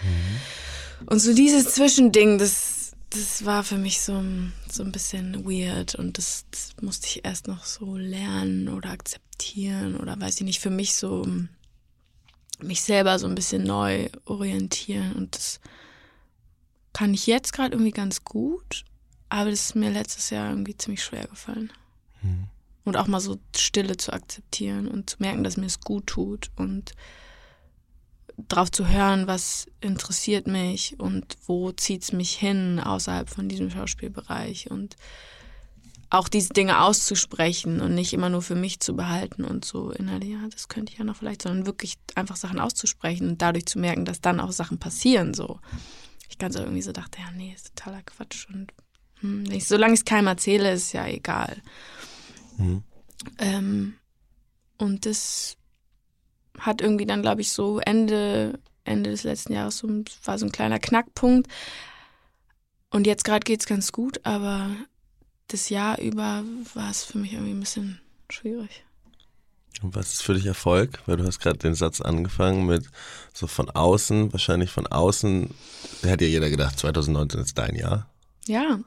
Und 1.06 1.18
so 1.18 1.34
dieses 1.34 1.74
Zwischending, 1.74 2.38
das, 2.38 2.92
das 3.10 3.44
war 3.44 3.64
für 3.64 3.78
mich 3.78 4.00
so, 4.00 4.22
so 4.70 4.82
ein 4.82 4.92
bisschen 4.92 5.44
weird 5.44 5.94
und 5.94 6.18
das, 6.18 6.44
das 6.50 6.74
musste 6.80 7.06
ich 7.06 7.24
erst 7.24 7.48
noch 7.48 7.64
so 7.64 7.96
lernen 7.96 8.68
oder 8.68 8.90
akzeptieren 8.90 9.96
oder 9.96 10.18
weiß 10.20 10.36
ich 10.36 10.44
nicht, 10.44 10.60
für 10.60 10.70
mich 10.70 10.94
so 10.94 11.26
mich 12.62 12.82
selber 12.82 13.18
so 13.18 13.26
ein 13.26 13.34
bisschen 13.34 13.64
neu 13.64 14.08
orientieren. 14.24 15.12
Und 15.12 15.36
das 15.36 15.60
kann 16.92 17.14
ich 17.14 17.26
jetzt 17.26 17.52
gerade 17.52 17.72
irgendwie 17.72 17.92
ganz 17.92 18.24
gut, 18.24 18.84
aber 19.28 19.50
das 19.50 19.66
ist 19.66 19.74
mir 19.74 19.90
letztes 19.90 20.30
Jahr 20.30 20.50
irgendwie 20.50 20.76
ziemlich 20.76 21.02
schwer 21.02 21.26
gefallen. 21.26 21.72
Und 22.84 22.96
auch 22.96 23.06
mal 23.06 23.20
so 23.20 23.38
Stille 23.56 23.96
zu 23.96 24.12
akzeptieren 24.12 24.88
und 24.88 25.10
zu 25.10 25.16
merken, 25.20 25.44
dass 25.44 25.56
mir 25.56 25.66
es 25.66 25.80
gut 25.80 26.06
tut 26.06 26.50
und 26.56 26.92
drauf 28.48 28.70
zu 28.70 28.88
hören, 28.88 29.26
was 29.26 29.66
interessiert 29.80 30.46
mich 30.46 30.98
und 30.98 31.36
wo 31.46 31.72
zieht's 31.72 32.12
mich 32.12 32.36
hin 32.36 32.80
außerhalb 32.80 33.28
von 33.28 33.48
diesem 33.48 33.70
Schauspielbereich. 33.70 34.70
Und 34.70 34.96
auch 36.10 36.28
diese 36.28 36.52
Dinge 36.54 36.80
auszusprechen 36.80 37.80
und 37.80 37.94
nicht 37.94 38.12
immer 38.12 38.30
nur 38.30 38.42
für 38.42 38.54
mich 38.54 38.80
zu 38.80 38.96
behalten 38.96 39.44
und 39.44 39.64
so 39.64 39.90
innerlich, 39.90 40.30
ja, 40.30 40.48
das 40.50 40.68
könnte 40.68 40.92
ich 40.92 40.98
ja 40.98 41.04
noch 41.04 41.16
vielleicht, 41.16 41.42
sondern 41.42 41.66
wirklich 41.66 41.98
einfach 42.14 42.36
Sachen 42.36 42.60
auszusprechen 42.60 43.28
und 43.28 43.42
dadurch 43.42 43.66
zu 43.66 43.78
merken, 43.78 44.04
dass 44.04 44.20
dann 44.20 44.40
auch 44.40 44.52
Sachen 44.52 44.78
passieren, 44.78 45.34
so. 45.34 45.60
Ich 46.30 46.38
ganz 46.38 46.54
so 46.54 46.60
irgendwie 46.60 46.82
so 46.82 46.92
dachte, 46.92 47.18
ja, 47.20 47.30
nee, 47.32 47.52
ist 47.54 47.74
totaler 47.74 48.02
Quatsch 48.02 48.46
und 48.48 48.72
hm, 49.20 49.42
nicht, 49.42 49.66
solange 49.66 49.94
ich 49.94 50.00
es 50.00 50.04
keinem 50.04 50.28
erzähle, 50.28 50.72
ist 50.72 50.92
ja 50.92 51.06
egal. 51.06 51.60
Mhm. 52.56 52.82
Ähm, 53.38 53.94
und 54.78 55.06
das 55.06 55.56
hat 56.58 56.80
irgendwie 56.80 57.06
dann, 57.06 57.22
glaube 57.22 57.40
ich, 57.40 57.52
so 57.52 57.80
Ende, 57.80 58.58
Ende 58.84 59.10
des 59.10 59.24
letzten 59.24 59.52
Jahres 59.52 59.78
so, 59.78 59.88
war 60.24 60.38
so 60.38 60.46
ein 60.46 60.52
kleiner 60.52 60.78
Knackpunkt. 60.78 61.50
Und 62.90 63.06
jetzt 63.06 63.24
gerade 63.24 63.44
geht's 63.44 63.66
ganz 63.66 63.92
gut, 63.92 64.24
aber 64.24 64.70
das 65.48 65.68
Jahr 65.70 65.98
über 65.98 66.42
war 66.74 66.90
es 66.90 67.04
für 67.04 67.18
mich 67.18 67.32
irgendwie 67.32 67.52
ein 67.52 67.60
bisschen 67.60 68.00
schwierig. 68.30 68.84
Und 69.82 69.94
was 69.94 70.12
ist 70.14 70.22
für 70.22 70.34
dich 70.34 70.46
Erfolg? 70.46 71.00
Weil 71.06 71.16
du 71.18 71.24
hast 71.24 71.38
gerade 71.38 71.58
den 71.58 71.74
Satz 71.74 72.00
angefangen 72.00 72.66
mit 72.66 72.86
so 73.32 73.46
von 73.46 73.70
außen, 73.70 74.32
wahrscheinlich 74.32 74.70
von 74.70 74.86
außen, 74.86 75.50
da 76.02 76.08
hätte 76.08 76.24
ja 76.24 76.30
jeder 76.30 76.50
gedacht, 76.50 76.78
2019 76.78 77.40
ist 77.40 77.56
dein 77.58 77.76
Jahr. 77.76 78.08
Ja, 78.46 78.80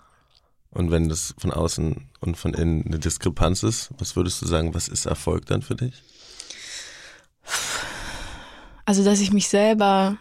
Und 0.72 0.92
wenn 0.92 1.08
das 1.10 1.34
von 1.38 1.52
außen 1.52 2.10
und 2.20 2.36
von 2.38 2.54
innen 2.54 2.86
eine 2.86 3.00
Diskrepanz 3.00 3.64
ist, 3.64 3.90
was 3.98 4.16
würdest 4.16 4.42
du 4.42 4.48
sagen, 4.48 4.74
was 4.74 4.88
ist 4.88 5.06
Erfolg 5.06 5.46
dann 5.46 5.62
für 5.62 5.76
dich? 5.76 6.04
also 8.86 9.04
dass 9.04 9.20
ich 9.22 9.32
mich 9.32 9.48
selber 9.48 10.18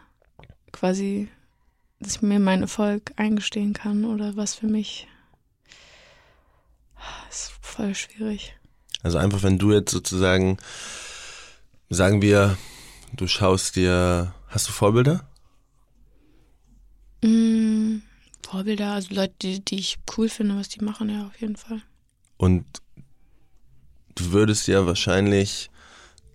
quasi, 0.72 1.28
dass 1.98 2.16
ich 2.16 2.22
mir 2.22 2.38
meinen 2.38 2.62
Erfolg 2.62 3.12
eingestehen 3.16 3.72
kann 3.72 4.04
oder 4.04 4.36
was 4.36 4.54
für 4.54 4.66
mich 4.66 5.08
ist 7.30 7.52
voll 7.60 7.94
schwierig. 7.94 8.54
Also 9.02 9.18
einfach, 9.18 9.42
wenn 9.42 9.58
du 9.58 9.72
jetzt 9.72 9.90
sozusagen, 9.90 10.58
sagen 11.88 12.22
wir, 12.22 12.58
du 13.14 13.26
schaust 13.26 13.76
dir, 13.76 14.34
hast 14.48 14.68
du 14.68 14.72
Vorbilder? 14.72 15.28
Mm, 17.22 17.98
Vorbilder, 18.42 18.92
also 18.92 19.14
Leute, 19.14 19.34
die, 19.42 19.64
die 19.64 19.78
ich 19.78 19.98
cool 20.16 20.28
finde, 20.28 20.56
was 20.56 20.68
die 20.68 20.84
machen, 20.84 21.08
ja, 21.08 21.26
auf 21.26 21.40
jeden 21.40 21.56
Fall. 21.56 21.82
Und 22.36 22.64
du 24.14 24.32
würdest 24.32 24.66
ja 24.68 24.86
wahrscheinlich 24.86 25.70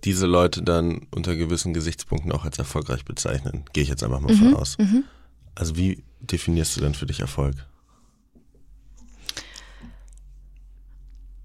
diese 0.04 0.28
Leute 0.28 0.62
dann 0.62 1.08
unter 1.12 1.36
gewissen 1.36 1.74
Gesichtspunkten 1.74 2.32
auch 2.32 2.46
als 2.46 2.60
erfolgreich 2.60 3.06
bezeichnen. 3.06 3.66
Gehe 3.74 3.84
ich 3.84 3.90
jetzt 3.90 4.04
einfach 4.04 4.20
mal 4.20 4.36
von 4.36 4.56
aus. 4.56 4.78
Mhm. 4.78 5.04
Also 5.56 5.78
wie 5.78 6.04
definierst 6.20 6.76
du 6.76 6.82
denn 6.82 6.94
für 6.94 7.08
dich 7.08 7.22
Erfolg? 7.22 7.56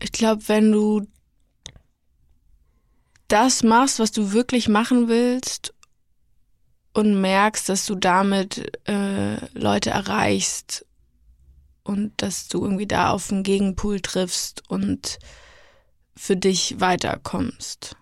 Ich 0.02 0.12
glaube, 0.12 0.48
wenn 0.48 0.72
du 0.72 1.06
das 3.28 3.62
machst, 3.62 3.98
was 3.98 4.12
du 4.12 4.32
wirklich 4.32 4.68
machen 4.68 5.08
willst 5.08 5.72
und 6.92 7.20
merkst, 7.20 7.68
dass 7.68 7.86
du 7.86 7.94
damit 7.94 8.72
äh, 8.88 9.36
Leute 9.56 9.90
erreichst 9.90 10.84
und 11.84 12.12
dass 12.22 12.48
du 12.48 12.62
irgendwie 12.64 12.86
da 12.86 13.10
auf 13.10 13.30
einen 13.30 13.42
Gegenpool 13.42 14.00
triffst 14.00 14.68
und 14.68 15.18
für 16.16 16.36
dich 16.36 16.80
weiterkommst. 16.80 17.96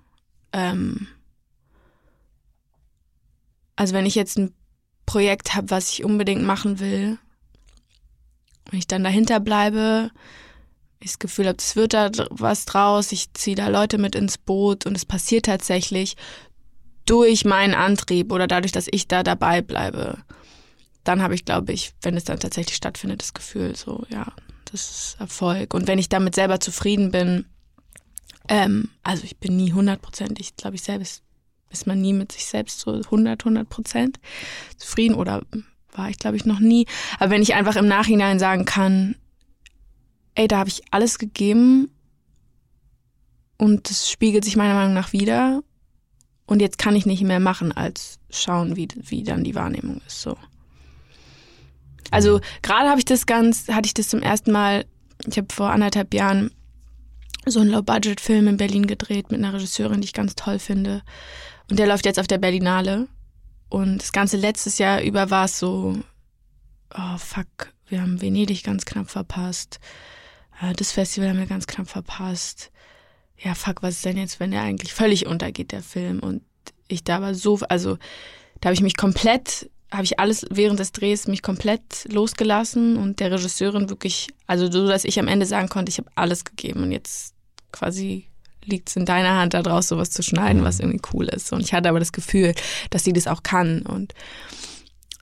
Ähm 0.53 1.09
also 3.77 3.95
wenn 3.95 4.07
ich 4.07 4.15
jetzt 4.15 4.39
ein 4.39 4.55
Projekt 5.07 5.55
habe, 5.55 5.71
was 5.71 5.91
ich 5.93 6.05
unbedingt 6.05 6.43
machen 6.43 6.81
will, 6.81 7.19
und 8.71 8.79
ich 8.79 8.87
dann 8.87 9.05
dahinter 9.05 9.41
bleibe, 9.41 10.11
ich 11.01 11.11
das 11.11 11.19
Gefühl 11.19 11.47
habe, 11.47 11.59
es 11.59 11.77
wird 11.77 11.95
da 11.95 12.11
was 12.31 12.65
draus, 12.65 13.13
ich 13.13 13.33
ziehe 13.35 13.57
da 13.57 13.69
Leute 13.69 13.99
mit 13.99 14.15
ins 14.15 14.39
Boot 14.39 14.87
und 14.87 14.97
es 14.97 15.05
passiert 15.05 15.47
tatsächlich 15.47 16.17
durch 17.07 17.45
meinen 17.45 17.75
Antrieb 17.75 18.33
oder 18.33 18.47
dadurch, 18.47 18.73
dass 18.73 18.89
ich 18.91 19.09
da 19.09 19.23
dabei 19.23 19.63
bleibe. 19.63 20.19
Dann 21.05 21.23
habe 21.23 21.35
ich, 21.35 21.45
glaube 21.45 21.73
ich, 21.73 21.93
wenn 22.03 22.17
es 22.17 22.25
dann 22.25 22.39
tatsächlich 22.39 22.77
stattfindet, 22.77 23.23
das 23.23 23.33
Gefühl, 23.33 23.75
so, 23.77 24.05
ja, 24.11 24.27
das 24.67 24.91
ist 24.91 25.17
Erfolg. 25.21 25.73
Und 25.73 25.87
wenn 25.87 25.99
ich 25.99 26.09
damit 26.09 26.35
selber 26.35 26.61
zufrieden 26.61 27.11
bin, 27.11 27.47
ähm, 28.49 28.91
also 29.03 29.25
ich 29.25 29.39
bin 29.39 29.57
nie 29.57 29.73
hundertprozentig, 29.73 30.57
glaube 30.57 30.77
ich, 30.77 30.83
selbst 30.83 31.23
ist 31.71 31.87
man 31.87 32.01
nie 32.01 32.13
mit 32.13 32.33
sich 32.33 32.47
selbst 32.47 32.81
so 32.81 32.93
100, 32.93 33.43
100 33.43 33.69
Prozent 33.69 34.21
zufrieden 34.77 35.15
oder 35.15 35.43
war 35.93 36.09
ich, 36.09 36.19
glaube 36.19 36.37
ich, 36.37 36.45
noch 36.45 36.61
nie. 36.61 36.87
Aber 37.19 37.31
wenn 37.31 37.43
ich 37.43 37.55
einfach 37.55 37.77
im 37.77 37.89
Nachhinein 37.89 38.39
sagen 38.39 38.65
kann, 38.65 39.17
ey, 40.38 40.46
da 40.46 40.59
habe 40.59 40.68
ich 40.68 40.83
alles 40.92 41.18
gegeben 41.18 41.90
und 43.57 43.90
das 43.90 44.09
spiegelt 44.09 44.44
sich 44.44 44.57
meiner 44.57 44.74
Meinung 44.74 44.94
nach 44.94 45.12
wieder 45.12 45.62
und 46.46 46.61
jetzt 46.61 46.79
kann 46.79 46.94
ich 46.94 47.07
nicht 47.07 47.22
mehr 47.22 47.40
machen, 47.40 47.72
als 47.72 48.20
schauen, 48.31 48.77
wie, 48.77 48.88
wie 48.94 49.24
dann 49.24 49.42
die 49.42 49.57
Wahrnehmung 49.57 50.01
ist. 50.07 50.22
So. 50.22 50.37
Also 52.12 52.40
gerade 52.62 52.88
habe 52.88 53.01
ich 53.01 53.05
das 53.05 53.27
ganz, 53.27 53.68
hatte 53.68 53.87
ich 53.87 53.94
das 53.94 54.09
zum 54.09 54.22
ersten 54.22 54.53
Mal, 54.53 54.87
ich 55.27 55.37
habe 55.37 55.53
vor 55.53 55.70
anderthalb 55.70 56.14
Jahren 56.14 56.53
so 57.44 57.59
einen 57.61 57.70
Low-Budget-Film 57.70 58.46
in 58.46 58.57
Berlin 58.59 58.87
gedreht 58.87 59.33
mit 59.33 59.40
einer 59.40 59.55
Regisseurin, 59.55 60.01
die 60.01 60.07
ich 60.07 60.12
ganz 60.12 60.37
toll 60.37 60.61
finde. 60.61 61.03
Und 61.68 61.81
der 61.81 61.88
läuft 61.88 62.07
jetzt 62.07 62.20
auf 62.20 62.29
der 62.29 62.38
Berlinale. 62.38 63.09
Und 63.68 63.98
das 64.03 64.12
ganze 64.12 64.37
letztes 64.37 64.79
Jahr 64.79 65.03
über 65.03 65.31
war 65.31 65.46
es 65.46 65.59
so, 65.59 65.98
oh 66.94 67.18
fuck, 67.18 67.72
wir 67.88 68.01
haben 68.01 68.22
Venedig 68.22 68.62
ganz 68.62 68.85
knapp 68.85 69.11
verpasst. 69.11 69.81
Äh, 70.61 70.73
das 70.75 70.92
Festival 70.92 71.31
haben 71.31 71.38
wir 71.38 71.47
ganz 71.47 71.66
knapp 71.66 71.88
verpasst. 71.88 72.71
Ja, 73.38 73.55
fuck, 73.55 73.83
was 73.83 73.97
ist 73.97 74.05
denn 74.05 74.16
jetzt, 74.16 74.40
wenn 74.40 74.51
der 74.51 74.62
eigentlich 74.62 74.92
völlig 74.92 75.27
untergeht, 75.27 75.73
der 75.73 75.83
Film? 75.83 76.21
Und 76.21 76.42
ich 76.88 77.05
da 77.05 77.16
aber 77.16 77.35
so, 77.35 77.59
also 77.68 77.99
da 78.61 78.68
habe 78.68 78.75
ich 78.75 78.81
mich 78.81 78.97
komplett, 78.97 79.71
habe 79.92 80.05
ich 80.05 80.18
alles 80.18 80.47
während 80.51 80.81
des 80.81 80.92
Drehs 80.92 81.29
mich 81.29 81.42
komplett 81.42 82.07
losgelassen 82.11 82.97
und 82.97 83.21
der 83.21 83.31
Regisseurin 83.31 83.88
wirklich, 83.88 84.29
also 84.47 84.71
so, 84.71 84.88
dass 84.88 85.05
ich 85.05 85.21
am 85.21 85.29
Ende 85.29 85.47
sagen 85.47 85.68
konnte, 85.68 85.90
ich 85.90 85.99
habe 85.99 86.11
alles 86.14 86.44
gegeben 86.44 86.83
und 86.83 86.92
jetzt 86.92 87.35
quasi 87.71 88.29
liegt 88.64 88.90
es 88.90 88.97
in 88.97 89.07
deiner 89.07 89.37
Hand, 89.37 89.55
da 89.55 89.62
draus 89.62 89.88
sowas 89.88 90.11
zu 90.11 90.23
schneiden, 90.23 90.62
was 90.64 90.79
mhm. 90.79 90.85
irgendwie 90.85 91.09
cool 91.12 91.29
ist. 91.29 91.53
Und 91.53 91.61
ich 91.61 91.73
hatte 91.73 91.88
aber 91.88 92.01
das 92.01 92.12
Gefühl, 92.12 92.55
dass 92.90 93.05
sie 93.05 93.12
das 93.12 93.27
auch 93.27 93.42
kann. 93.42 93.83
Und 93.83 94.14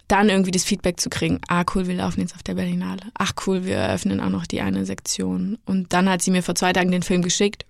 dann 0.09 0.29
irgendwie 0.29 0.53
das 0.53 0.65
Feedback 0.65 1.01
zu 1.01 1.11
kriegen, 1.11 1.41
ah 1.49 1.65
cool, 1.75 1.87
wir 1.87 1.95
laufen 1.95 2.21
jetzt 2.21 2.35
auf 2.35 2.43
der 2.43 2.55
Berlinale. 2.55 3.03
Ach 3.15 3.33
cool, 3.47 3.65
wir 3.65 3.77
eröffnen 3.77 4.21
auch 4.21 4.31
noch 4.31 4.47
die 4.47 4.61
eine 4.61 4.87
Sektion. 4.87 5.59
Und 5.65 5.93
dann 5.93 6.09
hat 6.09 6.23
sie 6.23 6.31
mir 6.31 6.43
vor 6.43 6.55
zwei 6.55 6.73
Tagen 6.73 6.93
den 6.93 7.03
Film 7.03 7.23
geschickt. 7.23 7.67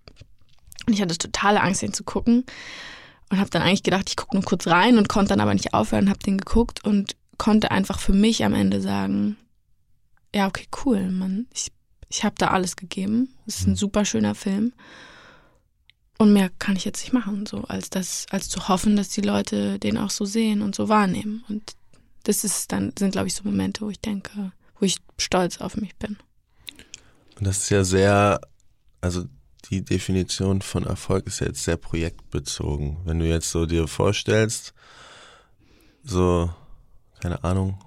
Und 0.86 0.92
ich 0.92 1.00
hatte 1.00 1.16
totale 1.16 1.62
Angst, 1.62 1.82
den 1.82 1.94
zu 1.94 2.04
gucken. 2.04 2.44
Und 3.30 3.38
habe 3.38 3.50
dann 3.50 3.62
eigentlich 3.62 3.82
gedacht, 3.82 4.08
ich 4.08 4.16
gucke 4.16 4.36
nur 4.36 4.44
kurz 4.44 4.66
rein 4.66 4.98
und 4.98 5.08
konnte 5.08 5.30
dann 5.30 5.40
aber 5.40 5.54
nicht 5.54 5.74
aufhören, 5.74 6.10
habe 6.10 6.20
den 6.20 6.38
geguckt 6.38 6.84
und 6.84 7.16
konnte 7.38 7.70
einfach 7.70 7.98
für 7.98 8.12
mich 8.12 8.44
am 8.44 8.54
Ende 8.54 8.80
sagen, 8.80 9.36
ja, 10.34 10.46
okay, 10.46 10.66
cool, 10.84 11.10
man, 11.10 11.46
ich, 11.52 11.72
ich 12.08 12.24
habe 12.24 12.36
da 12.38 12.48
alles 12.48 12.76
gegeben. 12.76 13.34
Es 13.46 13.60
ist 13.60 13.66
ein 13.66 13.70
mhm. 13.70 13.76
super 13.76 14.04
schöner 14.04 14.34
Film. 14.34 14.72
Und 16.18 16.32
mehr 16.32 16.50
kann 16.58 16.76
ich 16.76 16.84
jetzt 16.84 17.02
nicht 17.02 17.12
machen, 17.12 17.46
so 17.46 17.64
als 17.64 17.90
das, 17.90 18.26
als 18.30 18.48
zu 18.48 18.68
hoffen, 18.68 18.96
dass 18.96 19.08
die 19.08 19.20
Leute 19.20 19.78
den 19.78 19.98
auch 19.98 20.10
so 20.10 20.24
sehen 20.24 20.62
und 20.62 20.74
so 20.74 20.88
wahrnehmen. 20.88 21.44
Und 21.48 21.72
das 22.26 22.42
ist 22.42 22.72
dann, 22.72 22.92
sind, 22.98 23.12
glaube 23.12 23.28
ich, 23.28 23.34
so 23.34 23.44
Momente, 23.44 23.82
wo 23.82 23.90
ich 23.90 24.00
denke, 24.00 24.52
wo 24.78 24.84
ich 24.84 24.96
stolz 25.16 25.58
auf 25.60 25.76
mich 25.76 25.94
bin. 25.96 26.16
Und 27.38 27.46
das 27.46 27.58
ist 27.58 27.70
ja 27.70 27.84
sehr, 27.84 28.40
also 29.00 29.24
die 29.70 29.84
Definition 29.84 30.60
von 30.60 30.84
Erfolg 30.84 31.26
ist 31.26 31.40
ja 31.40 31.46
jetzt 31.46 31.62
sehr 31.62 31.76
projektbezogen. 31.76 32.98
Wenn 33.04 33.20
du 33.20 33.26
jetzt 33.26 33.50
so 33.50 33.66
dir 33.66 33.86
vorstellst, 33.86 34.74
so, 36.02 36.50
keine 37.20 37.44
Ahnung, 37.44 37.78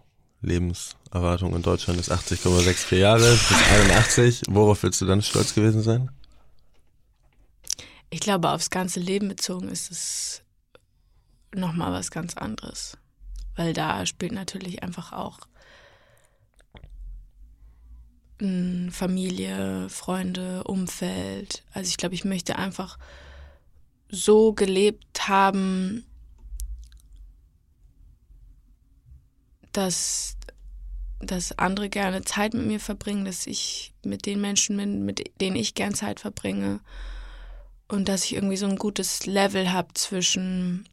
Lebenserwartung 0.41 1.54
in 1.56 1.62
Deutschland 1.62 1.99
ist 1.99 2.12
80,64 2.12 2.95
Jahre 2.95 3.32
bis 3.32 3.52
81, 3.52 4.43
worauf 4.49 4.84
willst 4.84 5.02
du 5.02 5.06
dann 5.06 5.21
stolz 5.21 5.54
gewesen 5.54 5.82
sein? 5.82 6.12
Ich 8.10 8.21
glaube, 8.21 8.49
aufs 8.52 8.69
ganze 8.69 9.02
Leben 9.02 9.28
bezogen 9.28 9.67
ist 9.67 9.91
es 9.91 10.43
nochmal 11.54 11.91
was 11.91 12.10
ganz 12.10 12.36
anderes. 12.36 12.97
Weil 13.60 13.74
da 13.74 14.06
spielt 14.06 14.32
natürlich 14.32 14.84
einfach 14.84 15.12
auch 15.12 15.39
hm, 18.39 18.89
Familie, 18.89 19.89
Freunde, 19.89 20.63
Umfeld. 20.63 21.65
Also 21.74 21.89
ich 21.89 21.98
glaube, 21.98 22.15
ich 22.15 22.24
möchte 22.24 22.56
einfach 22.56 22.98
so 24.08 24.54
gelebt 24.54 25.28
haben, 25.28 26.06
dass, 29.74 30.38
dass 31.19 31.60
andere 31.60 31.89
gerne 31.89 32.22
Zeit 32.22 32.54
mit 32.54 32.65
mir 32.65 32.80
verbringen, 32.80 33.26
dass 33.26 33.45
ich 33.45 33.93
mit 34.06 34.26
den 34.26 34.39
Menschen 34.39 34.78
bin, 34.78 35.04
mit 35.04 35.34
denen 35.41 35.58
ich 35.58 35.76
gern 35.76 35.93
Zeit 35.93 36.22
verbringe 36.22 36.80
und 37.89 38.08
dass 38.08 38.24
ich 38.24 38.36
irgendwie 38.36 38.56
so 38.56 38.67
ein 38.67 38.78
gutes 38.78 39.26
Level 39.26 39.74
habe 39.74 39.93
zwischen 39.95 40.88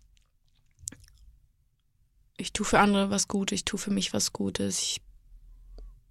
ich 2.37 2.53
tue 2.53 2.67
für 2.67 2.79
andere 2.79 3.11
was 3.11 3.29
Gutes, 3.29 3.57
ich 3.57 3.65
tue 3.65 3.79
für 3.79 3.91
mich 3.91 4.13
was 4.13 4.33
Gutes, 4.33 4.81
ich 4.81 5.01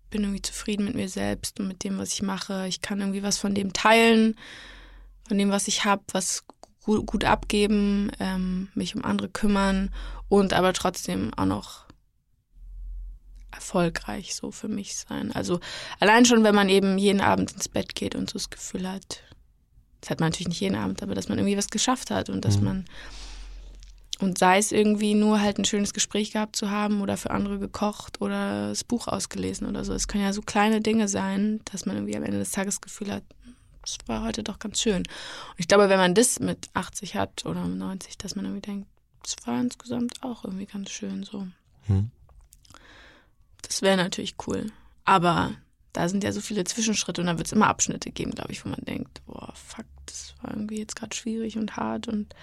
bin 0.10 0.24
irgendwie 0.24 0.42
zufrieden 0.42 0.86
mit 0.86 0.96
mir 0.96 1.10
selbst 1.10 1.60
und 1.60 1.68
mit 1.68 1.84
dem, 1.84 1.98
was 1.98 2.14
ich 2.14 2.22
mache. 2.22 2.68
Ich 2.68 2.82
kann 2.82 3.00
irgendwie 3.00 3.24
was 3.24 3.38
von 3.38 3.54
dem 3.54 3.74
teilen, 3.74 4.36
von 5.28 5.38
dem, 5.38 5.50
was 5.50 5.68
ich 5.68 5.84
habe, 5.84 6.04
was 6.12 6.46
gut, 6.84 7.06
gut 7.06 7.26
abgeben, 7.26 8.12
ähm, 8.20 8.70
mich 8.76 8.96
um 8.96 9.04
andere 9.04 9.30
kümmern 9.30 9.94
und 10.30 10.54
aber 10.54 10.74
trotzdem 10.74 11.34
auch 11.36 11.46
noch 11.46 11.86
erfolgreich 13.52 14.36
so 14.36 14.52
für 14.52 14.68
mich 14.68 14.96
sein. 14.96 15.32
Also 15.32 15.60
allein 16.00 16.26
schon, 16.26 16.44
wenn 16.44 16.56
man 16.56 16.70
eben 16.70 16.98
jeden 16.98 17.22
Abend 17.22 17.54
ins 17.54 17.70
Bett 17.70 17.96
geht 17.96 18.16
und 18.16 18.30
so 18.30 18.34
das 18.34 18.50
Gefühl 18.50 18.90
hat, 18.90 19.22
das 20.02 20.12
hat 20.12 20.20
man 20.20 20.30
natürlich 20.30 20.50
nicht 20.50 20.62
jeden 20.62 20.76
Abend, 20.76 21.02
aber 21.02 21.16
dass 21.16 21.30
man 21.30 21.40
irgendwie 21.40 21.58
was 21.58 21.70
geschafft 21.70 22.12
hat 22.12 22.30
und 22.30 22.46
dass 22.46 22.58
mhm. 22.58 22.64
man 22.64 22.86
und 24.20 24.38
sei 24.38 24.58
es 24.58 24.72
irgendwie 24.72 25.14
nur 25.14 25.42
halt 25.42 25.58
ein 25.58 25.66
schönes 25.66 25.94
Gespräch 25.94 26.32
gehabt 26.32 26.56
zu 26.56 26.70
haben 26.70 27.02
oder 27.02 27.18
für 27.18 27.32
andere 27.32 27.60
gekocht 27.60 28.22
oder 28.22 28.70
das 28.70 28.84
Buch 28.84 29.08
ausgelesen 29.08 29.68
oder 29.68 29.84
so. 29.84 29.94
Es 29.94 30.08
können 30.08 30.24
ja 30.24 30.34
so 30.34 30.42
kleine 30.42 30.82
Dinge 30.82 31.08
sein, 31.08 31.60
dass 31.66 31.86
man 31.86 31.98
irgendwie 31.98 32.16
am 32.16 32.24
Ende 32.24 32.40
des 32.40 32.52
Tages 32.52 32.76
das 32.76 32.82
Gefühl 32.82 33.12
hat, 33.12 33.24
es 33.86 33.98
war 34.08 34.24
heute 34.24 34.44
doch 34.44 34.60
ganz 34.60 34.82
schön. 34.82 34.98
Und 34.98 35.58
ich 35.58 35.68
glaube, 35.68 35.90
wenn 35.90 36.00
man 36.00 36.16
das 36.16 36.40
mit 36.40 36.70
80 36.74 37.16
hat 37.16 37.46
oder 37.46 37.68
90, 37.68 38.18
dass 38.18 38.36
man 38.36 38.46
irgendwie 38.46 38.62
denkt, 38.62 38.88
es 39.24 39.36
war 39.46 39.60
insgesamt 39.60 40.24
auch 40.24 40.44
irgendwie 40.44 40.66
ganz 40.66 40.92
schön 40.92 41.24
so. 41.24 41.48
Hm. 41.88 42.10
Das 43.62 43.82
wäre 43.82 43.98
natürlich 43.98 44.36
cool. 44.48 44.72
Aber 45.04 45.52
da 45.94 46.10
sind 46.10 46.24
ja 46.24 46.32
so 46.32 46.42
viele 46.42 46.64
Zwischenschritte 46.64 47.22
und 47.22 47.28
da 47.28 47.38
wird 47.38 47.48
es 47.48 47.54
immer 47.54 47.68
Abschnitte 47.68 48.12
geben, 48.12 48.32
glaube 48.32 48.52
ich, 48.52 48.64
wo 48.66 48.70
man 48.70 48.82
denkt, 48.82 49.22
boah, 49.26 49.54
fuck, 49.56 49.86
das 50.06 50.36
war 50.42 50.52
irgendwie 50.52 50.80
jetzt 50.80 50.96
gerade 50.96 51.16
schwierig 51.16 51.58
und 51.58 51.76
hart 51.78 52.08
und 52.08 52.34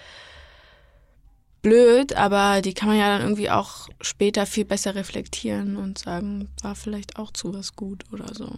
blöd, 1.62 2.14
aber 2.14 2.60
die 2.60 2.74
kann 2.74 2.88
man 2.88 2.98
ja 2.98 3.08
dann 3.08 3.22
irgendwie 3.22 3.50
auch 3.50 3.88
später 4.00 4.46
viel 4.46 4.64
besser 4.64 4.94
reflektieren 4.94 5.76
und 5.76 5.98
sagen, 5.98 6.48
war 6.62 6.74
vielleicht 6.74 7.16
auch 7.16 7.30
zu 7.32 7.54
was 7.54 7.76
gut 7.76 8.04
oder 8.12 8.34
so. 8.34 8.52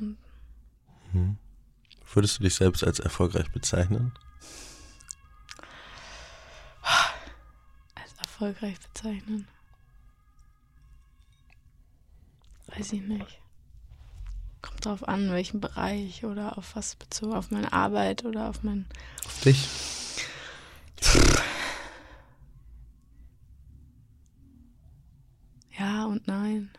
Hm. 1.13 1.37
Würdest 2.13 2.39
du 2.39 2.43
dich 2.45 2.55
selbst 2.55 2.85
als 2.85 2.99
erfolgreich 2.99 3.51
bezeichnen? 3.53 4.13
Als 7.95 8.13
erfolgreich 8.19 8.79
bezeichnen? 8.81 9.49
Weiß 12.69 12.93
ich 12.93 13.03
nicht. 13.03 13.41
Kommt 14.63 14.85
drauf 14.87 15.07
an, 15.07 15.31
welchen 15.31 15.61
Bereich 15.61 16.25
oder 16.25 16.57
auf 16.57 16.75
was 16.75 16.97
bezogen, 16.97 17.35
auf 17.35 17.51
meine 17.51 17.73
Arbeit 17.73 18.25
oder 18.25 18.49
auf 18.49 18.63
mein. 18.63 18.87
Auf 19.27 19.41
dich. 19.41 19.69
Ja 25.79 26.07
und 26.07 26.27
nein. 26.27 26.71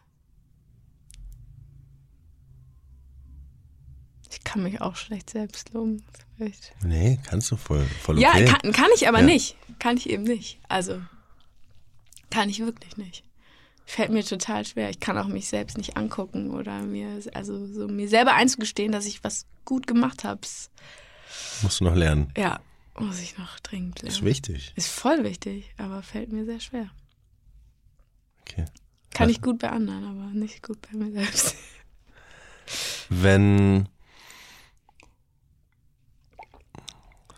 kann 4.43 4.61
mich 4.63 4.79
auch 4.79 4.95
schlecht 4.95 5.31
selbst 5.31 5.73
loben. 5.73 6.03
Vielleicht. 6.37 6.73
Nee, 6.83 7.19
kannst 7.27 7.51
du 7.51 7.57
voll, 7.57 7.83
voll 8.03 8.19
Ja, 8.19 8.29
okay. 8.29 8.45
kann, 8.45 8.71
kann 8.71 8.89
ich 8.95 9.07
aber 9.07 9.19
Ja. 9.19 9.25
nicht. 9.25 9.57
Kann 9.79 9.97
ich 9.97 10.09
eben 10.09 10.23
nicht. 10.23 10.59
Also, 10.69 11.01
kann 12.29 12.49
ich 12.49 12.59
wirklich 12.59 12.95
nicht. 12.95 13.23
Fällt 13.85 14.11
mir 14.11 14.23
total 14.23 14.65
schwer. 14.65 14.89
Ich 14.91 14.99
kann 14.99 15.17
auch 15.17 15.27
mich 15.27 15.47
selbst 15.47 15.77
nicht 15.77 15.97
angucken 15.97 16.51
oder 16.51 16.81
mir, 16.83 17.21
also 17.33 17.65
so 17.67 17.87
mir 17.87 18.07
selber 18.07 18.33
einzugestehen, 18.35 18.91
dass 18.91 19.05
ich 19.07 19.23
was 19.23 19.45
gut 19.65 19.87
gemacht 19.87 20.23
habe. 20.23 20.41
Musst 21.61 21.79
du 21.79 21.83
noch 21.83 21.95
lernen. 21.95 22.31
Ja, 22.37 22.59
muss 22.99 23.19
ich 23.19 23.37
noch 23.37 23.59
dringend 23.59 24.03
Ist 24.03 24.15
lernen. 24.17 24.25
wichtig. 24.27 24.73
Ist 24.75 24.89
voll 24.89 25.23
wichtig, 25.23 25.73
aber 25.77 26.01
fällt 26.03 26.31
mir 26.31 26.45
sehr 26.45 26.59
schwer. 26.59 26.89
Okay. 28.41 28.65
Kann 29.15 29.29
ich 29.29 29.41
gut 29.41 29.59
bei 29.59 29.69
anderen, 29.69 30.03
aber 30.03 30.33
nicht 30.33 30.61
gut 30.61 30.77
bei 30.81 30.97
mir 30.97 31.09
selbst. 31.09 31.55
Wenn. 33.09 33.87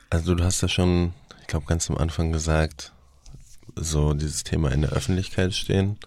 Also, 0.09 0.33
du 0.33 0.43
hast 0.43 0.61
ja 0.61 0.67
schon, 0.67 1.13
ich 1.41 1.47
glaube, 1.47 1.67
ganz 1.67 1.87
am 1.91 1.97
Anfang 1.97 2.31
gesagt, 2.31 2.93
so 3.75 4.15
dieses 4.15 4.43
Thema 4.43 4.71
in 4.71 4.81
der 4.81 4.91
Öffentlichkeit 4.91 5.53
stehen. 5.53 5.99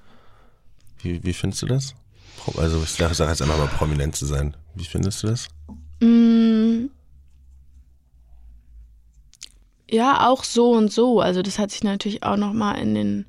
Wie, 1.02 1.22
wie 1.22 1.32
findest 1.32 1.62
du 1.62 1.66
das? 1.66 1.94
Also, 2.56 2.82
ich 2.82 2.90
sage 2.90 3.14
sag 3.14 3.28
jetzt 3.28 3.40
einfach 3.40 3.58
mal 3.58 3.68
prominent 3.68 4.16
zu 4.16 4.26
sein. 4.26 4.56
Wie 4.74 4.84
findest 4.84 5.22
du 5.22 5.28
das? 5.28 5.48
Mm. 6.00 6.86
Ja, 9.88 10.28
auch 10.28 10.42
so 10.42 10.72
und 10.72 10.92
so. 10.92 11.20
Also 11.20 11.42
das 11.42 11.58
hat 11.58 11.70
sich 11.70 11.82
natürlich 11.82 12.22
auch 12.22 12.36
noch 12.36 12.52
mal 12.52 12.74
in 12.74 12.94
den 12.94 13.26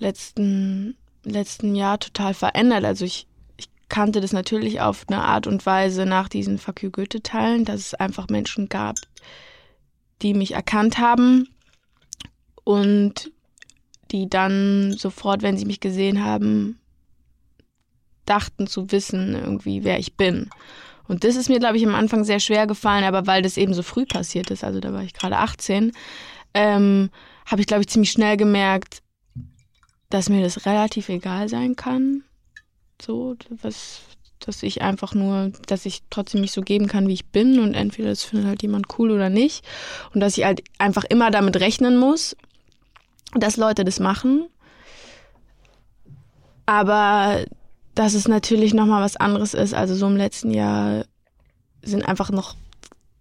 letzten 0.00 0.96
letzten 1.24 1.74
Jahr 1.74 1.98
total 1.98 2.34
verändert. 2.34 2.84
Also 2.84 3.04
ich, 3.04 3.26
ich 3.56 3.68
kannte 3.88 4.20
das 4.20 4.32
natürlich 4.32 4.80
auf 4.80 5.04
eine 5.08 5.22
Art 5.22 5.46
und 5.46 5.64
Weise 5.66 6.06
nach 6.06 6.28
diesen 6.28 6.58
Fuck 6.58 6.82
you 6.82 6.90
Goethe-Teilen, 6.90 7.64
dass 7.64 7.80
es 7.80 7.94
einfach 7.94 8.28
Menschen 8.28 8.68
gab, 8.68 8.96
die 10.22 10.34
mich 10.34 10.52
erkannt 10.52 10.98
haben 10.98 11.48
und 12.64 13.30
die 14.10 14.28
dann 14.28 14.92
sofort, 14.92 15.42
wenn 15.42 15.56
sie 15.56 15.64
mich 15.64 15.80
gesehen 15.80 16.24
haben, 16.24 16.78
dachten 18.26 18.66
zu 18.66 18.90
wissen 18.90 19.34
irgendwie, 19.34 19.84
wer 19.84 19.98
ich 19.98 20.16
bin. 20.16 20.50
Und 21.06 21.24
das 21.24 21.36
ist 21.36 21.48
mir, 21.48 21.58
glaube 21.58 21.76
ich, 21.76 21.86
am 21.86 21.94
Anfang 21.94 22.24
sehr 22.24 22.40
schwer 22.40 22.66
gefallen, 22.66 23.04
aber 23.04 23.26
weil 23.26 23.42
das 23.42 23.56
eben 23.56 23.74
so 23.74 23.82
früh 23.82 24.06
passiert 24.06 24.50
ist, 24.50 24.64
also 24.64 24.80
da 24.80 24.92
war 24.92 25.02
ich 25.02 25.12
gerade 25.12 25.36
18, 25.36 25.92
ähm, 26.54 27.10
habe 27.46 27.60
ich, 27.60 27.66
glaube 27.66 27.82
ich, 27.82 27.88
ziemlich 27.88 28.10
schnell 28.10 28.36
gemerkt, 28.36 29.02
dass 30.14 30.28
mir 30.28 30.44
das 30.44 30.64
relativ 30.64 31.08
egal 31.08 31.48
sein 31.48 31.74
kann. 31.74 32.22
So, 33.02 33.34
was, 33.62 34.02
dass 34.38 34.62
ich 34.62 34.80
einfach 34.80 35.12
nur, 35.12 35.50
dass 35.66 35.86
ich 35.86 36.02
trotzdem 36.08 36.40
mich 36.40 36.52
so 36.52 36.60
geben 36.60 36.86
kann, 36.86 37.08
wie 37.08 37.14
ich 37.14 37.26
bin 37.26 37.58
und 37.58 37.74
entweder 37.74 38.10
das 38.10 38.22
findet 38.22 38.46
halt 38.46 38.62
jemand 38.62 38.96
cool 38.96 39.10
oder 39.10 39.28
nicht. 39.28 39.64
Und 40.14 40.20
dass 40.20 40.38
ich 40.38 40.44
halt 40.44 40.62
einfach 40.78 41.02
immer 41.02 41.32
damit 41.32 41.56
rechnen 41.56 41.96
muss, 41.96 42.36
dass 43.34 43.56
Leute 43.56 43.84
das 43.84 43.98
machen. 43.98 44.46
Aber 46.64 47.44
dass 47.96 48.14
es 48.14 48.28
natürlich 48.28 48.72
nochmal 48.72 49.02
was 49.02 49.16
anderes 49.16 49.52
ist. 49.52 49.74
Also 49.74 49.96
so 49.96 50.06
im 50.06 50.16
letzten 50.16 50.52
Jahr 50.52 51.06
sind 51.82 52.06
einfach 52.06 52.30
noch 52.30 52.54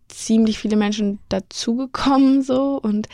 ziemlich 0.09 0.59
viele 0.59 0.75
Menschen 0.75 1.17
dazugekommen 1.29 2.43
so 2.43 2.79
und 2.79 3.09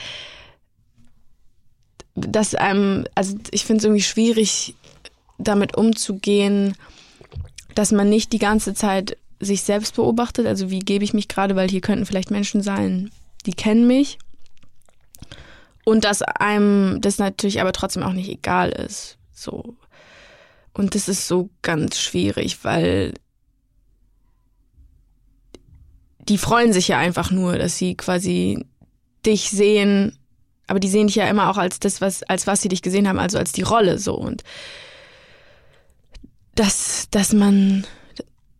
dass 2.19 2.55
einem, 2.55 3.05
also 3.15 3.37
ich 3.51 3.65
finde 3.65 3.79
es 3.79 3.85
irgendwie 3.85 4.03
schwierig, 4.03 4.75
damit 5.37 5.75
umzugehen, 5.75 6.75
dass 7.75 7.91
man 7.91 8.09
nicht 8.09 8.33
die 8.33 8.39
ganze 8.39 8.73
Zeit 8.73 9.17
sich 9.39 9.61
selbst 9.63 9.95
beobachtet. 9.95 10.45
Also 10.45 10.69
wie 10.69 10.79
gebe 10.79 11.03
ich 11.03 11.13
mich 11.13 11.27
gerade, 11.27 11.55
weil 11.55 11.69
hier 11.69 11.81
könnten 11.81 12.05
vielleicht 12.05 12.31
Menschen 12.31 12.61
sein, 12.61 13.11
die 13.45 13.53
kennen 13.53 13.87
mich. 13.87 14.19
Und 15.85 16.03
dass 16.03 16.21
einem 16.21 16.99
das 17.01 17.17
natürlich 17.17 17.61
aber 17.61 17.71
trotzdem 17.71 18.03
auch 18.03 18.13
nicht 18.13 18.29
egal 18.29 18.69
ist. 18.69 19.17
So. 19.31 19.75
Und 20.73 20.93
das 20.93 21.07
ist 21.07 21.27
so 21.27 21.49
ganz 21.61 21.99
schwierig, 21.99 22.63
weil 22.63 23.13
die 26.19 26.37
freuen 26.37 26.73
sich 26.73 26.89
ja 26.89 26.99
einfach 26.99 27.31
nur, 27.31 27.57
dass 27.57 27.77
sie 27.77 27.95
quasi 27.95 28.65
dich 29.25 29.49
sehen, 29.49 30.18
aber 30.69 30.79
die 30.79 30.89
sehen 30.89 31.07
dich 31.07 31.15
ja 31.15 31.27
immer 31.27 31.49
auch 31.49 31.57
als 31.57 31.79
das, 31.79 31.99
was, 31.99 32.23
als 32.23 32.45
was 32.45 32.61
sie 32.61 32.69
dich 32.69 32.81
gesehen 32.81 33.07
haben, 33.07 33.19
also 33.19 33.37
als 33.37 33.51
die 33.51 33.63
Rolle 33.63 33.97
so. 33.97 34.13
Und 34.13 34.43
dass, 36.53 37.07
dass 37.09 37.33
man, 37.33 37.85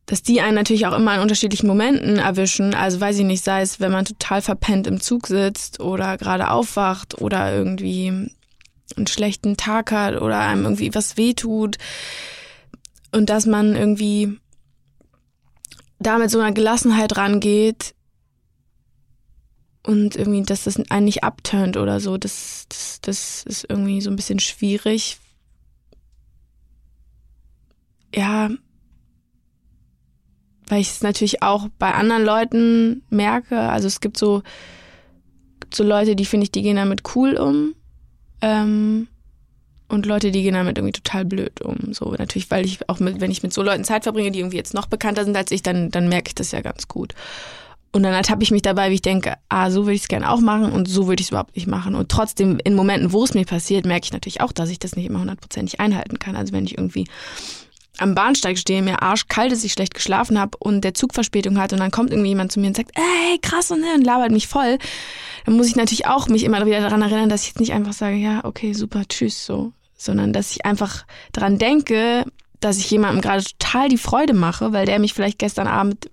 dass 0.08 0.24
die 0.24 0.42
einen 0.42 0.56
natürlich 0.56 0.88
auch 0.88 0.98
immer 0.98 1.16
in 1.16 1.22
unterschiedlichen 1.22 1.68
Momenten 1.68 2.18
erwischen. 2.18 2.74
Also 2.74 3.00
weiß 3.00 3.20
ich 3.20 3.26
nicht, 3.26 3.44
sei 3.44 3.62
es, 3.62 3.80
wenn 3.80 3.92
man 3.92 4.06
total 4.06 4.42
verpennt 4.42 4.88
im 4.88 5.02
Zug 5.02 5.28
sitzt 5.28 5.80
oder 5.80 6.18
gerade 6.18 6.50
aufwacht 6.50 7.22
oder 7.22 7.54
irgendwie 7.54 8.32
einen 8.98 9.08
schlechten 9.08 9.56
Tag 9.56 9.92
hat 9.92 10.20
oder 10.20 10.40
einem 10.40 10.64
irgendwie 10.64 10.96
was 10.96 11.16
wehtut. 11.16 11.78
Und 13.12 13.30
dass 13.30 13.46
man 13.46 13.76
irgendwie 13.76 14.40
da 16.00 16.18
mit 16.18 16.32
so 16.32 16.40
einer 16.40 16.54
Gelassenheit 16.54 17.18
rangeht 17.18 17.94
und 19.84 20.16
irgendwie, 20.16 20.44
dass 20.44 20.66
das 20.66 20.78
einen 20.90 21.06
nicht 21.06 21.24
abturnt 21.24 21.78
oder 21.78 22.00
so, 22.00 22.18
das, 22.18 22.66
das, 22.70 23.00
das 23.02 23.44
ist 23.44 23.66
irgendwie 23.70 24.02
so 24.02 24.10
ein 24.10 24.16
bisschen 24.16 24.40
schwierig. 24.40 25.18
Ja, 28.14 28.50
weil 30.70 30.82
ich 30.82 30.90
es 30.90 31.02
natürlich 31.02 31.42
auch 31.42 31.68
bei 31.80 31.94
anderen 31.94 32.24
Leuten 32.24 33.04
merke. 33.10 33.60
Also 33.60 33.88
es 33.88 34.02
gibt 34.02 34.18
so, 34.18 34.44
gibt 35.60 35.76
so 35.76 35.84
Leute, 35.84 36.16
die 36.16 36.26
finde 36.26 36.46
ich, 36.46 36.52
die 36.52 36.62
gehen 36.62 36.76
damit 36.76 37.16
cool 37.16 37.38
um. 37.38 37.74
Ähm, 38.42 39.08
und 39.88 40.06
Leute, 40.06 40.30
die 40.30 40.44
gehen 40.44 40.54
damit 40.54 40.78
irgendwie 40.78 41.02
total 41.02 41.26
blöd 41.26 41.62
um. 41.62 41.94
So 41.94 42.14
natürlich, 42.14 42.52
weil 42.52 42.66
ich 42.66 42.88
auch 42.88 43.00
mit, 43.00 43.20
wenn 43.20 43.32
ich 43.32 43.42
mit 43.42 43.52
so 43.52 43.64
Leuten 43.64 43.84
Zeit 43.84 44.04
verbringe, 44.04 44.32
die 44.32 44.40
irgendwie 44.40 44.58
jetzt 44.58 44.76
noch 44.76 44.86
bekannter 44.86 45.26
sind 45.26 45.36
als 45.36 45.52
ich, 45.52 45.64
dann, 45.64 45.90
dann 45.90 46.08
merke 46.08 46.30
ich 46.30 46.36
das 46.36 46.52
ja 46.52 46.62
ganz 46.62 46.88
gut. 46.88 47.16
Und 47.92 48.04
dann 48.04 48.14
ertappe 48.14 48.44
ich 48.44 48.52
mich 48.52 48.62
dabei, 48.62 48.92
wie 48.92 48.96
ich 48.96 49.02
denke, 49.02 49.36
ah, 49.50 49.72
so 49.72 49.86
würde 49.86 49.96
ich 49.96 50.04
es 50.04 50.08
gerne 50.08 50.30
auch 50.30 50.40
machen 50.40 50.72
und 50.72 50.88
so 50.88 51.08
würde 51.08 51.22
ich 51.22 51.28
es 51.28 51.32
überhaupt 51.32 51.56
nicht 51.56 51.68
machen. 51.68 51.96
Und 51.96 52.10
trotzdem, 52.10 52.60
in 52.64 52.76
Momenten, 52.76 53.14
wo 53.14 53.24
es 53.24 53.34
mir 53.34 53.46
passiert, 53.46 53.86
merke 53.86 54.06
ich 54.06 54.14
natürlich 54.14 54.42
auch, 54.42 54.52
dass 54.52 54.70
ich 54.70 54.78
das 54.78 54.96
nicht 54.96 55.08
immer 55.08 55.20
hundertprozentig 55.20 55.80
einhalten 55.80 56.20
kann. 56.20 56.36
Also 56.36 56.54
wenn 56.54 56.66
ich 56.66 56.78
irgendwie 56.78 57.08
am 57.98 58.16
Bahnsteig 58.16 58.58
stehe, 58.58 58.82
mir 58.82 59.02
arschkalt 59.02 59.52
ist, 59.52 59.64
ich 59.64 59.74
schlecht 59.74 59.94
geschlafen 59.94 60.40
habe 60.40 60.58
und 60.60 60.82
der 60.84 60.94
Zug 60.94 61.14
Verspätung 61.14 61.60
hat 61.60 61.74
und 61.74 61.80
dann 61.80 61.92
kommt 61.92 62.12
irgendwie 62.12 62.30
jemand 62.30 62.52
zu 62.52 62.60
mir 62.60 62.68
und 62.68 62.78
sagt, 62.78 62.92
ey, 62.96 63.40
krass 63.40 63.72
und, 63.72 63.82
ne, 63.82 63.94
und 63.96 64.04
labert 64.04 64.32
mich 64.32 64.48
voll, 64.48 64.78
dann 65.46 65.58
muss 65.58 65.68
ich 65.68 65.76
natürlich 65.76 66.08
auch 66.08 66.28
mich 66.28 66.44
immer 66.44 66.66
wieder 66.66 66.82
daran 66.82 67.02
erinnern, 67.02 67.30
dass 67.30 67.42
ich 67.42 67.50
jetzt 67.50 67.60
nicht 67.60 67.74
einfach 67.74 67.94
sage, 67.94 68.16
ja, 68.16 68.46
okay, 68.46 68.74
super, 68.74 69.04
tschüss, 69.08 69.46
so, 69.46 69.74
sondern 69.98 70.32
dass 70.32 70.52
ich 70.52 70.66
einfach 70.66 71.06
daran 71.34 71.58
denke, 71.58 72.26
dass 72.60 72.78
ich 72.78 72.90
jemandem 72.90 73.22
gerade 73.22 73.44
total 73.44 73.90
die 73.90 73.98
Freude 73.98 74.34
mache, 74.34 74.74
weil 74.74 74.86
der 74.86 75.00
mich 75.00 75.14
vielleicht 75.14 75.40
gestern 75.40 75.68
Abend 75.68 76.10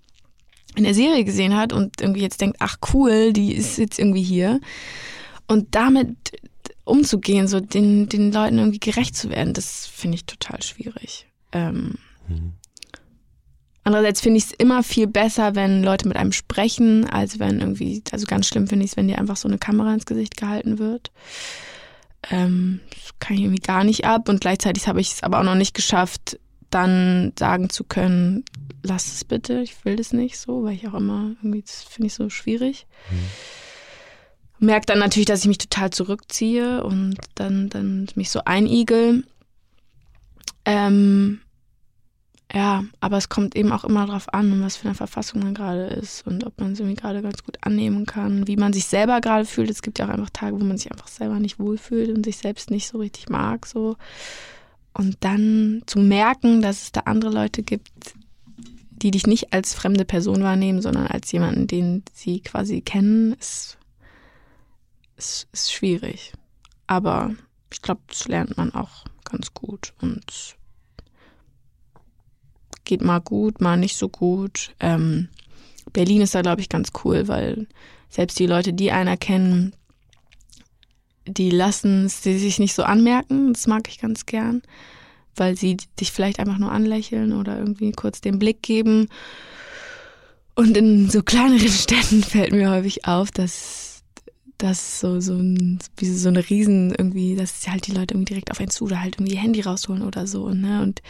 in 0.76 0.84
der 0.84 0.94
Serie 0.94 1.24
gesehen 1.24 1.56
hat 1.56 1.72
und 1.72 2.00
irgendwie 2.00 2.22
jetzt 2.22 2.40
denkt, 2.40 2.58
ach 2.60 2.76
cool, 2.92 3.32
die 3.32 3.54
ist 3.54 3.78
jetzt 3.78 3.98
irgendwie 3.98 4.22
hier. 4.22 4.60
Und 5.48 5.74
damit 5.74 6.16
umzugehen, 6.84 7.48
so 7.48 7.60
den, 7.60 8.08
den 8.08 8.32
Leuten 8.32 8.58
irgendwie 8.58 8.78
gerecht 8.78 9.16
zu 9.16 9.30
werden, 9.30 9.54
das 9.54 9.86
finde 9.86 10.16
ich 10.16 10.26
total 10.26 10.62
schwierig. 10.62 11.26
Ähm, 11.52 11.94
Andererseits 13.86 14.20
finde 14.20 14.38
ich 14.38 14.46
es 14.46 14.50
immer 14.50 14.82
viel 14.82 15.06
besser, 15.06 15.54
wenn 15.54 15.84
Leute 15.84 16.08
mit 16.08 16.16
einem 16.16 16.32
sprechen, 16.32 17.08
als 17.08 17.38
wenn 17.38 17.60
irgendwie, 17.60 18.02
also 18.10 18.26
ganz 18.26 18.48
schlimm 18.48 18.66
finde 18.66 18.84
ich 18.84 18.90
es, 18.90 18.96
wenn 18.96 19.06
dir 19.06 19.16
einfach 19.16 19.36
so 19.36 19.46
eine 19.46 19.58
Kamera 19.58 19.94
ins 19.94 20.06
Gesicht 20.06 20.36
gehalten 20.36 20.80
wird. 20.80 21.12
Ähm, 22.28 22.80
das 22.90 23.14
kann 23.20 23.36
ich 23.36 23.44
irgendwie 23.44 23.62
gar 23.62 23.84
nicht 23.84 24.04
ab 24.04 24.28
und 24.28 24.40
gleichzeitig 24.40 24.88
habe 24.88 25.00
ich 25.00 25.12
es 25.12 25.22
aber 25.22 25.38
auch 25.38 25.44
noch 25.44 25.54
nicht 25.54 25.72
geschafft, 25.72 26.40
dann 26.68 27.32
sagen 27.38 27.70
zu 27.70 27.84
können, 27.84 28.44
lass 28.86 29.12
es 29.12 29.24
bitte, 29.24 29.60
ich 29.60 29.84
will 29.84 29.96
das 29.96 30.12
nicht 30.12 30.38
so, 30.38 30.64
weil 30.64 30.74
ich 30.74 30.88
auch 30.88 30.94
immer 30.94 31.32
irgendwie, 31.42 31.62
das 31.62 31.82
finde 31.82 32.06
ich 32.06 32.14
so 32.14 32.30
schwierig. 32.30 32.86
Mhm. 33.10 34.66
Merke 34.66 34.86
dann 34.86 34.98
natürlich, 34.98 35.26
dass 35.26 35.40
ich 35.40 35.48
mich 35.48 35.58
total 35.58 35.90
zurückziehe 35.90 36.82
und 36.82 37.16
dann, 37.34 37.68
dann 37.68 38.06
mich 38.14 38.30
so 38.30 38.40
einigel. 38.44 39.24
Ähm, 40.64 41.40
ja, 42.52 42.84
aber 43.00 43.16
es 43.16 43.28
kommt 43.28 43.56
eben 43.56 43.72
auch 43.72 43.84
immer 43.84 44.06
darauf 44.06 44.32
an, 44.32 44.62
was 44.62 44.76
für 44.76 44.86
eine 44.86 44.94
Verfassung 44.94 45.42
man 45.42 45.54
gerade 45.54 45.86
ist 45.86 46.26
und 46.26 46.46
ob 46.46 46.60
man 46.60 46.72
es 46.72 46.80
irgendwie 46.80 46.96
gerade 46.96 47.20
ganz 47.20 47.42
gut 47.42 47.58
annehmen 47.62 48.06
kann, 48.06 48.46
wie 48.46 48.56
man 48.56 48.72
sich 48.72 48.86
selber 48.86 49.20
gerade 49.20 49.44
fühlt. 49.44 49.68
Es 49.68 49.82
gibt 49.82 49.98
ja 49.98 50.06
auch 50.06 50.10
einfach 50.10 50.30
Tage, 50.30 50.58
wo 50.58 50.64
man 50.64 50.78
sich 50.78 50.90
einfach 50.92 51.08
selber 51.08 51.40
nicht 51.40 51.58
wohlfühlt 51.58 52.16
und 52.16 52.24
sich 52.24 52.38
selbst 52.38 52.70
nicht 52.70 52.88
so 52.88 52.98
richtig 52.98 53.28
mag, 53.28 53.66
so. 53.66 53.96
Und 54.94 55.16
dann 55.20 55.82
zu 55.86 55.98
merken, 55.98 56.62
dass 56.62 56.84
es 56.84 56.92
da 56.92 57.00
andere 57.00 57.30
Leute 57.30 57.62
gibt, 57.62 58.14
die 59.02 59.10
dich 59.10 59.26
nicht 59.26 59.52
als 59.52 59.74
fremde 59.74 60.04
Person 60.04 60.42
wahrnehmen, 60.42 60.80
sondern 60.80 61.06
als 61.06 61.30
jemanden, 61.32 61.66
den 61.66 62.02
sie 62.12 62.40
quasi 62.40 62.80
kennen, 62.80 63.34
ist, 63.34 63.78
ist, 65.16 65.48
ist 65.52 65.72
schwierig. 65.72 66.32
Aber 66.86 67.34
ich 67.72 67.82
glaube, 67.82 68.00
das 68.08 68.28
lernt 68.28 68.56
man 68.56 68.74
auch 68.74 69.04
ganz 69.24 69.52
gut 69.52 69.92
und 70.00 70.56
geht 72.84 73.02
mal 73.02 73.20
gut, 73.20 73.60
mal 73.60 73.76
nicht 73.76 73.96
so 73.96 74.08
gut. 74.08 74.74
Ähm, 74.80 75.28
Berlin 75.92 76.22
ist 76.22 76.34
da, 76.34 76.42
glaube 76.42 76.60
ich, 76.60 76.68
ganz 76.68 76.90
cool, 77.04 77.28
weil 77.28 77.66
selbst 78.08 78.38
die 78.38 78.46
Leute, 78.46 78.72
die 78.72 78.92
einer 78.92 79.16
kennen, 79.16 79.74
die 81.26 81.50
lassen 81.50 82.06
es 82.06 82.22
sich 82.22 82.58
nicht 82.58 82.74
so 82.74 82.84
anmerken. 82.84 83.52
Das 83.52 83.66
mag 83.66 83.88
ich 83.88 83.98
ganz 83.98 84.26
gern, 84.26 84.62
weil 85.36 85.56
sie 85.56 85.76
dich 86.00 86.12
vielleicht 86.12 86.38
einfach 86.38 86.58
nur 86.58 86.72
anlächeln 86.72 87.32
oder 87.32 87.58
irgendwie 87.58 87.92
kurz 87.92 88.20
den 88.20 88.38
Blick 88.38 88.62
geben. 88.62 89.08
Und 90.54 90.76
in 90.76 91.10
so 91.10 91.22
kleineren 91.22 91.68
Städten 91.68 92.22
fällt 92.22 92.52
mir 92.52 92.70
häufig 92.70 93.06
auf, 93.06 93.30
dass 93.30 94.02
das 94.58 95.00
so, 95.00 95.20
so, 95.20 95.34
ein, 95.34 95.78
wie 95.98 96.06
so 96.06 96.28
eine 96.28 96.48
Riesen 96.48 96.94
irgendwie, 96.96 97.36
dass 97.36 97.66
halt 97.68 97.86
die 97.86 97.92
Leute 97.92 98.14
irgendwie 98.14 98.32
direkt 98.32 98.50
auf 98.50 98.60
einen 98.60 98.70
zu 98.70 98.84
oder 98.84 99.00
halt 99.00 99.16
irgendwie 99.16 99.34
ihr 99.34 99.40
Handy 99.40 99.60
rausholen 99.60 100.02
oder 100.02 100.26
so, 100.26 100.48
ne? 100.48 100.82
Und 100.82 101.02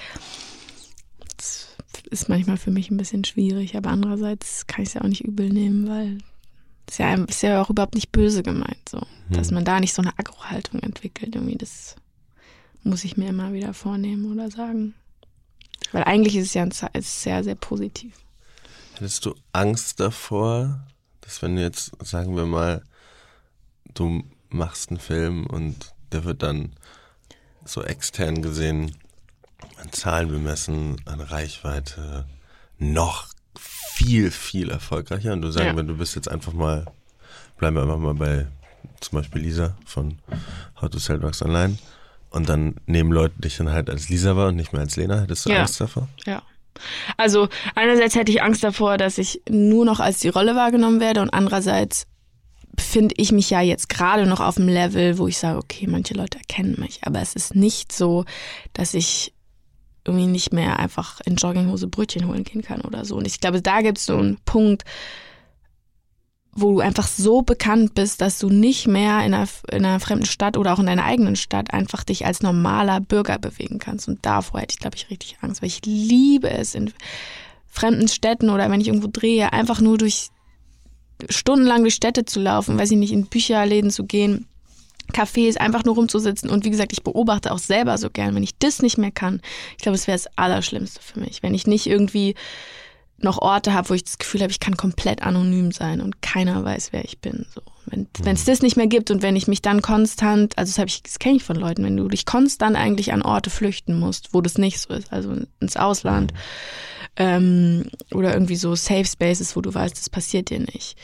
das 1.36 1.68
ist 2.10 2.28
manchmal 2.28 2.56
für 2.56 2.70
mich 2.70 2.90
ein 2.90 2.96
bisschen 2.96 3.24
schwierig, 3.24 3.76
aber 3.76 3.90
andererseits 3.90 4.66
kann 4.66 4.82
ich 4.82 4.88
es 4.88 4.94
ja 4.94 5.02
auch 5.02 5.08
nicht 5.08 5.24
übel 5.24 5.48
nehmen, 5.48 5.88
weil 5.88 6.18
ist 6.88 6.98
ja, 6.98 7.14
ist 7.14 7.42
ja 7.42 7.62
auch 7.62 7.70
überhaupt 7.70 7.94
nicht 7.94 8.12
böse 8.12 8.42
gemeint, 8.42 8.88
so. 8.88 9.00
Dass 9.28 9.50
man 9.50 9.64
da 9.64 9.80
nicht 9.80 9.92
so 9.92 10.02
eine 10.02 10.16
Agro-Haltung 10.18 10.80
entwickelt, 10.80 11.34
irgendwie, 11.34 11.56
das 11.56 11.96
muss 12.86 13.04
ich 13.04 13.16
mir 13.16 13.28
immer 13.28 13.52
wieder 13.52 13.74
vornehmen 13.74 14.32
oder 14.32 14.50
sagen. 14.50 14.94
Weil 15.92 16.04
eigentlich 16.04 16.36
ist 16.36 16.46
es 16.46 16.54
ja 16.54 16.62
ein, 16.62 16.72
ist 16.94 17.22
sehr, 17.22 17.44
sehr 17.44 17.54
positiv. 17.54 18.14
Hättest 18.94 19.26
du 19.26 19.34
Angst 19.52 20.00
davor, 20.00 20.86
dass 21.20 21.42
wenn 21.42 21.56
du 21.56 21.62
jetzt, 21.62 21.92
sagen 22.04 22.36
wir 22.36 22.46
mal, 22.46 22.82
du 23.94 24.22
machst 24.48 24.90
einen 24.90 25.00
Film 25.00 25.46
und 25.46 25.94
der 26.12 26.24
wird 26.24 26.42
dann 26.42 26.72
so 27.64 27.82
extern 27.82 28.42
gesehen 28.42 28.96
an 29.78 29.92
Zahlen 29.92 30.28
bemessen, 30.28 31.00
an 31.04 31.20
Reichweite 31.20 32.26
noch 32.78 33.28
viel, 33.58 34.30
viel 34.30 34.70
erfolgreicher. 34.70 35.32
Und 35.32 35.42
du 35.42 35.50
sagen, 35.50 35.66
ja. 35.68 35.76
wenn 35.76 35.88
du 35.88 35.96
bist 35.96 36.14
jetzt 36.14 36.30
einfach 36.30 36.52
mal, 36.52 36.86
bleiben 37.58 37.76
wir 37.76 37.82
einfach 37.82 37.98
mal 37.98 38.14
bei 38.14 38.46
zum 39.00 39.18
Beispiel 39.18 39.42
Lisa 39.42 39.76
von 39.84 40.18
How 40.80 40.88
to 40.88 40.98
Sell 40.98 41.18
Drugs 41.18 41.42
Online. 41.42 41.78
Und 42.30 42.48
dann 42.48 42.76
nehmen 42.86 43.12
Leute 43.12 43.34
dich 43.40 43.56
dann 43.56 43.70
halt 43.70 43.88
als 43.88 44.08
Lisa 44.08 44.36
wahr 44.36 44.48
und 44.48 44.56
nicht 44.56 44.72
mehr 44.72 44.82
als 44.82 44.96
Lena. 44.96 45.20
Hättest 45.20 45.46
du 45.46 45.50
ja. 45.50 45.60
Angst 45.60 45.80
davor? 45.80 46.08
Ja. 46.26 46.42
Also 47.16 47.48
einerseits 47.74 48.14
hätte 48.14 48.30
ich 48.30 48.42
Angst 48.42 48.62
davor, 48.62 48.98
dass 48.98 49.16
ich 49.18 49.40
nur 49.48 49.84
noch 49.84 50.00
als 50.00 50.18
die 50.18 50.28
Rolle 50.28 50.54
wahrgenommen 50.54 51.00
werde 51.00 51.22
und 51.22 51.30
andererseits 51.30 52.06
befinde 52.76 53.14
ich 53.16 53.32
mich 53.32 53.48
ja 53.48 53.62
jetzt 53.62 53.88
gerade 53.88 54.26
noch 54.26 54.40
auf 54.40 54.56
dem 54.56 54.68
Level, 54.68 55.16
wo 55.16 55.26
ich 55.26 55.38
sage, 55.38 55.58
okay, 55.58 55.86
manche 55.86 56.12
Leute 56.14 56.38
erkennen 56.38 56.76
mich, 56.78 57.00
aber 57.04 57.22
es 57.22 57.34
ist 57.34 57.54
nicht 57.54 57.90
so, 57.90 58.26
dass 58.74 58.92
ich 58.92 59.32
irgendwie 60.04 60.26
nicht 60.26 60.52
mehr 60.52 60.78
einfach 60.78 61.20
in 61.24 61.36
Jogginghose 61.36 61.88
Brötchen 61.88 62.28
holen 62.28 62.44
gehen 62.44 62.62
kann 62.62 62.82
oder 62.82 63.04
so. 63.04 63.16
Und 63.16 63.26
ich 63.26 63.40
glaube, 63.40 63.60
da 63.62 63.80
gibt 63.80 63.98
es 63.98 64.06
so 64.06 64.16
einen 64.16 64.36
Punkt, 64.44 64.84
wo 66.56 66.72
du 66.72 66.80
einfach 66.80 67.06
so 67.06 67.42
bekannt 67.42 67.94
bist, 67.94 68.20
dass 68.20 68.38
du 68.38 68.48
nicht 68.48 68.86
mehr 68.86 69.24
in 69.24 69.34
einer, 69.34 69.48
in 69.70 69.84
einer 69.84 70.00
fremden 70.00 70.26
Stadt 70.26 70.56
oder 70.56 70.72
auch 70.72 70.78
in 70.78 70.86
deiner 70.86 71.04
eigenen 71.04 71.36
Stadt 71.36 71.72
einfach 71.72 72.02
dich 72.02 72.26
als 72.26 72.42
normaler 72.42 73.00
Bürger 73.00 73.38
bewegen 73.38 73.78
kannst. 73.78 74.08
Und 74.08 74.24
davor 74.24 74.60
hätte 74.60 74.72
ich, 74.72 74.80
glaube 74.80 74.96
ich, 74.96 75.10
richtig 75.10 75.36
Angst, 75.42 75.62
weil 75.62 75.68
ich 75.68 75.84
liebe 75.84 76.50
es 76.50 76.74
in 76.74 76.92
fremden 77.68 78.08
Städten 78.08 78.50
oder 78.50 78.70
wenn 78.70 78.80
ich 78.80 78.88
irgendwo 78.88 79.08
drehe, 79.12 79.52
einfach 79.52 79.80
nur 79.80 79.98
durch 79.98 80.30
stundenlang 81.28 81.82
durch 81.82 81.94
Städte 81.94 82.24
zu 82.24 82.40
laufen, 82.40 82.78
weiß 82.78 82.90
ich 82.90 82.98
nicht, 82.98 83.12
in 83.12 83.26
Bücherläden 83.26 83.90
zu 83.90 84.04
gehen 84.04 84.46
Cafés 85.12 85.56
einfach 85.56 85.84
nur 85.84 85.94
rumzusitzen. 85.94 86.50
Und 86.50 86.64
wie 86.64 86.70
gesagt, 86.70 86.92
ich 86.92 87.02
beobachte 87.02 87.52
auch 87.52 87.58
selber 87.58 87.98
so 87.98 88.10
gern. 88.10 88.34
Wenn 88.34 88.42
ich 88.42 88.58
das 88.58 88.82
nicht 88.82 88.98
mehr 88.98 89.10
kann, 89.10 89.40
ich 89.76 89.82
glaube, 89.82 89.94
es 89.94 90.06
wäre 90.06 90.18
das 90.18 90.28
Allerschlimmste 90.36 91.00
für 91.00 91.20
mich. 91.20 91.42
Wenn 91.42 91.54
ich 91.54 91.66
nicht 91.66 91.86
irgendwie 91.86 92.34
noch 93.18 93.38
Orte 93.38 93.72
habe, 93.72 93.88
wo 93.88 93.94
ich 93.94 94.04
das 94.04 94.18
Gefühl 94.18 94.42
habe, 94.42 94.50
ich 94.50 94.60
kann 94.60 94.76
komplett 94.76 95.22
anonym 95.22 95.72
sein 95.72 96.00
und 96.00 96.20
keiner 96.20 96.64
weiß, 96.64 96.92
wer 96.92 97.04
ich 97.04 97.18
bin. 97.20 97.46
So. 97.54 97.62
Wenn 97.86 98.08
es 98.24 98.42
mhm. 98.42 98.50
das 98.50 98.62
nicht 98.62 98.76
mehr 98.76 98.88
gibt 98.88 99.10
und 99.10 99.22
wenn 99.22 99.36
ich 99.36 99.48
mich 99.48 99.62
dann 99.62 99.80
konstant, 99.80 100.58
also 100.58 100.82
das, 100.82 101.02
das 101.02 101.18
kenne 101.18 101.36
ich 101.36 101.44
von 101.44 101.56
Leuten, 101.56 101.84
wenn 101.84 101.96
du 101.96 102.08
dich 102.08 102.26
konstant 102.26 102.76
eigentlich 102.76 103.12
an 103.12 103.22
Orte 103.22 103.50
flüchten 103.50 103.98
musst, 103.98 104.34
wo 104.34 104.40
das 104.40 104.58
nicht 104.58 104.80
so 104.80 104.92
ist, 104.92 105.12
also 105.12 105.34
ins 105.60 105.76
Ausland 105.76 106.32
mhm. 106.32 106.38
ähm, 107.16 107.84
oder 108.12 108.34
irgendwie 108.34 108.56
so 108.56 108.74
Safe 108.74 109.06
Spaces, 109.06 109.56
wo 109.56 109.60
du 109.60 109.72
weißt, 109.72 109.96
das 109.96 110.10
passiert 110.10 110.50
dir 110.50 110.60
nicht 110.60 110.96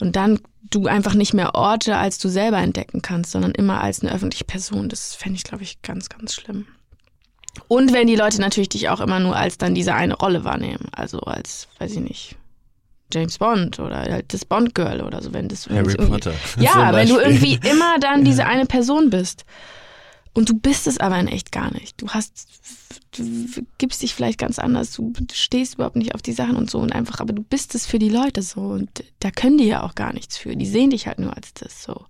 und 0.00 0.16
dann 0.16 0.40
du 0.70 0.86
einfach 0.86 1.14
nicht 1.14 1.34
mehr 1.34 1.54
Orte 1.54 1.96
als 1.96 2.18
du 2.18 2.28
selber 2.28 2.58
entdecken 2.58 3.02
kannst, 3.02 3.30
sondern 3.30 3.52
immer 3.52 3.80
als 3.80 4.00
eine 4.00 4.12
öffentliche 4.12 4.44
Person. 4.44 4.88
Das 4.88 5.14
fände 5.14 5.36
ich, 5.36 5.44
glaube 5.44 5.62
ich, 5.62 5.80
ganz, 5.82 6.08
ganz 6.08 6.34
schlimm. 6.34 6.66
Und 7.68 7.92
wenn 7.92 8.06
die 8.06 8.16
Leute 8.16 8.40
natürlich 8.40 8.68
dich 8.68 8.88
auch 8.88 9.00
immer 9.00 9.20
nur 9.20 9.36
als 9.36 9.58
dann 9.58 9.74
diese 9.74 9.94
eine 9.94 10.14
Rolle 10.14 10.44
wahrnehmen, 10.44 10.88
also 10.92 11.20
als, 11.20 11.68
weiß 11.78 11.92
ich 11.92 12.00
nicht, 12.00 12.36
James 13.12 13.38
Bond 13.38 13.78
oder 13.78 13.98
halt 14.00 14.32
das 14.32 14.44
Bond 14.44 14.74
Girl 14.74 15.00
oder 15.00 15.22
so, 15.22 15.32
wenn 15.32 15.48
das 15.48 15.68
Harry 15.68 15.94
Potter. 15.94 16.34
Ja, 16.58 16.92
wenn 16.92 17.08
du 17.08 17.18
irgendwie 17.18 17.58
immer 17.62 17.98
dann 18.00 18.24
diese 18.24 18.46
eine 18.46 18.66
Person 18.66 19.10
bist. 19.10 19.44
Und 20.34 20.50
du 20.50 20.54
bist 20.54 20.86
es 20.86 20.98
aber 20.98 21.18
in 21.18 21.28
echt 21.28 21.50
gar 21.50 21.72
nicht. 21.72 22.02
Du 22.02 22.08
hast, 22.08 22.46
du 23.16 23.24
gibst 23.78 24.02
dich 24.02 24.14
vielleicht 24.14 24.38
ganz 24.38 24.58
anders, 24.58 24.92
du 24.92 25.12
stehst 25.32 25.76
überhaupt 25.76 25.96
nicht 25.96 26.14
auf 26.14 26.20
die 26.20 26.34
Sachen 26.34 26.56
und 26.56 26.68
so 26.68 26.78
und 26.78 26.92
einfach, 26.92 27.20
aber 27.20 27.32
du 27.32 27.42
bist 27.42 27.74
es 27.74 27.86
für 27.86 27.98
die 27.98 28.10
Leute 28.10 28.42
so 28.42 28.60
und 28.60 29.02
da 29.20 29.30
können 29.30 29.56
die 29.56 29.64
ja 29.64 29.82
auch 29.82 29.94
gar 29.94 30.12
nichts 30.12 30.36
für. 30.36 30.54
Die 30.54 30.66
sehen 30.66 30.90
dich 30.90 31.06
halt 31.06 31.20
nur 31.20 31.34
als 31.34 31.54
das 31.54 31.82
so. 31.82 32.04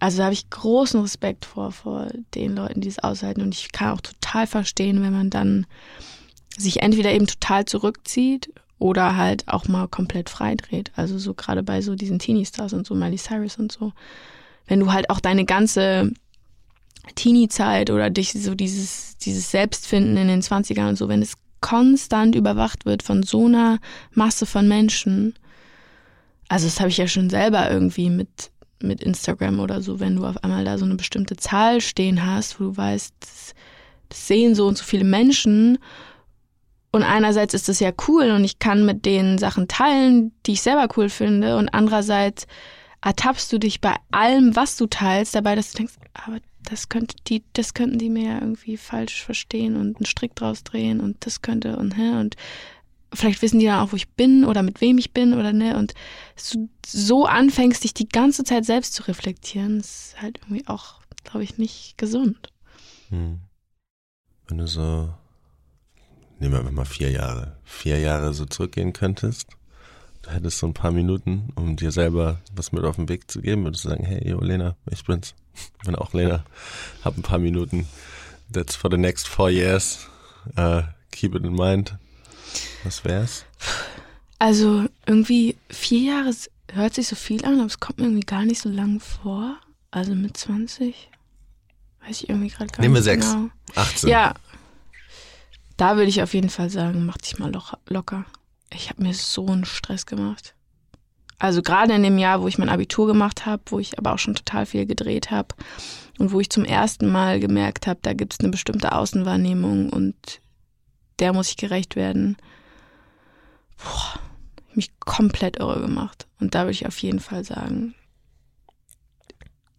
Also 0.00 0.18
da 0.18 0.24
habe 0.24 0.34
ich 0.34 0.50
großen 0.50 1.00
Respekt 1.00 1.44
vor, 1.44 1.72
vor 1.72 2.08
den 2.34 2.54
Leuten, 2.54 2.80
die 2.80 2.88
es 2.88 2.98
aushalten 2.98 3.42
und 3.42 3.54
ich 3.54 3.72
kann 3.72 3.92
auch 3.92 4.00
total 4.00 4.46
verstehen, 4.46 5.02
wenn 5.02 5.12
man 5.12 5.30
dann 5.30 5.66
sich 6.56 6.82
entweder 6.82 7.12
eben 7.12 7.26
total 7.26 7.64
zurückzieht 7.64 8.52
oder 8.78 9.16
halt 9.16 9.48
auch 9.48 9.68
mal 9.68 9.88
komplett 9.88 10.30
freidreht. 10.30 10.92
Also 10.96 11.18
so 11.18 11.34
gerade 11.34 11.62
bei 11.62 11.82
so 11.82 11.94
diesen 11.94 12.18
Teenie-Stars 12.18 12.72
und 12.72 12.86
so, 12.86 12.94
Miley 12.94 13.16
Cyrus 13.16 13.58
und 13.58 13.72
so 13.72 13.92
wenn 14.68 14.80
du 14.80 14.92
halt 14.92 15.10
auch 15.10 15.18
deine 15.18 15.44
ganze 15.44 16.12
Teenie-Zeit 17.14 17.90
oder 17.90 18.10
dich 18.10 18.32
so 18.32 18.54
dieses, 18.54 19.16
dieses 19.16 19.50
Selbstfinden 19.50 20.16
in 20.16 20.28
den 20.28 20.42
20ern 20.42 20.90
und 20.90 20.96
so, 20.96 21.08
wenn 21.08 21.22
es 21.22 21.34
konstant 21.60 22.36
überwacht 22.36 22.86
wird 22.86 23.02
von 23.02 23.24
so 23.24 23.46
einer 23.46 23.80
Masse 24.12 24.46
von 24.46 24.68
Menschen, 24.68 25.34
also 26.48 26.66
das 26.66 26.78
habe 26.78 26.90
ich 26.90 26.98
ja 26.98 27.08
schon 27.08 27.30
selber 27.30 27.68
irgendwie 27.70 28.10
mit, 28.10 28.50
mit 28.82 29.02
Instagram 29.02 29.60
oder 29.60 29.82
so, 29.82 30.00
wenn 30.00 30.16
du 30.16 30.24
auf 30.24 30.42
einmal 30.44 30.64
da 30.64 30.78
so 30.78 30.84
eine 30.84 30.96
bestimmte 30.96 31.36
Zahl 31.36 31.80
stehen 31.80 32.24
hast, 32.24 32.60
wo 32.60 32.64
du 32.64 32.76
weißt, 32.76 33.14
das, 33.20 33.54
sehen 34.12 34.54
so 34.54 34.66
und 34.66 34.78
so 34.78 34.84
viele 34.84 35.04
Menschen. 35.04 35.78
Und 36.92 37.02
einerseits 37.02 37.54
ist 37.54 37.68
das 37.68 37.80
ja 37.80 37.92
cool 38.08 38.30
und 38.30 38.44
ich 38.44 38.58
kann 38.58 38.86
mit 38.86 39.04
denen 39.04 39.38
Sachen 39.38 39.68
teilen, 39.68 40.32
die 40.46 40.52
ich 40.52 40.62
selber 40.62 40.88
cool 40.96 41.08
finde. 41.08 41.56
Und 41.56 41.68
andererseits 41.68 42.46
ertappst 43.02 43.52
du 43.52 43.58
dich 43.58 43.80
bei 43.80 43.94
allem, 44.10 44.56
was 44.56 44.76
du 44.76 44.86
teilst, 44.86 45.34
dabei, 45.34 45.54
dass 45.54 45.72
du 45.72 45.78
denkst, 45.78 45.94
aber 46.14 46.38
das 46.68 46.88
könnte 46.88 47.16
die, 47.26 47.44
das 47.52 47.74
könnten 47.74 47.98
die 47.98 48.10
mir 48.10 48.24
ja 48.24 48.40
irgendwie 48.40 48.76
falsch 48.76 49.22
verstehen 49.22 49.76
und 49.76 49.96
einen 49.96 50.06
Strick 50.06 50.34
draus 50.34 50.64
drehen 50.64 51.00
und 51.00 51.24
das 51.24 51.42
könnte 51.42 51.76
und 51.76 51.96
hä? 51.96 52.18
Und 52.20 52.36
vielleicht 53.12 53.42
wissen 53.42 53.58
die 53.58 53.66
dann 53.66 53.80
auch, 53.80 53.92
wo 53.92 53.96
ich 53.96 54.08
bin 54.10 54.44
oder 54.44 54.62
mit 54.62 54.80
wem 54.80 54.98
ich 54.98 55.12
bin 55.12 55.34
oder 55.34 55.52
ne 55.52 55.76
und 55.76 55.94
du 56.52 56.68
so 56.84 57.26
anfängst, 57.26 57.84
dich 57.84 57.94
die 57.94 58.08
ganze 58.08 58.44
Zeit 58.44 58.64
selbst 58.64 58.94
zu 58.94 59.02
reflektieren, 59.04 59.80
ist 59.80 60.16
halt 60.20 60.38
irgendwie 60.42 60.66
auch, 60.66 61.00
glaube 61.24 61.44
ich, 61.44 61.58
nicht 61.58 61.98
gesund. 61.98 62.52
Hm. 63.10 63.40
Wenn 64.46 64.58
du 64.58 64.66
so, 64.66 65.12
nehmen 66.38 66.52
wir 66.52 66.60
einfach 66.60 66.72
mal 66.72 66.84
vier 66.84 67.10
Jahre, 67.10 67.58
vier 67.64 67.98
Jahre 67.98 68.32
so 68.32 68.46
zurückgehen 68.46 68.92
könntest, 68.92 69.48
hättest 70.28 70.58
so 70.58 70.66
ein 70.66 70.74
paar 70.74 70.90
Minuten, 70.90 71.48
um 71.54 71.76
dir 71.76 71.90
selber 71.90 72.40
was 72.54 72.72
mit 72.72 72.84
auf 72.84 72.96
den 72.96 73.08
Weg 73.08 73.30
zu 73.30 73.40
geben, 73.40 73.64
würdest 73.64 73.84
du 73.84 73.88
sagen, 73.88 74.04
hey, 74.04 74.28
yo, 74.28 74.40
Lena, 74.40 74.76
ich 74.90 75.04
bin's. 75.04 75.34
Ich 75.80 75.86
bin 75.86 75.96
auch 75.96 76.12
Lena. 76.12 76.44
Hab 77.04 77.16
ein 77.16 77.22
paar 77.22 77.40
Minuten. 77.40 77.88
That's 78.52 78.76
for 78.76 78.88
the 78.88 78.96
next 78.96 79.26
four 79.26 79.50
years. 79.50 80.06
Uh, 80.56 80.82
keep 81.10 81.34
it 81.34 81.42
in 81.44 81.56
mind. 81.56 81.98
Was 82.84 83.04
wär's? 83.04 83.44
Also 84.38 84.86
irgendwie 85.06 85.56
vier 85.68 86.00
Jahre 86.00 86.34
hört 86.72 86.94
sich 86.94 87.08
so 87.08 87.16
viel 87.16 87.44
an, 87.44 87.58
aber 87.58 87.66
es 87.66 87.80
kommt 87.80 87.98
mir 87.98 88.04
irgendwie 88.04 88.26
gar 88.26 88.44
nicht 88.44 88.60
so 88.60 88.68
lang 88.68 89.00
vor. 89.00 89.56
Also 89.90 90.14
mit 90.14 90.36
20 90.36 91.10
weiß 92.06 92.22
ich 92.22 92.28
irgendwie 92.28 92.48
gerade 92.48 92.70
gar 92.70 92.82
Nehmen 92.82 92.94
nicht 92.94 93.06
wir 93.06 93.12
sechs. 93.12 93.32
Genau. 93.32 93.50
18. 93.74 94.08
Ja. 94.08 94.34
Da 95.76 95.96
würde 95.96 96.08
ich 96.08 96.22
auf 96.22 96.34
jeden 96.34 96.50
Fall 96.50 96.70
sagen, 96.70 97.06
mach 97.06 97.18
dich 97.18 97.38
mal 97.38 97.52
locker 97.88 98.26
ich 98.70 98.90
habe 98.90 99.02
mir 99.02 99.14
so 99.14 99.46
einen 99.46 99.64
Stress 99.64 100.06
gemacht. 100.06 100.54
Also 101.38 101.62
gerade 101.62 101.94
in 101.94 102.02
dem 102.02 102.18
Jahr, 102.18 102.42
wo 102.42 102.48
ich 102.48 102.58
mein 102.58 102.68
Abitur 102.68 103.06
gemacht 103.06 103.46
habe, 103.46 103.62
wo 103.66 103.78
ich 103.78 103.98
aber 103.98 104.12
auch 104.12 104.18
schon 104.18 104.34
total 104.34 104.66
viel 104.66 104.86
gedreht 104.86 105.30
habe 105.30 105.54
und 106.18 106.32
wo 106.32 106.40
ich 106.40 106.50
zum 106.50 106.64
ersten 106.64 107.10
Mal 107.10 107.38
gemerkt 107.38 107.86
habe, 107.86 108.00
da 108.02 108.12
gibt 108.12 108.34
es 108.34 108.40
eine 108.40 108.48
bestimmte 108.48 108.92
Außenwahrnehmung 108.92 109.90
und 109.90 110.40
der 111.18 111.32
muss 111.32 111.50
ich 111.50 111.56
gerecht 111.56 111.96
werden. 111.96 112.36
Boah, 113.76 114.20
ich 114.70 114.76
mich 114.76 115.00
komplett 115.00 115.58
irre 115.58 115.80
gemacht. 115.80 116.26
Und 116.40 116.54
da 116.54 116.62
würde 116.62 116.72
ich 116.72 116.86
auf 116.86 116.98
jeden 116.98 117.20
Fall 117.20 117.44
sagen, 117.44 117.94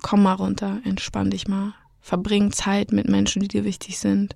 komm 0.02 0.24
mal 0.24 0.34
runter, 0.34 0.80
entspann 0.84 1.30
dich 1.30 1.48
mal, 1.48 1.74
verbring 2.02 2.52
Zeit 2.52 2.92
mit 2.92 3.08
Menschen, 3.08 3.42
die 3.42 3.48
dir 3.48 3.64
wichtig 3.64 4.00
sind 4.00 4.36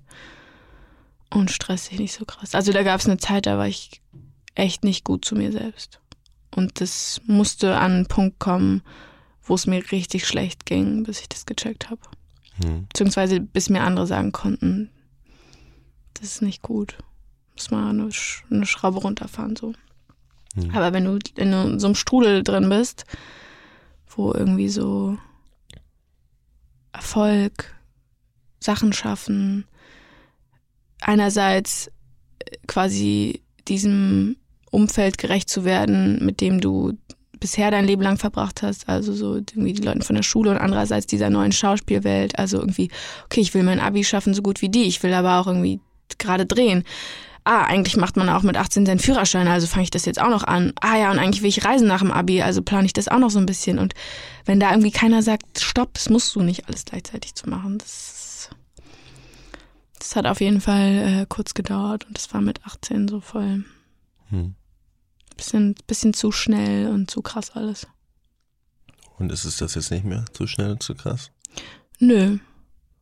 und 1.30 1.50
stress 1.50 1.88
dich 1.88 1.98
nicht 1.98 2.14
so 2.14 2.24
krass. 2.24 2.54
Also 2.54 2.72
da 2.72 2.82
gab 2.82 3.00
es 3.00 3.06
eine 3.06 3.18
Zeit, 3.18 3.46
da 3.46 3.58
war 3.58 3.66
ich 3.66 4.00
echt 4.54 4.84
nicht 4.84 5.04
gut 5.04 5.24
zu 5.24 5.34
mir 5.34 5.52
selbst. 5.52 6.00
Und 6.54 6.80
das 6.80 7.20
musste 7.26 7.76
an 7.76 7.92
einen 7.92 8.06
Punkt 8.06 8.38
kommen, 8.38 8.82
wo 9.42 9.54
es 9.54 9.66
mir 9.66 9.90
richtig 9.90 10.26
schlecht 10.26 10.66
ging, 10.66 11.02
bis 11.02 11.20
ich 11.20 11.28
das 11.28 11.46
gecheckt 11.46 11.90
habe. 11.90 12.00
Hm. 12.62 12.86
Beziehungsweise 12.86 13.40
bis 13.40 13.68
mir 13.68 13.82
andere 13.82 14.06
sagen 14.06 14.32
konnten, 14.32 14.90
das 16.14 16.32
ist 16.32 16.42
nicht 16.42 16.62
gut. 16.62 16.98
Muss 17.54 17.70
mal 17.70 17.90
eine, 17.90 18.10
Sch 18.12 18.44
eine 18.50 18.66
Schraube 18.66 19.00
runterfahren, 19.00 19.56
so. 19.56 19.74
Hm. 20.54 20.70
Aber 20.74 20.92
wenn 20.92 21.04
du 21.04 21.18
in 21.36 21.78
so 21.78 21.86
einem 21.86 21.94
Strudel 21.94 22.42
drin 22.42 22.68
bist, 22.68 23.04
wo 24.08 24.32
irgendwie 24.32 24.68
so 24.68 25.18
Erfolg, 26.92 27.74
Sachen 28.60 28.92
schaffen, 28.92 29.66
einerseits 31.00 31.90
quasi 32.66 33.42
diesem 33.68 34.36
Umfeld 34.70 35.18
gerecht 35.18 35.48
zu 35.48 35.64
werden, 35.64 36.24
mit 36.24 36.40
dem 36.40 36.60
du 36.60 36.94
bisher 37.40 37.70
dein 37.70 37.84
Leben 37.86 38.02
lang 38.02 38.16
verbracht 38.16 38.62
hast, 38.62 38.88
also 38.88 39.12
so 39.12 39.36
irgendwie 39.36 39.74
die 39.74 39.82
Leute 39.82 40.02
von 40.04 40.16
der 40.16 40.22
Schule 40.22 40.50
und 40.50 40.56
andererseits 40.56 41.06
dieser 41.06 41.30
neuen 41.30 41.52
Schauspielwelt, 41.52 42.38
also 42.38 42.58
irgendwie, 42.58 42.90
okay, 43.26 43.40
ich 43.40 43.52
will 43.54 43.62
mein 43.62 43.80
Abi 43.80 44.02
schaffen 44.02 44.34
so 44.34 44.42
gut 44.42 44.62
wie 44.62 44.70
die, 44.70 44.84
ich 44.84 45.02
will 45.02 45.12
aber 45.12 45.38
auch 45.38 45.46
irgendwie 45.46 45.80
gerade 46.18 46.46
drehen. 46.46 46.84
Ah, 47.46 47.64
eigentlich 47.64 47.98
macht 47.98 48.16
man 48.16 48.30
auch 48.30 48.42
mit 48.42 48.56
18 48.56 48.86
seinen 48.86 48.98
Führerschein, 48.98 49.48
also 49.48 49.66
fange 49.66 49.84
ich 49.84 49.90
das 49.90 50.06
jetzt 50.06 50.20
auch 50.20 50.30
noch 50.30 50.44
an. 50.44 50.72
Ah 50.80 50.96
ja, 50.96 51.10
und 51.10 51.18
eigentlich 51.18 51.42
will 51.42 51.50
ich 51.50 51.64
reisen 51.64 51.86
nach 51.86 52.00
dem 52.00 52.10
Abi, 52.10 52.40
also 52.40 52.62
plane 52.62 52.86
ich 52.86 52.94
das 52.94 53.08
auch 53.08 53.18
noch 53.18 53.28
so 53.28 53.38
ein 53.38 53.44
bisschen. 53.44 53.78
Und 53.78 53.92
wenn 54.46 54.60
da 54.60 54.70
irgendwie 54.70 54.90
keiner 54.90 55.22
sagt, 55.22 55.60
stopp, 55.60 55.92
das 55.92 56.08
musst 56.08 56.34
du 56.34 56.40
nicht 56.40 56.68
alles 56.68 56.86
gleichzeitig 56.86 57.34
zu 57.34 57.50
machen, 57.50 57.76
das, 57.76 58.48
das 59.98 60.16
hat 60.16 60.24
auf 60.26 60.40
jeden 60.40 60.62
Fall 60.62 61.20
äh, 61.22 61.26
kurz 61.28 61.52
gedauert 61.52 62.06
und 62.06 62.16
das 62.16 62.32
war 62.32 62.40
mit 62.40 62.64
18 62.64 63.08
so 63.08 63.20
voll. 63.20 63.64
Hm. 64.30 64.54
Bisschen, 65.36 65.74
bisschen 65.86 66.14
zu 66.14 66.32
schnell 66.32 66.88
und 66.88 67.10
zu 67.10 67.20
krass 67.20 67.50
alles. 67.50 67.86
Und 69.18 69.30
ist 69.30 69.44
es 69.44 69.58
das 69.58 69.74
jetzt 69.74 69.90
nicht 69.90 70.04
mehr 70.04 70.24
zu 70.32 70.46
schnell 70.46 70.72
und 70.72 70.82
zu 70.82 70.94
krass? 70.94 71.30
Nö. 71.98 72.38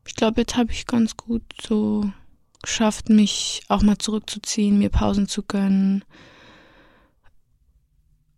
Ich 0.05 0.17
glaube, 0.17 0.41
jetzt 0.41 0.57
habe 0.57 0.73
ich 0.73 0.87
ganz 0.87 1.17
gut 1.17 1.43
so 1.65 2.11
geschafft, 2.63 3.09
mich 3.09 3.63
auch 3.69 3.83
mal 3.83 3.99
zurückzuziehen, 3.99 4.79
mir 4.79 4.89
Pausen 4.89 5.29
zu 5.29 5.43
gönnen, 5.43 6.05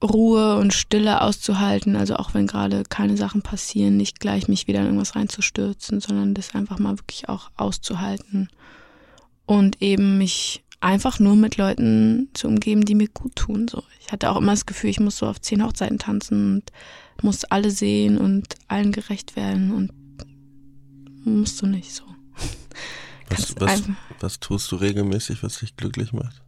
Ruhe 0.03 0.57
und 0.59 0.75
Stille 0.75 1.22
auszuhalten, 1.22 1.97
also 1.97 2.16
auch 2.16 2.35
wenn 2.35 2.47
gerade 2.47 2.83
keine 2.85 3.16
Sachen 3.16 3.43
passieren, 3.43 3.97
nicht 3.97 4.20
gleich 4.20 4.49
mich 4.49 4.66
wieder 4.66 4.81
in 4.81 4.87
irgendwas 4.87 5.16
reinzustürzen, 5.16 6.01
sondern 6.01 6.35
das 6.35 6.55
einfach 6.55 6.79
mal 6.79 6.99
wirklich 6.99 7.29
auch 7.29 7.51
auszuhalten 7.57 8.49
und 9.47 9.81
eben 9.81 10.18
mich 10.18 10.62
einfach 10.81 11.18
nur 11.18 11.37
mit 11.37 11.57
Leuten 11.57 12.29
zu 12.35 12.47
umgeben, 12.49 12.85
die 12.85 12.95
mir 12.95 13.09
gut 13.09 13.37
tun. 13.37 13.68
So, 13.68 13.83
ich 14.01 14.12
hatte 14.12 14.31
auch 14.31 14.37
immer 14.37 14.53
das 14.53 14.66
Gefühl, 14.66 14.91
ich 14.91 15.01
muss 15.01 15.16
so 15.16 15.27
auf 15.27 15.41
zehn 15.41 15.64
Hochzeiten 15.64 15.99
tanzen 15.99 16.57
und 16.57 16.72
muss 17.22 17.45
alle 17.45 17.70
sehen 17.70 18.18
und 18.18 18.55
allen 18.68 18.93
gerecht 18.93 19.37
werden 19.37 19.72
und 19.72 19.93
musst 21.25 21.62
du 21.62 21.66
nicht 21.66 21.93
so. 21.93 22.05
Was, 23.39 23.61
was, 23.61 23.82
was 24.20 24.41
tust 24.41 24.70
du 24.72 24.76
regelmäßig, 24.76 25.43
was 25.43 25.59
dich 25.59 25.76
glücklich 25.76 26.12
macht? 26.12 26.43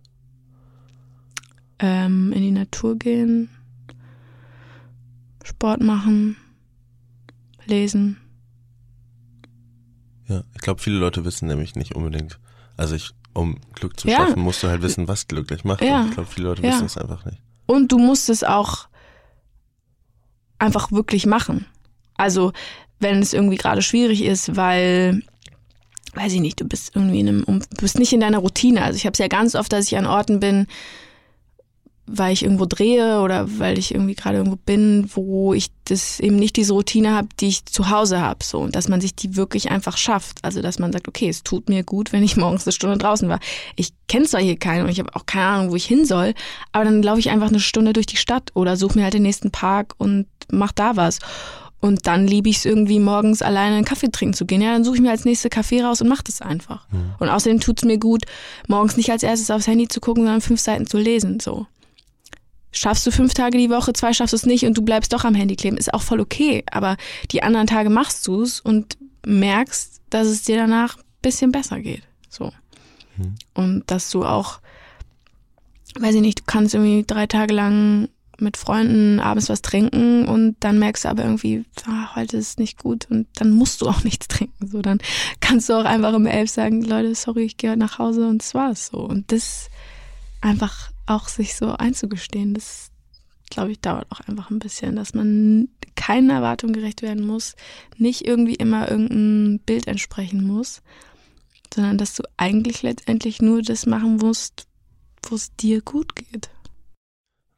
Ähm, 1.78 2.32
in 2.32 2.42
die 2.42 2.50
Natur 2.50 2.96
gehen, 2.96 3.50
Sport 5.44 5.80
machen, 5.80 6.36
lesen. 7.66 8.16
Ja, 10.26 10.42
ich 10.54 10.60
glaube, 10.60 10.80
viele 10.80 10.96
Leute 10.96 11.24
wissen 11.24 11.46
nämlich 11.46 11.76
nicht 11.76 11.94
unbedingt. 11.94 12.38
Also 12.76 12.94
ich 12.94 13.14
um 13.36 13.58
Glück 13.74 13.98
zu 14.00 14.08
schaffen, 14.08 14.36
ja. 14.36 14.42
musst 14.42 14.62
du 14.62 14.68
halt 14.68 14.82
wissen, 14.82 15.08
was 15.08 15.28
glücklich 15.28 15.64
macht. 15.64 15.82
Ja. 15.82 16.00
Und 16.00 16.08
ich 16.08 16.14
glaube, 16.14 16.28
viele 16.30 16.48
Leute 16.48 16.62
ja. 16.62 16.72
wissen 16.72 16.86
es 16.86 16.96
einfach 16.96 17.24
nicht. 17.26 17.38
Und 17.66 17.92
du 17.92 17.98
musst 17.98 18.30
es 18.30 18.42
auch 18.42 18.88
einfach 20.58 20.90
wirklich 20.90 21.26
machen. 21.26 21.66
Also, 22.16 22.52
wenn 22.98 23.20
es 23.20 23.34
irgendwie 23.34 23.56
gerade 23.56 23.82
schwierig 23.82 24.24
ist, 24.24 24.56
weil, 24.56 25.22
weiß 26.16 26.32
ich 26.32 26.40
nicht, 26.40 26.60
du 26.60 26.64
bist 26.66 26.92
irgendwie 26.94 27.20
in 27.20 27.28
einem, 27.28 27.44
du 27.46 27.82
bist 27.82 27.98
nicht 27.98 28.12
in 28.12 28.20
deiner 28.20 28.38
Routine. 28.38 28.82
Also 28.82 28.96
ich 28.96 29.04
habe 29.04 29.12
es 29.12 29.18
ja 29.18 29.28
ganz 29.28 29.54
oft, 29.54 29.72
dass 29.72 29.86
ich 29.86 29.96
an 29.96 30.06
Orten 30.06 30.40
bin, 30.40 30.66
weil 32.06 32.32
ich 32.32 32.44
irgendwo 32.44 32.66
drehe 32.66 33.20
oder 33.20 33.58
weil 33.58 33.78
ich 33.78 33.92
irgendwie 33.92 34.14
gerade 34.14 34.38
irgendwo 34.38 34.56
bin, 34.56 35.10
wo 35.14 35.52
ich 35.52 35.70
das 35.84 36.20
eben 36.20 36.36
nicht 36.36 36.56
diese 36.56 36.72
Routine 36.72 37.12
habe, 37.12 37.28
die 37.40 37.48
ich 37.48 37.66
zu 37.66 37.90
Hause 37.90 38.20
habe, 38.20 38.44
so 38.44 38.60
und 38.60 38.76
dass 38.76 38.88
man 38.88 39.00
sich 39.00 39.14
die 39.14 39.36
wirklich 39.36 39.70
einfach 39.70 39.96
schafft, 39.96 40.38
also 40.42 40.62
dass 40.62 40.78
man 40.78 40.92
sagt, 40.92 41.08
okay, 41.08 41.28
es 41.28 41.42
tut 41.42 41.68
mir 41.68 41.82
gut, 41.82 42.12
wenn 42.12 42.22
ich 42.22 42.36
morgens 42.36 42.64
eine 42.64 42.72
Stunde 42.72 42.96
draußen 42.96 43.28
war. 43.28 43.40
Ich 43.74 43.90
kenne 44.08 44.26
zwar 44.26 44.40
hier 44.40 44.56
keinen 44.56 44.84
und 44.84 44.90
ich 44.90 45.00
habe 45.00 45.14
auch 45.16 45.26
keine 45.26 45.46
Ahnung, 45.46 45.70
wo 45.72 45.76
ich 45.76 45.86
hin 45.86 46.04
soll, 46.04 46.34
aber 46.70 46.84
dann 46.84 47.02
laufe 47.02 47.18
ich 47.18 47.30
einfach 47.30 47.48
eine 47.48 47.60
Stunde 47.60 47.92
durch 47.92 48.06
die 48.06 48.16
Stadt 48.16 48.52
oder 48.54 48.76
suche 48.76 48.98
mir 48.98 49.04
halt 49.04 49.14
den 49.14 49.22
nächsten 49.22 49.50
Park 49.50 49.94
und 49.98 50.26
mach 50.50 50.72
da 50.72 50.96
was. 50.96 51.18
Und 51.86 52.06
dann 52.06 52.26
liebe 52.26 52.48
ich 52.48 52.58
es 52.58 52.64
irgendwie 52.64 52.98
morgens 52.98 53.42
alleine 53.42 53.76
einen 53.76 53.84
Kaffee 53.84 54.10
trinken 54.10 54.34
zu 54.34 54.44
gehen. 54.44 54.60
Ja, 54.60 54.72
dann 54.72 54.84
suche 54.84 54.96
ich 54.96 55.02
mir 55.02 55.10
als 55.10 55.24
nächste 55.24 55.48
Kaffee 55.48 55.82
raus 55.82 56.00
und 56.00 56.08
mache 56.08 56.24
das 56.24 56.42
einfach. 56.42 56.86
Mhm. 56.90 57.14
Und 57.18 57.28
außerdem 57.28 57.60
tut 57.60 57.78
es 57.78 57.84
mir 57.84 57.98
gut, 57.98 58.24
morgens 58.68 58.96
nicht 58.96 59.10
als 59.10 59.22
erstes 59.22 59.50
aufs 59.50 59.66
Handy 59.66 59.88
zu 59.88 60.00
gucken, 60.00 60.24
sondern 60.24 60.40
fünf 60.40 60.60
Seiten 60.60 60.86
zu 60.86 60.98
lesen. 60.98 61.40
So 61.40 61.66
schaffst 62.78 63.06
du 63.06 63.10
fünf 63.10 63.34
Tage 63.34 63.58
die 63.58 63.70
Woche, 63.70 63.92
zwei 63.92 64.12
schaffst 64.12 64.32
du 64.32 64.36
es 64.36 64.46
nicht 64.46 64.64
und 64.64 64.76
du 64.76 64.82
bleibst 64.82 65.12
doch 65.12 65.24
am 65.24 65.34
Handy 65.34 65.56
kleben, 65.56 65.76
ist 65.76 65.92
auch 65.94 66.02
voll 66.02 66.20
okay. 66.20 66.64
Aber 66.70 66.96
die 67.30 67.42
anderen 67.42 67.66
Tage 67.66 67.90
machst 67.90 68.26
du 68.26 68.42
es 68.42 68.60
und 68.60 68.98
merkst, 69.24 70.00
dass 70.10 70.26
es 70.26 70.42
dir 70.42 70.56
danach 70.56 70.96
ein 70.96 71.02
bisschen 71.22 71.52
besser 71.52 71.80
geht. 71.80 72.02
So. 72.28 72.52
Mhm. 73.16 73.34
Und 73.54 73.90
dass 73.90 74.10
du 74.10 74.24
auch, 74.24 74.60
weiß 75.98 76.14
ich 76.14 76.20
nicht, 76.20 76.40
du 76.40 76.44
kannst 76.46 76.74
irgendwie 76.74 77.04
drei 77.06 77.26
Tage 77.26 77.54
lang 77.54 78.08
mit 78.40 78.56
Freunden 78.56 79.20
abends 79.20 79.48
was 79.48 79.62
trinken 79.62 80.26
und 80.26 80.56
dann 80.60 80.78
merkst 80.78 81.04
du 81.04 81.08
aber 81.08 81.24
irgendwie, 81.24 81.64
ah, 81.86 82.14
heute 82.14 82.36
ist 82.36 82.58
nicht 82.58 82.78
gut 82.78 83.06
und 83.10 83.26
dann 83.34 83.50
musst 83.50 83.80
du 83.80 83.88
auch 83.88 84.02
nichts 84.04 84.28
trinken. 84.28 84.66
So, 84.66 84.82
dann 84.82 84.98
kannst 85.40 85.68
du 85.68 85.74
auch 85.74 85.84
einfach 85.84 86.14
um 86.14 86.26
elf 86.26 86.50
sagen, 86.50 86.82
Leute, 86.82 87.14
sorry, 87.14 87.44
ich 87.44 87.56
gehe 87.56 87.76
nach 87.76 87.98
Hause 87.98 88.28
und 88.28 88.42
das 88.42 88.54
war's 88.54 88.88
so. 88.88 88.98
Und 88.98 89.32
das 89.32 89.68
einfach 90.40 90.90
auch 91.06 91.28
sich 91.28 91.54
so 91.56 91.72
einzugestehen, 91.72 92.54
das 92.54 92.90
glaube 93.50 93.72
ich, 93.72 93.80
dauert 93.80 94.10
auch 94.10 94.20
einfach 94.20 94.50
ein 94.50 94.58
bisschen, 94.58 94.96
dass 94.96 95.14
man 95.14 95.68
keinen 95.94 96.30
Erwartungen 96.30 96.74
gerecht 96.74 97.02
werden 97.02 97.26
muss, 97.26 97.54
nicht 97.96 98.26
irgendwie 98.26 98.54
immer 98.54 98.90
irgendein 98.90 99.60
Bild 99.64 99.86
entsprechen 99.86 100.44
muss, 100.44 100.82
sondern 101.74 101.98
dass 101.98 102.14
du 102.14 102.22
eigentlich 102.36 102.82
letztendlich 102.82 103.40
nur 103.40 103.62
das 103.62 103.86
machen 103.86 104.16
musst, 104.16 104.66
wo 105.22 105.34
es 105.34 105.54
dir 105.56 105.80
gut 105.80 106.14
geht. 106.16 106.50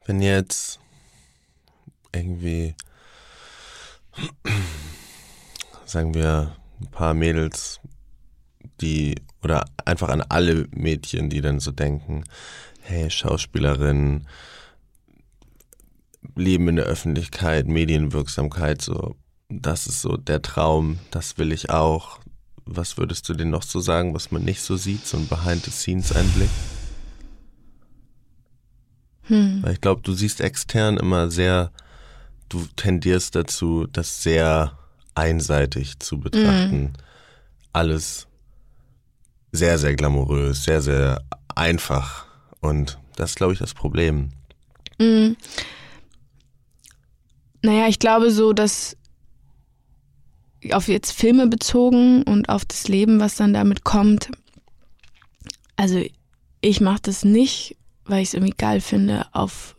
Wenn 0.09 0.23
jetzt 0.23 0.79
irgendwie, 2.11 2.73
sagen 5.85 6.15
wir, 6.15 6.55
ein 6.81 6.87
paar 6.87 7.13
Mädels, 7.13 7.79
die, 8.81 9.21
oder 9.43 9.65
einfach 9.85 10.09
an 10.09 10.23
alle 10.23 10.67
Mädchen, 10.71 11.29
die 11.29 11.41
dann 11.41 11.59
so 11.59 11.69
denken, 11.69 12.23
hey, 12.81 13.11
Schauspielerin, 13.11 14.25
Leben 16.35 16.67
in 16.69 16.77
der 16.77 16.85
Öffentlichkeit, 16.85 17.67
Medienwirksamkeit, 17.67 18.81
so, 18.81 19.15
das 19.47 19.85
ist 19.85 20.01
so 20.01 20.17
der 20.17 20.41
Traum, 20.41 20.97
das 21.11 21.37
will 21.37 21.51
ich 21.51 21.69
auch. 21.69 22.19
Was 22.65 22.97
würdest 22.97 23.29
du 23.29 23.35
denn 23.35 23.51
noch 23.51 23.61
so 23.61 23.79
sagen, 23.79 24.15
was 24.15 24.31
man 24.31 24.43
nicht 24.43 24.63
so 24.63 24.75
sieht, 24.75 25.05
so 25.05 25.17
ein 25.17 25.27
Behind-the-Scenes-Einblick? 25.27 26.49
Hm. 29.29 29.63
Weil 29.63 29.73
ich 29.73 29.81
glaube, 29.81 30.01
du 30.01 30.13
siehst 30.13 30.41
extern 30.41 30.97
immer 30.97 31.31
sehr, 31.31 31.71
du 32.49 32.65
tendierst 32.75 33.35
dazu, 33.35 33.87
das 33.91 34.21
sehr 34.21 34.77
einseitig 35.15 35.99
zu 35.99 36.19
betrachten. 36.19 36.71
Hm. 36.71 36.93
Alles 37.73 38.27
sehr, 39.51 39.77
sehr 39.77 39.95
glamourös, 39.95 40.63
sehr, 40.63 40.81
sehr 40.81 41.23
einfach. 41.55 42.25
Und 42.61 42.99
das 43.15 43.31
ist, 43.31 43.35
glaube 43.35 43.53
ich, 43.53 43.59
das 43.59 43.73
Problem. 43.73 44.29
Mhm. 44.99 45.37
Naja, 47.61 47.87
ich 47.87 47.99
glaube 47.99 48.31
so, 48.31 48.53
dass 48.53 48.95
auf 50.71 50.87
jetzt 50.87 51.11
Filme 51.11 51.47
bezogen 51.47 52.23
und 52.23 52.49
auf 52.49 52.65
das 52.65 52.87
Leben, 52.87 53.19
was 53.19 53.35
dann 53.35 53.53
damit 53.53 53.83
kommt. 53.83 54.29
Also 55.75 56.03
ich 56.61 56.81
mache 56.81 56.99
das 57.03 57.23
nicht, 57.23 57.77
weil 58.09 58.21
ich 58.21 58.29
es 58.29 58.33
irgendwie 58.33 58.55
geil 58.57 58.81
finde, 58.81 59.25
auf 59.31 59.75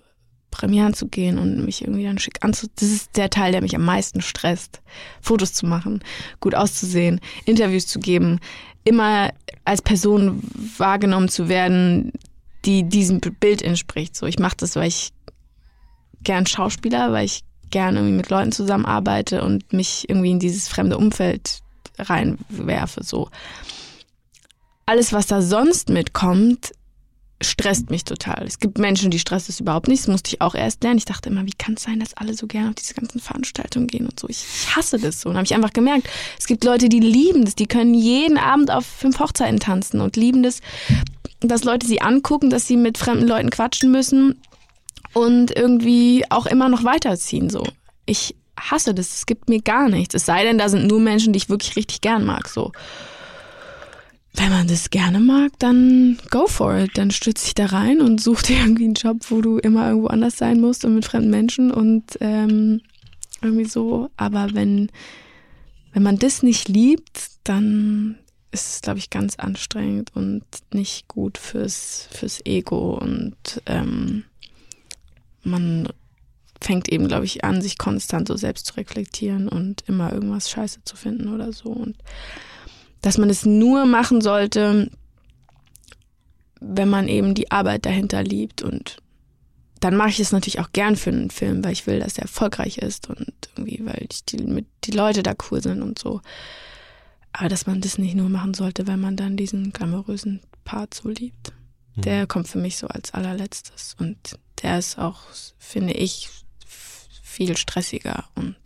Premieren 0.50 0.94
zu 0.94 1.06
gehen 1.06 1.38
und 1.38 1.64
mich 1.64 1.82
irgendwie 1.82 2.04
dann 2.04 2.18
schick 2.18 2.42
anzuziehen. 2.42 2.74
Das 2.76 2.88
ist 2.88 3.16
der 3.16 3.30
Teil, 3.30 3.52
der 3.52 3.62
mich 3.62 3.76
am 3.76 3.84
meisten 3.84 4.20
stresst. 4.20 4.80
Fotos 5.20 5.52
zu 5.52 5.66
machen, 5.66 6.02
gut 6.40 6.54
auszusehen, 6.54 7.20
Interviews 7.44 7.86
zu 7.86 8.00
geben, 8.00 8.40
immer 8.84 9.30
als 9.64 9.82
Person 9.82 10.42
wahrgenommen 10.78 11.28
zu 11.28 11.48
werden, 11.48 12.12
die 12.64 12.82
diesem 12.82 13.20
Bild 13.20 13.62
entspricht. 13.62 14.16
So, 14.16 14.26
ich 14.26 14.38
mache 14.38 14.56
das, 14.58 14.76
weil 14.76 14.88
ich 14.88 15.12
gern 16.22 16.46
Schauspieler, 16.46 17.12
weil 17.12 17.26
ich 17.26 17.42
gern 17.70 17.96
irgendwie 17.96 18.16
mit 18.16 18.30
Leuten 18.30 18.52
zusammenarbeite 18.52 19.42
und 19.44 19.72
mich 19.72 20.08
irgendwie 20.08 20.32
in 20.32 20.40
dieses 20.40 20.68
fremde 20.68 20.98
Umfeld 20.98 21.60
reinwerfe. 21.98 23.04
So 23.04 23.30
alles, 24.86 25.12
was 25.12 25.28
da 25.28 25.40
sonst 25.40 25.88
mitkommt, 25.88 26.72
stresst 27.42 27.90
mich 27.90 28.04
total. 28.04 28.44
Es 28.46 28.58
gibt 28.58 28.78
Menschen, 28.78 29.10
die 29.10 29.18
stresst 29.18 29.48
es 29.48 29.60
überhaupt 29.60 29.88
nicht. 29.88 30.02
Das 30.02 30.08
musste 30.08 30.28
ich 30.28 30.40
auch 30.40 30.54
erst 30.54 30.82
lernen. 30.82 30.98
Ich 30.98 31.06
dachte 31.06 31.30
immer, 31.30 31.46
wie 31.46 31.52
kann 31.52 31.74
es 31.74 31.82
sein, 31.82 32.00
dass 32.00 32.14
alle 32.14 32.34
so 32.34 32.46
gerne 32.46 32.68
auf 32.68 32.74
diese 32.74 32.94
ganzen 32.94 33.20
Veranstaltungen 33.20 33.86
gehen 33.86 34.06
und 34.06 34.20
so. 34.20 34.28
Ich, 34.28 34.44
hasse 34.74 34.98
das 34.98 35.20
so. 35.20 35.30
Und 35.30 35.36
habe 35.36 35.44
ich 35.44 35.54
einfach 35.54 35.72
gemerkt, 35.72 36.08
es 36.38 36.46
gibt 36.46 36.64
Leute, 36.64 36.88
die 36.88 37.00
lieben 37.00 37.44
das. 37.44 37.54
Die 37.54 37.66
können 37.66 37.94
jeden 37.94 38.36
Abend 38.36 38.70
auf 38.70 38.84
fünf 38.84 39.18
Hochzeiten 39.20 39.58
tanzen 39.58 40.00
und 40.00 40.16
lieben 40.16 40.42
das, 40.42 40.60
dass 41.40 41.64
Leute 41.64 41.86
sie 41.86 42.02
angucken, 42.02 42.50
dass 42.50 42.66
sie 42.66 42.76
mit 42.76 42.98
fremden 42.98 43.26
Leuten 43.26 43.50
quatschen 43.50 43.90
müssen 43.90 44.40
und 45.14 45.56
irgendwie 45.56 46.24
auch 46.28 46.46
immer 46.46 46.68
noch 46.68 46.84
weiterziehen. 46.84 47.48
So. 47.48 47.66
Ich 48.04 48.36
hasse 48.58 48.92
das. 48.92 49.14
Es 49.14 49.26
gibt 49.26 49.48
mir 49.48 49.62
gar 49.62 49.88
nichts. 49.88 50.14
Es 50.14 50.26
sei 50.26 50.44
denn, 50.44 50.58
da 50.58 50.68
sind 50.68 50.86
nur 50.86 51.00
Menschen, 51.00 51.32
die 51.32 51.38
ich 51.38 51.48
wirklich 51.48 51.76
richtig 51.76 52.02
gern 52.02 52.26
mag. 52.26 52.48
So 52.48 52.72
wenn 54.40 54.50
man 54.50 54.68
das 54.68 54.88
gerne 54.88 55.20
mag, 55.20 55.52
dann 55.58 56.18
go 56.30 56.46
for 56.46 56.74
it. 56.74 56.96
Dann 56.96 57.10
stütze 57.10 57.44
dich 57.44 57.54
da 57.54 57.66
rein 57.66 58.00
und 58.00 58.22
such 58.22 58.42
dir 58.42 58.58
irgendwie 58.58 58.84
einen 58.84 58.94
Job, 58.94 59.18
wo 59.28 59.42
du 59.42 59.58
immer 59.58 59.88
irgendwo 59.88 60.08
anders 60.08 60.38
sein 60.38 60.60
musst 60.60 60.84
und 60.84 60.94
mit 60.94 61.04
fremden 61.04 61.28
Menschen 61.28 61.70
und 61.70 62.16
ähm, 62.20 62.80
irgendwie 63.42 63.66
so. 63.66 64.08
Aber 64.16 64.54
wenn, 64.54 64.90
wenn 65.92 66.02
man 66.02 66.18
das 66.18 66.42
nicht 66.42 66.68
liebt, 66.68 67.30
dann 67.44 68.18
ist 68.50 68.74
es, 68.74 68.80
glaube 68.80 68.98
ich, 68.98 69.10
ganz 69.10 69.36
anstrengend 69.36 70.12
und 70.14 70.44
nicht 70.72 71.06
gut 71.06 71.36
fürs, 71.36 72.08
fürs 72.10 72.40
Ego. 72.46 72.94
Und 72.94 73.36
ähm, 73.66 74.24
man 75.42 75.88
fängt 76.62 76.88
eben, 76.90 77.08
glaube 77.08 77.26
ich, 77.26 77.44
an, 77.44 77.60
sich 77.60 77.76
konstant 77.76 78.28
so 78.28 78.36
selbst 78.36 78.66
zu 78.66 78.76
reflektieren 78.76 79.48
und 79.48 79.84
immer 79.86 80.14
irgendwas 80.14 80.48
scheiße 80.48 80.80
zu 80.84 80.96
finden 80.96 81.28
oder 81.28 81.52
so. 81.52 81.68
Und 81.68 81.96
dass 83.00 83.18
man 83.18 83.30
es 83.30 83.46
nur 83.46 83.86
machen 83.86 84.20
sollte, 84.20 84.90
wenn 86.60 86.88
man 86.88 87.08
eben 87.08 87.34
die 87.34 87.50
Arbeit 87.50 87.86
dahinter 87.86 88.22
liebt. 88.22 88.62
Und 88.62 88.98
dann 89.80 89.96
mache 89.96 90.10
ich 90.10 90.20
es 90.20 90.32
natürlich 90.32 90.60
auch 90.60 90.72
gern 90.72 90.96
für 90.96 91.10
einen 91.10 91.30
Film, 91.30 91.64
weil 91.64 91.72
ich 91.72 91.86
will, 91.86 92.00
dass 92.00 92.18
er 92.18 92.22
erfolgreich 92.22 92.78
ist 92.78 93.08
und 93.08 93.32
irgendwie, 93.56 93.84
weil 93.84 94.06
die, 94.28 94.64
die 94.84 94.90
Leute 94.90 95.22
da 95.22 95.34
cool 95.50 95.62
sind 95.62 95.82
und 95.82 95.98
so. 95.98 96.20
Aber 97.32 97.48
dass 97.48 97.66
man 97.66 97.80
das 97.80 97.96
nicht 97.96 98.14
nur 98.14 98.28
machen 98.28 98.54
sollte, 98.54 98.86
weil 98.86 98.96
man 98.96 99.16
dann 99.16 99.36
diesen 99.36 99.72
glamourösen 99.72 100.40
Part 100.64 100.94
so 100.94 101.08
liebt. 101.08 101.52
Mhm. 101.94 102.02
Der 102.02 102.26
kommt 102.26 102.48
für 102.48 102.58
mich 102.58 102.76
so 102.76 102.88
als 102.88 103.14
allerletztes. 103.14 103.96
Und 103.98 104.38
der 104.62 104.78
ist 104.78 104.98
auch, 104.98 105.20
finde 105.58 105.94
ich, 105.94 106.28
viel 107.22 107.56
stressiger 107.56 108.24
und 108.34 108.56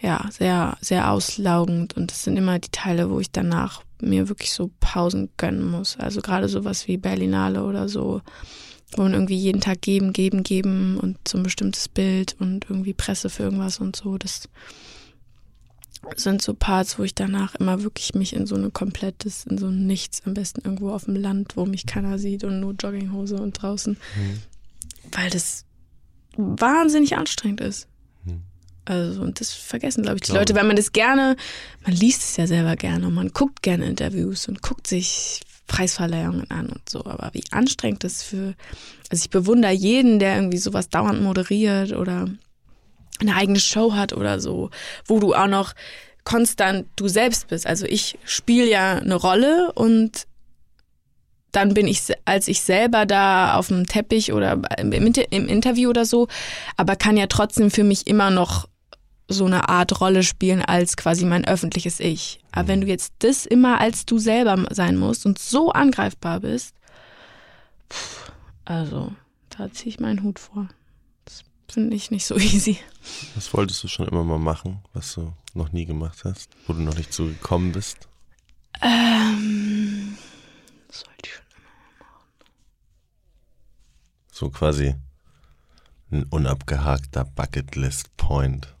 ja, 0.00 0.28
sehr, 0.30 0.76
sehr 0.80 1.10
auslaugend 1.10 1.96
und 1.96 2.10
das 2.10 2.24
sind 2.24 2.36
immer 2.36 2.58
die 2.58 2.70
Teile, 2.70 3.10
wo 3.10 3.18
ich 3.20 3.30
danach 3.30 3.82
mir 4.00 4.28
wirklich 4.28 4.52
so 4.52 4.70
Pausen 4.80 5.28
gönnen 5.36 5.70
muss. 5.70 5.96
Also 5.96 6.20
gerade 6.20 6.48
sowas 6.48 6.86
wie 6.86 6.96
Berlinale 6.96 7.64
oder 7.64 7.88
so, 7.88 8.22
wo 8.96 9.02
man 9.02 9.12
irgendwie 9.12 9.36
jeden 9.36 9.60
Tag 9.60 9.82
geben, 9.82 10.12
geben, 10.12 10.42
geben 10.44 10.98
und 10.98 11.16
so 11.26 11.38
ein 11.38 11.42
bestimmtes 11.42 11.88
Bild 11.88 12.36
und 12.38 12.66
irgendwie 12.68 12.94
Presse 12.94 13.28
für 13.28 13.44
irgendwas 13.44 13.80
und 13.80 13.96
so. 13.96 14.18
Das 14.18 14.48
sind 16.16 16.42
so 16.42 16.54
Parts, 16.54 16.98
wo 16.98 17.02
ich 17.02 17.14
danach 17.14 17.56
immer 17.56 17.82
wirklich 17.82 18.14
mich 18.14 18.34
in 18.34 18.46
so 18.46 18.54
eine 18.54 18.70
komplettes, 18.70 19.44
in 19.46 19.58
so 19.58 19.66
ein 19.66 19.86
Nichts, 19.86 20.22
am 20.24 20.34
besten 20.34 20.60
irgendwo 20.62 20.90
auf 20.90 21.04
dem 21.04 21.16
Land, 21.16 21.56
wo 21.56 21.66
mich 21.66 21.86
keiner 21.86 22.18
sieht 22.18 22.44
und 22.44 22.60
nur 22.60 22.72
Jogginghose 22.72 23.36
und 23.36 23.60
draußen, 23.60 23.94
mhm. 23.94 24.42
weil 25.12 25.30
das 25.30 25.64
wahnsinnig 26.36 27.16
anstrengend 27.16 27.60
ist. 27.60 27.87
Also, 28.88 29.22
und 29.22 29.40
das 29.40 29.52
vergessen, 29.52 30.02
glaube 30.02 30.16
ich, 30.16 30.22
die 30.22 30.32
Leute, 30.32 30.54
weil 30.54 30.64
man 30.64 30.76
das 30.76 30.92
gerne, 30.92 31.36
man 31.84 31.94
liest 31.94 32.22
es 32.22 32.36
ja 32.36 32.46
selber 32.46 32.76
gerne 32.76 33.06
und 33.06 33.14
man 33.14 33.28
guckt 33.28 33.62
gerne 33.62 33.86
Interviews 33.86 34.48
und 34.48 34.62
guckt 34.62 34.86
sich 34.86 35.40
Preisverleihungen 35.66 36.50
an 36.50 36.70
und 36.70 36.88
so. 36.88 37.04
Aber 37.04 37.30
wie 37.32 37.44
anstrengend 37.50 38.02
das 38.02 38.22
für, 38.22 38.54
also 39.10 39.22
ich 39.22 39.30
bewundere 39.30 39.72
jeden, 39.72 40.18
der 40.18 40.36
irgendwie 40.36 40.58
sowas 40.58 40.88
dauernd 40.88 41.22
moderiert 41.22 41.92
oder 41.92 42.28
eine 43.20 43.34
eigene 43.34 43.60
Show 43.60 43.92
hat 43.94 44.12
oder 44.12 44.40
so, 44.40 44.70
wo 45.06 45.20
du 45.20 45.34
auch 45.34 45.48
noch 45.48 45.74
konstant 46.24 46.86
du 46.96 47.08
selbst 47.08 47.48
bist. 47.48 47.66
Also 47.66 47.86
ich 47.86 48.18
spiele 48.24 48.68
ja 48.68 48.96
eine 48.96 49.14
Rolle 49.14 49.72
und 49.74 50.26
dann 51.52 51.74
bin 51.74 51.86
ich, 51.86 52.02
als 52.24 52.48
ich 52.48 52.60
selber 52.60 53.06
da 53.06 53.54
auf 53.54 53.68
dem 53.68 53.86
Teppich 53.86 54.32
oder 54.32 54.60
im, 54.78 54.92
im 54.92 55.48
Interview 55.48 55.90
oder 55.90 56.04
so, 56.04 56.28
aber 56.76 56.96
kann 56.96 57.16
ja 57.16 57.26
trotzdem 57.26 57.70
für 57.70 57.84
mich 57.84 58.06
immer 58.06 58.30
noch 58.30 58.68
so 59.28 59.44
eine 59.44 59.68
Art 59.68 60.00
Rolle 60.00 60.22
spielen 60.22 60.62
als 60.62 60.96
quasi 60.96 61.26
mein 61.26 61.46
öffentliches 61.46 62.00
Ich. 62.00 62.40
Aber 62.50 62.68
wenn 62.68 62.80
du 62.80 62.86
jetzt 62.86 63.12
das 63.18 63.44
immer 63.44 63.78
als 63.80 64.06
du 64.06 64.18
selber 64.18 64.66
sein 64.70 64.96
musst 64.96 65.26
und 65.26 65.38
so 65.38 65.70
angreifbar 65.70 66.40
bist, 66.40 66.74
pff, 67.92 68.32
also 68.64 69.12
da 69.50 69.70
ziehe 69.70 69.90
ich 69.90 70.00
meinen 70.00 70.22
Hut 70.22 70.38
vor. 70.38 70.68
Das 71.26 71.44
finde 71.68 71.94
ich 71.94 72.10
nicht 72.10 72.24
so 72.26 72.36
easy. 72.38 72.78
Was 73.34 73.52
wolltest 73.52 73.84
du 73.84 73.88
schon 73.88 74.08
immer 74.08 74.24
mal 74.24 74.38
machen, 74.38 74.80
was 74.94 75.14
du 75.14 75.32
noch 75.54 75.72
nie 75.72 75.84
gemacht 75.84 76.24
hast, 76.24 76.50
wo 76.66 76.72
du 76.72 76.80
noch 76.80 76.96
nicht 76.96 77.12
so 77.12 77.26
gekommen 77.26 77.72
bist? 77.72 78.08
Ähm, 78.80 80.16
was 80.88 81.04
wollte 81.06 81.22
ich 81.24 81.32
schon 81.32 81.44
immer 81.50 82.06
mal 82.06 82.06
machen? 82.06 82.26
So 84.30 84.50
quasi 84.50 84.94
ein 86.10 86.24
unabgehakter 86.24 87.24
Bucketlist-Point. 87.24 88.77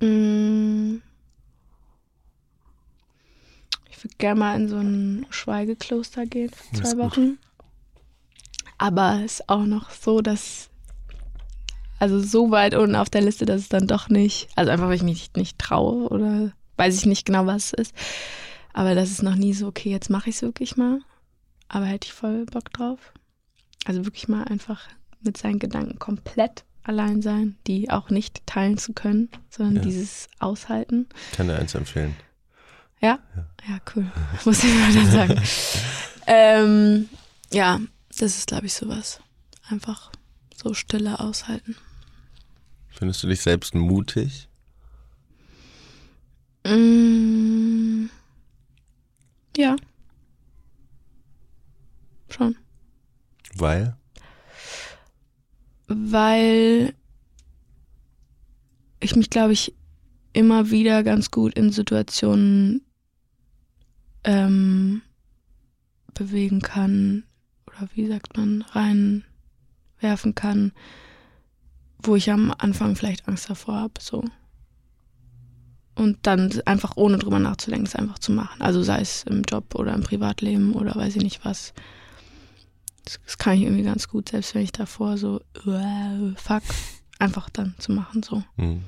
Mm. 0.00 1.02
Ich 3.90 4.04
würde 4.04 4.16
gerne 4.18 4.40
mal 4.40 4.56
in 4.56 4.68
so 4.68 4.76
ein 4.76 5.26
Schweigekloster 5.30 6.26
gehen 6.26 6.50
für 6.50 6.82
zwei 6.82 6.98
Wochen. 6.98 7.38
Aber 8.78 9.22
es 9.24 9.40
ist 9.40 9.48
auch 9.48 9.64
noch 9.64 9.90
so, 9.90 10.20
dass, 10.20 10.68
also 11.98 12.20
so 12.20 12.50
weit 12.50 12.74
unten 12.74 12.96
auf 12.96 13.08
der 13.08 13.22
Liste, 13.22 13.46
dass 13.46 13.62
es 13.62 13.68
dann 13.68 13.86
doch 13.86 14.08
nicht, 14.08 14.48
also 14.54 14.70
einfach, 14.70 14.88
weil 14.88 14.96
ich 14.96 15.02
mich 15.02 15.14
nicht, 15.14 15.36
nicht 15.36 15.58
traue 15.58 16.08
oder 16.08 16.52
weiß 16.76 16.94
ich 16.94 17.06
nicht 17.06 17.24
genau, 17.24 17.46
was 17.46 17.72
es 17.72 17.72
ist. 17.72 17.94
Aber 18.74 18.94
das 18.94 19.10
ist 19.10 19.22
noch 19.22 19.34
nie 19.34 19.54
so, 19.54 19.68
okay, 19.68 19.90
jetzt 19.90 20.10
mache 20.10 20.28
ich 20.28 20.36
es 20.36 20.42
wirklich 20.42 20.76
mal. 20.76 21.00
Aber 21.68 21.86
hätte 21.86 22.06
ich 22.06 22.12
voll 22.12 22.44
Bock 22.44 22.70
drauf. 22.72 22.98
Also 23.86 24.04
wirklich 24.04 24.28
mal 24.28 24.44
einfach 24.44 24.86
mit 25.22 25.38
seinen 25.38 25.58
Gedanken 25.58 25.98
komplett 25.98 26.64
allein 26.88 27.22
sein, 27.22 27.56
die 27.66 27.90
auch 27.90 28.10
nicht 28.10 28.46
teilen 28.46 28.78
zu 28.78 28.92
können, 28.92 29.28
sondern 29.50 29.76
ja. 29.76 29.82
dieses 29.82 30.28
Aushalten. 30.38 31.08
Kann 31.32 31.48
dir 31.48 31.56
eins 31.56 31.74
empfehlen. 31.74 32.16
Ja? 33.00 33.18
Ja, 33.34 33.46
ja 33.68 33.78
cool. 33.94 34.10
Muss 34.44 34.64
ich 34.64 34.74
mal 34.74 34.92
dann 34.92 35.10
sagen. 35.10 35.42
ähm, 36.26 37.08
ja, 37.52 37.80
das 38.18 38.36
ist, 38.36 38.46
glaube 38.46 38.66
ich, 38.66 38.74
sowas. 38.74 39.20
Einfach 39.68 40.12
so 40.54 40.74
Stille 40.74 41.20
aushalten. 41.20 41.76
Findest 42.88 43.22
du 43.22 43.26
dich 43.26 43.42
selbst 43.42 43.74
mutig? 43.74 44.48
Mm, 46.66 48.06
ja. 49.56 49.76
Schon. 52.30 52.56
Weil? 53.54 53.96
Weil 55.86 56.94
ich 59.00 59.16
mich, 59.16 59.30
glaube 59.30 59.52
ich, 59.52 59.74
immer 60.32 60.70
wieder 60.70 61.02
ganz 61.02 61.30
gut 61.30 61.54
in 61.54 61.70
Situationen 61.70 62.82
ähm, 64.24 65.02
bewegen 66.14 66.60
kann 66.60 67.24
oder 67.66 67.88
wie 67.94 68.06
sagt 68.06 68.36
man, 68.36 68.62
reinwerfen 68.62 70.34
kann, 70.34 70.72
wo 72.02 72.16
ich 72.16 72.30
am 72.30 72.52
Anfang 72.56 72.96
vielleicht 72.96 73.28
Angst 73.28 73.48
davor 73.48 73.76
habe, 73.76 73.94
so. 74.00 74.24
Und 75.94 76.18
dann 76.26 76.52
einfach 76.66 76.96
ohne 76.96 77.16
drüber 77.16 77.38
nachzudenken, 77.38 77.86
es 77.86 77.96
einfach 77.96 78.18
zu 78.18 78.32
machen. 78.32 78.60
Also 78.60 78.82
sei 78.82 79.00
es 79.00 79.22
im 79.22 79.42
Job 79.42 79.74
oder 79.74 79.94
im 79.94 80.02
Privatleben 80.02 80.74
oder 80.74 80.94
weiß 80.94 81.16
ich 81.16 81.22
nicht 81.22 81.44
was. 81.44 81.72
Das, 83.06 83.38
kann 83.38 83.54
ich 83.54 83.62
irgendwie 83.62 83.84
ganz 83.84 84.08
gut, 84.08 84.30
selbst 84.30 84.54
wenn 84.54 84.62
ich 84.62 84.72
davor 84.72 85.16
so, 85.16 85.40
uh, 85.64 86.34
fuck, 86.36 86.62
einfach 87.18 87.48
dann 87.50 87.74
zu 87.78 87.92
machen 87.92 88.22
so. 88.22 88.42
Mhm. 88.56 88.84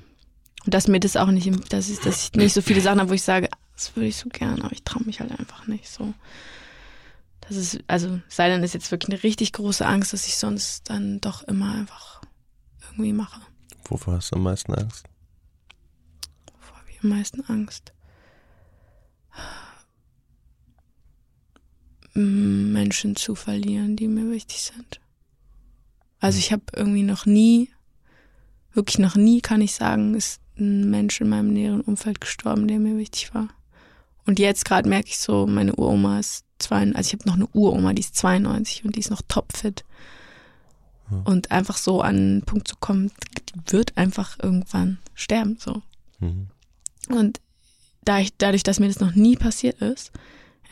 Und 0.65 0.75
dass 0.75 0.89
mir 0.89 1.01
das 1.01 1.17
auch 1.17 1.29
nicht, 1.29 1.73
dass 1.73 1.89
ich, 1.89 2.01
dass 2.01 2.25
ich 2.25 2.33
nicht 2.35 2.53
so 2.53 2.61
viele 2.61 2.81
Sachen 2.81 3.01
habe, 3.01 3.11
wo 3.11 3.15
ich 3.15 3.23
sage, 3.23 3.49
das 3.75 3.95
würde 3.95 4.09
ich 4.09 4.17
so 4.17 4.29
gern, 4.29 4.61
aber 4.61 4.73
ich 4.73 4.83
traue 4.83 5.05
mich 5.05 5.21
halt 5.21 5.39
einfach 5.39 5.67
nicht 5.67 5.89
so. 5.89 6.13
Das 7.41 7.57
ist, 7.57 7.79
also 7.87 8.21
sei 8.29 8.49
denn, 8.49 8.63
ist 8.63 8.75
jetzt 8.75 8.91
wirklich 8.91 9.11
eine 9.11 9.23
richtig 9.23 9.53
große 9.53 9.87
Angst, 9.87 10.13
dass 10.13 10.27
ich 10.27 10.37
sonst 10.37 10.91
dann 10.91 11.21
doch 11.21 11.45
immer 11.45 11.73
einfach 11.75 12.21
irgendwie 12.91 13.13
mache. 13.13 13.41
Wovor 13.85 14.15
hast 14.15 14.33
du 14.33 14.37
am 14.37 14.43
meisten 14.43 14.75
Angst? 14.75 15.07
Wovor 16.59 16.77
habe 16.77 16.91
ich 16.91 17.03
am 17.03 17.11
meisten 17.11 17.43
Angst? 17.45 17.93
Menschen 22.19 23.17
zu 23.17 23.35
verlieren, 23.35 23.97
die 23.97 24.09
mir 24.09 24.31
wichtig 24.31 24.63
sind. 24.63 25.01
Also 26.21 26.39
ich 26.39 26.53
habe 26.53 26.65
irgendwie 26.75 27.03
noch 27.03 27.27
nie, 27.27 27.71
wirklich 28.73 28.99
noch 28.99 29.15
nie, 29.15 29.41
kann 29.41 29.61
ich 29.61 29.75
sagen, 29.75 30.15
ist 30.15 30.41
ein 30.59 30.91
Mensch 30.91 31.21
in 31.21 31.29
meinem 31.29 31.53
näheren 31.53 31.81
Umfeld 31.81 32.21
gestorben, 32.21 32.67
der 32.67 32.79
mir 32.79 32.97
wichtig 32.97 33.33
war. 33.35 33.49
Und 34.27 34.39
jetzt 34.39 34.65
gerade 34.65 34.89
merke 34.89 35.09
ich 35.09 35.19
so, 35.19 35.47
meine 35.47 35.75
Uroma 35.77 36.19
ist 36.19 36.45
zwei, 36.59 36.93
also 36.93 37.01
ich 37.01 37.13
habe 37.13 37.27
noch 37.27 37.37
eine 37.37 37.47
Uroma, 37.53 37.93
die 37.93 38.01
ist 38.01 38.17
92 38.17 38.85
und 38.85 38.97
die 38.97 39.01
ist 39.01 39.11
noch 39.11 39.23
topfit. 39.27 39.85
Ja. 41.11 41.23
Und 41.25 41.51
einfach 41.51 41.77
so 41.77 42.03
an 42.03 42.17
einen 42.17 42.43
Punkt 42.43 42.69
zu 42.69 42.77
kommen, 42.77 43.11
die 43.49 43.73
wird 43.73 43.97
einfach 43.97 44.39
irgendwann 44.43 44.99
sterben, 45.15 45.57
so. 45.59 45.83
Mhm. 46.19 46.49
Und 47.09 47.41
da 48.03 48.19
ich, 48.19 48.37
dadurch, 48.37 48.63
dass 48.63 48.81
mir 48.81 48.89
das 48.89 49.01
noch 49.01 49.15
nie 49.15 49.37
passiert 49.37 49.81
ist, 49.81 50.13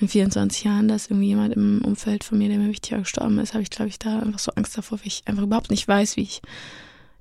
in 0.01 0.09
24 0.09 0.65
Jahren, 0.65 0.89
dass 0.89 1.07
irgendwie 1.07 1.29
jemand 1.29 1.55
im 1.55 1.83
Umfeld 1.85 2.25
von 2.25 2.39
mir, 2.39 2.49
der 2.49 2.59
mir 2.59 2.69
wichtig 2.69 2.93
war, 2.93 3.01
gestorben 3.01 3.39
ist, 3.39 3.55
habe 3.55 3.63
ich, 3.63 3.71
glaube 3.71 3.89
ich, 3.89 3.99
da 3.99 4.19
einfach 4.19 4.39
so 4.39 4.53
Angst 4.53 4.77
davor, 4.77 4.99
weil 4.99 5.07
ich 5.07 5.23
einfach 5.27 5.43
überhaupt 5.43 5.71
nicht 5.71 5.89
weiß, 5.89 6.17
wie 6.17 6.23
ich 6.23 6.43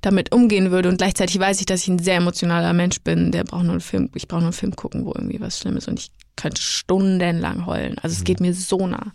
damit 0.01 0.33
umgehen 0.33 0.71
würde. 0.71 0.89
Und 0.89 0.97
gleichzeitig 0.97 1.39
weiß 1.39 1.59
ich, 1.59 1.65
dass 1.65 1.83
ich 1.83 1.87
ein 1.87 1.99
sehr 1.99 2.17
emotionaler 2.17 2.73
Mensch 2.73 3.01
bin. 3.01 3.31
Der 3.31 3.43
braucht 3.43 3.63
nur 3.63 3.73
einen 3.73 3.81
Film, 3.81 4.09
ich 4.13 4.27
brauche 4.27 4.41
nur 4.41 4.49
einen 4.49 4.53
Film 4.53 4.75
gucken, 4.75 5.05
wo 5.05 5.13
irgendwie 5.13 5.39
was 5.39 5.59
Schlimmes 5.59 5.85
ist. 5.85 5.87
Und 5.87 5.99
ich 5.99 6.11
könnte 6.35 6.61
stundenlang 6.61 7.65
heulen. 7.65 7.97
Also 7.99 8.15
es 8.15 8.23
geht 8.23 8.39
mhm. 8.39 8.47
mir 8.47 8.53
so 8.53 8.87
nah. 8.87 9.13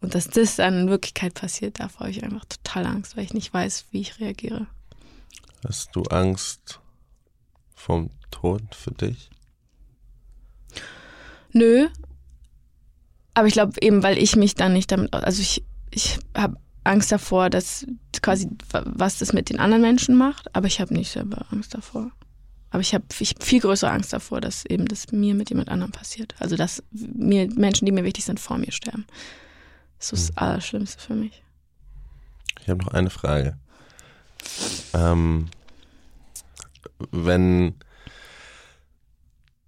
Und 0.00 0.14
dass 0.14 0.28
das 0.28 0.56
dann 0.56 0.82
in 0.82 0.88
Wirklichkeit 0.88 1.34
passiert, 1.34 1.80
da 1.80 1.88
habe 1.98 2.10
ich 2.10 2.22
einfach 2.22 2.44
total 2.44 2.86
Angst, 2.86 3.16
weil 3.16 3.24
ich 3.24 3.34
nicht 3.34 3.52
weiß, 3.52 3.86
wie 3.90 4.02
ich 4.02 4.20
reagiere. 4.20 4.66
Hast 5.66 5.96
du 5.96 6.02
Angst 6.04 6.80
vom 7.74 8.10
Tod 8.30 8.62
für 8.74 8.92
dich? 8.92 9.30
Nö. 11.52 11.88
Aber 13.34 13.48
ich 13.48 13.54
glaube 13.54 13.72
eben, 13.80 14.02
weil 14.02 14.18
ich 14.18 14.36
mich 14.36 14.54
dann 14.54 14.72
nicht 14.72 14.90
damit, 14.92 15.12
also 15.12 15.42
ich, 15.42 15.64
ich 15.90 16.18
habe 16.36 16.56
Angst 16.84 17.10
davor, 17.10 17.50
dass 17.50 17.86
quasi, 18.22 18.48
was 18.70 19.18
das 19.18 19.32
mit 19.32 19.50
den 19.50 19.58
anderen 19.58 19.82
Menschen 19.82 20.16
macht, 20.16 20.54
aber 20.54 20.66
ich 20.66 20.80
habe 20.80 20.94
nicht 20.94 21.10
selber 21.10 21.46
Angst 21.50 21.74
davor. 21.74 22.10
Aber 22.70 22.80
ich 22.80 22.94
habe 22.94 23.04
ich 23.18 23.30
hab 23.30 23.42
viel 23.42 23.60
größere 23.60 23.90
Angst 23.90 24.12
davor, 24.12 24.40
dass 24.40 24.64
eben 24.64 24.86
das 24.86 25.12
mir 25.12 25.34
mit 25.34 25.48
jemand 25.50 25.68
anderem 25.68 25.92
passiert. 25.92 26.34
Also 26.40 26.56
dass 26.56 26.82
mir 26.90 27.48
Menschen, 27.54 27.86
die 27.86 27.92
mir 27.92 28.04
wichtig 28.04 28.24
sind, 28.24 28.40
vor 28.40 28.58
mir 28.58 28.72
sterben. 28.72 29.06
Das 29.98 30.12
ist 30.12 30.28
das 30.28 30.28
hm. 30.28 30.34
Allerschlimmste 30.36 31.00
für 31.00 31.14
mich. 31.14 31.42
Ich 32.60 32.68
habe 32.68 32.84
noch 32.84 32.92
eine 32.92 33.10
Frage. 33.10 33.56
Ähm, 34.92 35.48
wenn 37.10 37.74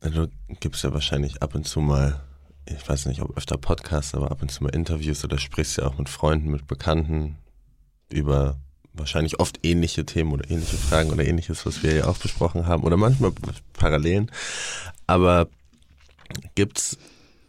du 0.00 0.28
gibst 0.60 0.84
ja 0.84 0.92
wahrscheinlich 0.92 1.42
ab 1.42 1.54
und 1.54 1.66
zu 1.66 1.80
mal 1.80 2.26
ich 2.66 2.88
weiß 2.88 3.06
nicht, 3.06 3.22
ob 3.22 3.36
öfter 3.36 3.56
Podcasts, 3.56 4.14
aber 4.14 4.30
ab 4.30 4.42
und 4.42 4.50
zu 4.50 4.62
mal 4.62 4.74
Interviews 4.74 5.24
oder 5.24 5.38
sprichst 5.38 5.78
ja 5.78 5.86
auch 5.86 5.98
mit 5.98 6.08
Freunden, 6.08 6.50
mit 6.50 6.66
Bekannten 6.66 7.38
über 8.10 8.58
wahrscheinlich 8.92 9.40
oft 9.40 9.64
ähnliche 9.64 10.06
Themen 10.06 10.32
oder 10.32 10.50
ähnliche 10.50 10.76
Fragen 10.76 11.10
oder 11.10 11.24
ähnliches, 11.24 11.66
was 11.66 11.82
wir 11.82 11.94
ja 11.94 12.06
auch 12.06 12.18
besprochen 12.18 12.66
haben 12.66 12.82
oder 12.82 12.96
manchmal 12.96 13.32
Parallelen. 13.74 14.30
Aber 15.06 15.48
gibt's 16.54 16.98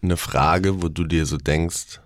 eine 0.01 0.17
Frage, 0.17 0.81
wo 0.81 0.89
du 0.89 1.05
dir 1.05 1.25
so 1.25 1.37
denkst, 1.37 1.99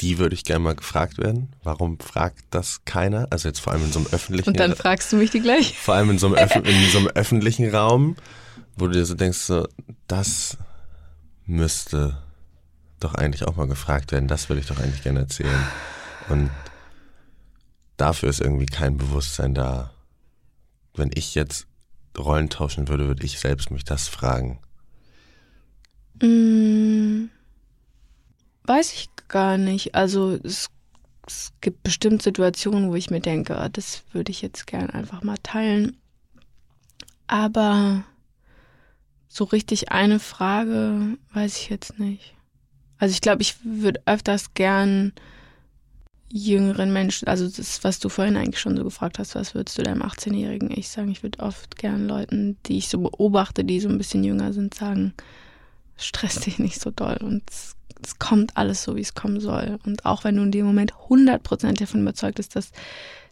die 0.00 0.18
würde 0.18 0.34
ich 0.34 0.44
gerne 0.44 0.64
mal 0.64 0.74
gefragt 0.74 1.18
werden. 1.18 1.54
Warum 1.62 1.98
fragt 1.98 2.44
das 2.50 2.84
keiner? 2.84 3.28
Also 3.30 3.48
jetzt 3.48 3.60
vor 3.60 3.72
allem 3.72 3.84
in 3.84 3.92
so 3.92 4.00
einem 4.00 4.08
öffentlichen 4.10 4.48
Und 4.50 4.60
dann 4.60 4.74
fragst 4.74 5.12
du 5.12 5.16
mich 5.16 5.30
die 5.30 5.40
gleich? 5.40 5.78
Vor 5.78 5.94
allem 5.94 6.10
in 6.10 6.18
so 6.18 6.26
einem, 6.26 6.64
in 6.64 6.90
so 6.90 6.98
einem 6.98 7.08
öffentlichen 7.08 7.70
Raum, 7.70 8.16
wo 8.76 8.86
du 8.86 8.94
dir 8.94 9.04
so 9.04 9.14
denkst, 9.14 9.38
so, 9.38 9.66
das 10.08 10.58
müsste 11.46 12.22
doch 13.00 13.14
eigentlich 13.14 13.44
auch 13.46 13.56
mal 13.56 13.66
gefragt 13.66 14.12
werden. 14.12 14.28
Das 14.28 14.48
will 14.48 14.58
ich 14.58 14.66
doch 14.66 14.78
eigentlich 14.78 15.02
gerne 15.02 15.20
erzählen. 15.20 15.66
Und 16.28 16.50
dafür 17.96 18.28
ist 18.28 18.40
irgendwie 18.40 18.66
kein 18.66 18.96
Bewusstsein 18.96 19.54
da. 19.54 19.92
Wenn 20.94 21.10
ich 21.14 21.34
jetzt 21.34 21.66
Rollen 22.16 22.50
tauschen 22.50 22.88
würde, 22.88 23.06
würde 23.06 23.24
ich 23.24 23.40
selbst 23.40 23.70
mich 23.70 23.84
das 23.84 24.08
fragen. 24.08 24.58
Hm, 26.20 27.30
weiß 28.64 28.92
ich 28.92 29.08
gar 29.28 29.56
nicht. 29.56 29.94
Also 29.94 30.38
es, 30.44 30.68
es, 31.26 31.52
gibt 31.60 31.82
bestimmt 31.82 32.22
Situationen, 32.22 32.90
wo 32.90 32.94
ich 32.94 33.10
mir 33.10 33.20
denke, 33.20 33.56
ah, 33.58 33.68
das 33.68 34.04
würde 34.12 34.30
ich 34.30 34.42
jetzt 34.42 34.66
gern 34.66 34.90
einfach 34.90 35.22
mal 35.22 35.38
teilen. 35.42 35.96
Aber 37.26 38.04
so 39.32 39.44
richtig 39.44 39.90
eine 39.90 40.18
Frage 40.18 41.16
weiß 41.32 41.56
ich 41.56 41.70
jetzt 41.70 41.98
nicht. 41.98 42.34
Also 42.98 43.14
ich 43.14 43.22
glaube, 43.22 43.40
ich 43.40 43.56
würde 43.64 44.02
öfters 44.04 44.52
gern 44.52 45.12
jüngeren 46.30 46.92
Menschen, 46.92 47.28
also 47.28 47.48
das, 47.48 47.82
was 47.82 47.98
du 47.98 48.10
vorhin 48.10 48.36
eigentlich 48.36 48.60
schon 48.60 48.76
so 48.76 48.84
gefragt 48.84 49.18
hast, 49.18 49.34
was 49.34 49.54
würdest 49.54 49.78
du 49.78 49.82
deinem 49.82 50.02
18-jährigen 50.02 50.70
Ich 50.70 50.90
sagen? 50.90 51.10
Ich 51.10 51.22
würde 51.22 51.40
oft 51.40 51.76
gern 51.76 52.06
Leuten, 52.06 52.58
die 52.66 52.76
ich 52.76 52.88
so 52.88 52.98
beobachte, 52.98 53.64
die 53.64 53.80
so 53.80 53.88
ein 53.88 53.96
bisschen 53.96 54.22
jünger 54.22 54.52
sind, 54.52 54.74
sagen, 54.74 55.14
stress 55.96 56.40
dich 56.40 56.58
nicht 56.58 56.80
so 56.80 56.90
doll 56.90 57.16
und 57.22 57.42
es, 57.48 57.74
es 58.04 58.18
kommt 58.18 58.56
alles 58.58 58.82
so, 58.82 58.96
wie 58.96 59.00
es 59.00 59.14
kommen 59.14 59.40
soll. 59.40 59.78
Und 59.86 60.04
auch 60.04 60.24
wenn 60.24 60.36
du 60.36 60.42
in 60.42 60.52
dem 60.52 60.66
Moment 60.66 60.92
100% 61.08 61.78
davon 61.78 62.02
überzeugt 62.02 62.36
bist, 62.36 62.54
dass 62.54 62.70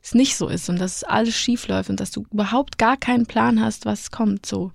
es 0.02 0.14
nicht 0.14 0.36
so 0.36 0.48
ist 0.48 0.70
und 0.70 0.80
dass 0.80 1.04
alles 1.04 1.34
schief 1.34 1.68
läuft 1.68 1.90
und 1.90 2.00
dass 2.00 2.10
du 2.10 2.24
überhaupt 2.30 2.78
gar 2.78 2.96
keinen 2.96 3.26
Plan 3.26 3.60
hast, 3.60 3.84
was 3.84 4.10
kommt, 4.10 4.46
so 4.46 4.72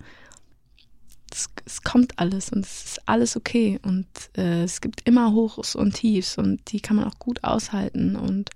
es, 1.36 1.50
es, 1.66 1.82
kommt 1.82 2.18
alles 2.18 2.50
und 2.50 2.66
es 2.66 2.86
ist 2.86 3.08
alles 3.08 3.36
okay 3.36 3.80
und 3.84 4.08
äh, 4.38 4.64
es 4.64 4.82
gibt 4.82 5.08
immer 5.08 5.34
Hochs 5.34 5.76
und 5.76 5.94
Tiefs 5.94 6.38
und 6.38 6.72
die 6.72 6.80
kann 6.80 6.96
man 6.96 7.06
auch 7.06 7.20
gut 7.20 7.44
aushalten 7.44 8.16
und 8.16 8.50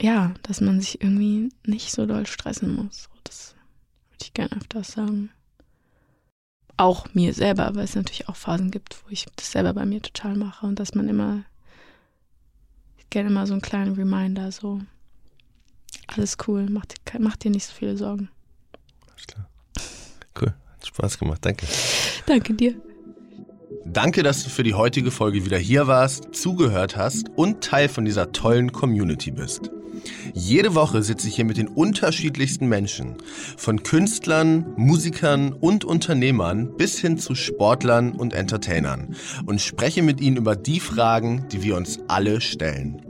ja, 0.00 0.34
dass 0.42 0.60
man 0.60 0.80
sich 0.80 1.00
irgendwie 1.00 1.50
nicht 1.64 1.92
so 1.92 2.04
doll 2.04 2.26
stressen 2.26 2.74
muss. 2.74 3.08
Das 3.24 3.54
würde 4.10 4.24
ich 4.24 4.34
gerne 4.34 4.56
öfters 4.56 4.92
sagen. 4.92 5.30
Auch 6.76 7.06
mir 7.14 7.32
selber, 7.32 7.74
weil 7.74 7.84
es 7.84 7.94
natürlich 7.94 8.28
auch 8.28 8.36
Phasen 8.36 8.70
gibt, 8.70 9.02
wo 9.04 9.08
ich 9.08 9.26
das 9.36 9.52
selber 9.52 9.72
bei 9.72 9.86
mir 9.86 10.02
total 10.02 10.36
mache 10.36 10.66
und 10.66 10.78
dass 10.78 10.94
man 10.94 11.08
immer 11.08 11.44
gerne 13.08 13.30
mal 13.30 13.46
so 13.46 13.54
einen 13.54 13.62
kleinen 13.62 13.94
Reminder, 13.94 14.52
so 14.52 14.82
alles 16.08 16.36
cool, 16.46 16.68
mach 16.68 16.84
dir, 16.84 16.96
mach 17.18 17.36
dir 17.36 17.50
nicht 17.50 17.64
so 17.64 17.72
viele 17.72 17.96
Sorgen. 17.96 18.28
Alles 19.08 19.26
klar. 19.26 19.48
Cool. 20.40 20.54
Hat 20.78 20.86
Spaß 20.86 21.18
gemacht. 21.18 21.38
Danke. 21.42 21.66
Danke 22.26 22.54
dir. 22.54 22.74
Danke, 23.84 24.22
dass 24.22 24.42
du 24.42 24.50
für 24.50 24.62
die 24.62 24.74
heutige 24.74 25.10
Folge 25.10 25.44
wieder 25.44 25.58
hier 25.58 25.86
warst, 25.86 26.34
zugehört 26.34 26.96
hast 26.96 27.30
und 27.36 27.62
Teil 27.62 27.88
von 27.88 28.04
dieser 28.04 28.32
tollen 28.32 28.72
Community 28.72 29.30
bist. 29.30 29.70
Jede 30.34 30.74
Woche 30.74 31.02
sitze 31.02 31.28
ich 31.28 31.36
hier 31.36 31.44
mit 31.44 31.56
den 31.56 31.68
unterschiedlichsten 31.68 32.68
Menschen, 32.68 33.16
von 33.56 33.82
Künstlern, 33.82 34.66
Musikern 34.76 35.52
und 35.52 35.84
Unternehmern 35.84 36.76
bis 36.76 36.98
hin 36.98 37.18
zu 37.18 37.34
Sportlern 37.34 38.12
und 38.12 38.34
Entertainern 38.34 39.16
und 39.46 39.60
spreche 39.60 40.02
mit 40.02 40.20
ihnen 40.20 40.36
über 40.36 40.56
die 40.56 40.80
Fragen, 40.80 41.46
die 41.50 41.62
wir 41.62 41.76
uns 41.76 42.00
alle 42.08 42.40
stellen. 42.40 43.05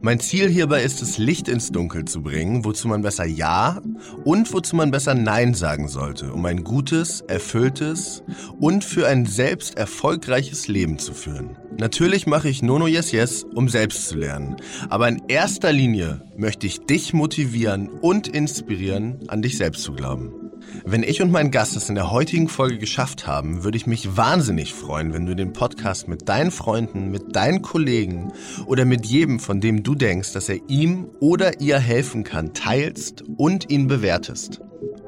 Mein 0.00 0.20
Ziel 0.20 0.48
hierbei 0.48 0.82
ist 0.82 1.02
es, 1.02 1.18
Licht 1.18 1.48
ins 1.48 1.70
Dunkel 1.70 2.04
zu 2.04 2.22
bringen, 2.22 2.64
wozu 2.64 2.88
man 2.88 3.02
besser 3.02 3.24
Ja 3.24 3.80
und 4.24 4.52
wozu 4.52 4.76
man 4.76 4.90
besser 4.90 5.14
Nein 5.14 5.54
sagen 5.54 5.88
sollte, 5.88 6.32
um 6.32 6.44
ein 6.46 6.64
gutes, 6.64 7.20
erfülltes 7.22 8.22
und 8.60 8.84
für 8.84 9.06
ein 9.06 9.26
selbst 9.26 9.76
erfolgreiches 9.76 10.68
Leben 10.68 10.98
zu 10.98 11.14
führen. 11.14 11.56
Natürlich 11.78 12.26
mache 12.26 12.48
ich 12.48 12.62
Nono 12.62 12.86
Yes 12.86 13.12
Yes, 13.12 13.44
um 13.54 13.68
selbst 13.68 14.08
zu 14.08 14.16
lernen. 14.16 14.56
Aber 14.90 15.08
in 15.08 15.22
erster 15.28 15.72
Linie 15.72 16.22
möchte 16.36 16.66
ich 16.66 16.80
dich 16.80 17.12
motivieren 17.12 17.88
und 17.88 18.28
inspirieren, 18.28 19.20
an 19.28 19.42
dich 19.42 19.56
selbst 19.56 19.82
zu 19.82 19.92
glauben. 19.92 20.43
Wenn 20.84 21.02
ich 21.02 21.22
und 21.22 21.30
mein 21.30 21.50
Gast 21.50 21.76
es 21.76 21.88
in 21.88 21.94
der 21.94 22.10
heutigen 22.10 22.48
Folge 22.48 22.78
geschafft 22.78 23.26
haben, 23.26 23.62
würde 23.62 23.76
ich 23.76 23.86
mich 23.86 24.16
wahnsinnig 24.16 24.74
freuen, 24.74 25.12
wenn 25.12 25.26
du 25.26 25.36
den 25.36 25.52
Podcast 25.52 26.08
mit 26.08 26.28
deinen 26.28 26.50
Freunden, 26.50 27.10
mit 27.10 27.36
deinen 27.36 27.62
Kollegen 27.62 28.32
oder 28.66 28.84
mit 28.84 29.06
jedem, 29.06 29.38
von 29.38 29.60
dem 29.60 29.82
du 29.82 29.94
denkst, 29.94 30.32
dass 30.32 30.48
er 30.48 30.58
ihm 30.68 31.08
oder 31.20 31.60
ihr 31.60 31.78
helfen 31.78 32.24
kann, 32.24 32.54
teilst 32.54 33.22
und 33.36 33.70
ihn 33.70 33.86
bewertest. 33.86 34.60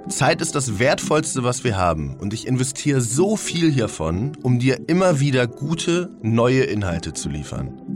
Zeit 0.09 0.41
ist 0.41 0.55
das 0.55 0.79
Wertvollste, 0.79 1.43
was 1.43 1.65
wir 1.65 1.77
haben 1.77 2.17
und 2.17 2.33
ich 2.33 2.47
investiere 2.47 3.01
so 3.01 3.37
viel 3.37 3.73
hiervon, 3.73 4.37
um 4.43 4.61
dir 4.61 4.89
immer 4.89 5.19
wieder 5.19 5.49
gute, 5.49 6.11
neue 6.23 6.63
Inhalte 6.63 7.13
zu 7.13 7.29
liefern. 7.29 7.96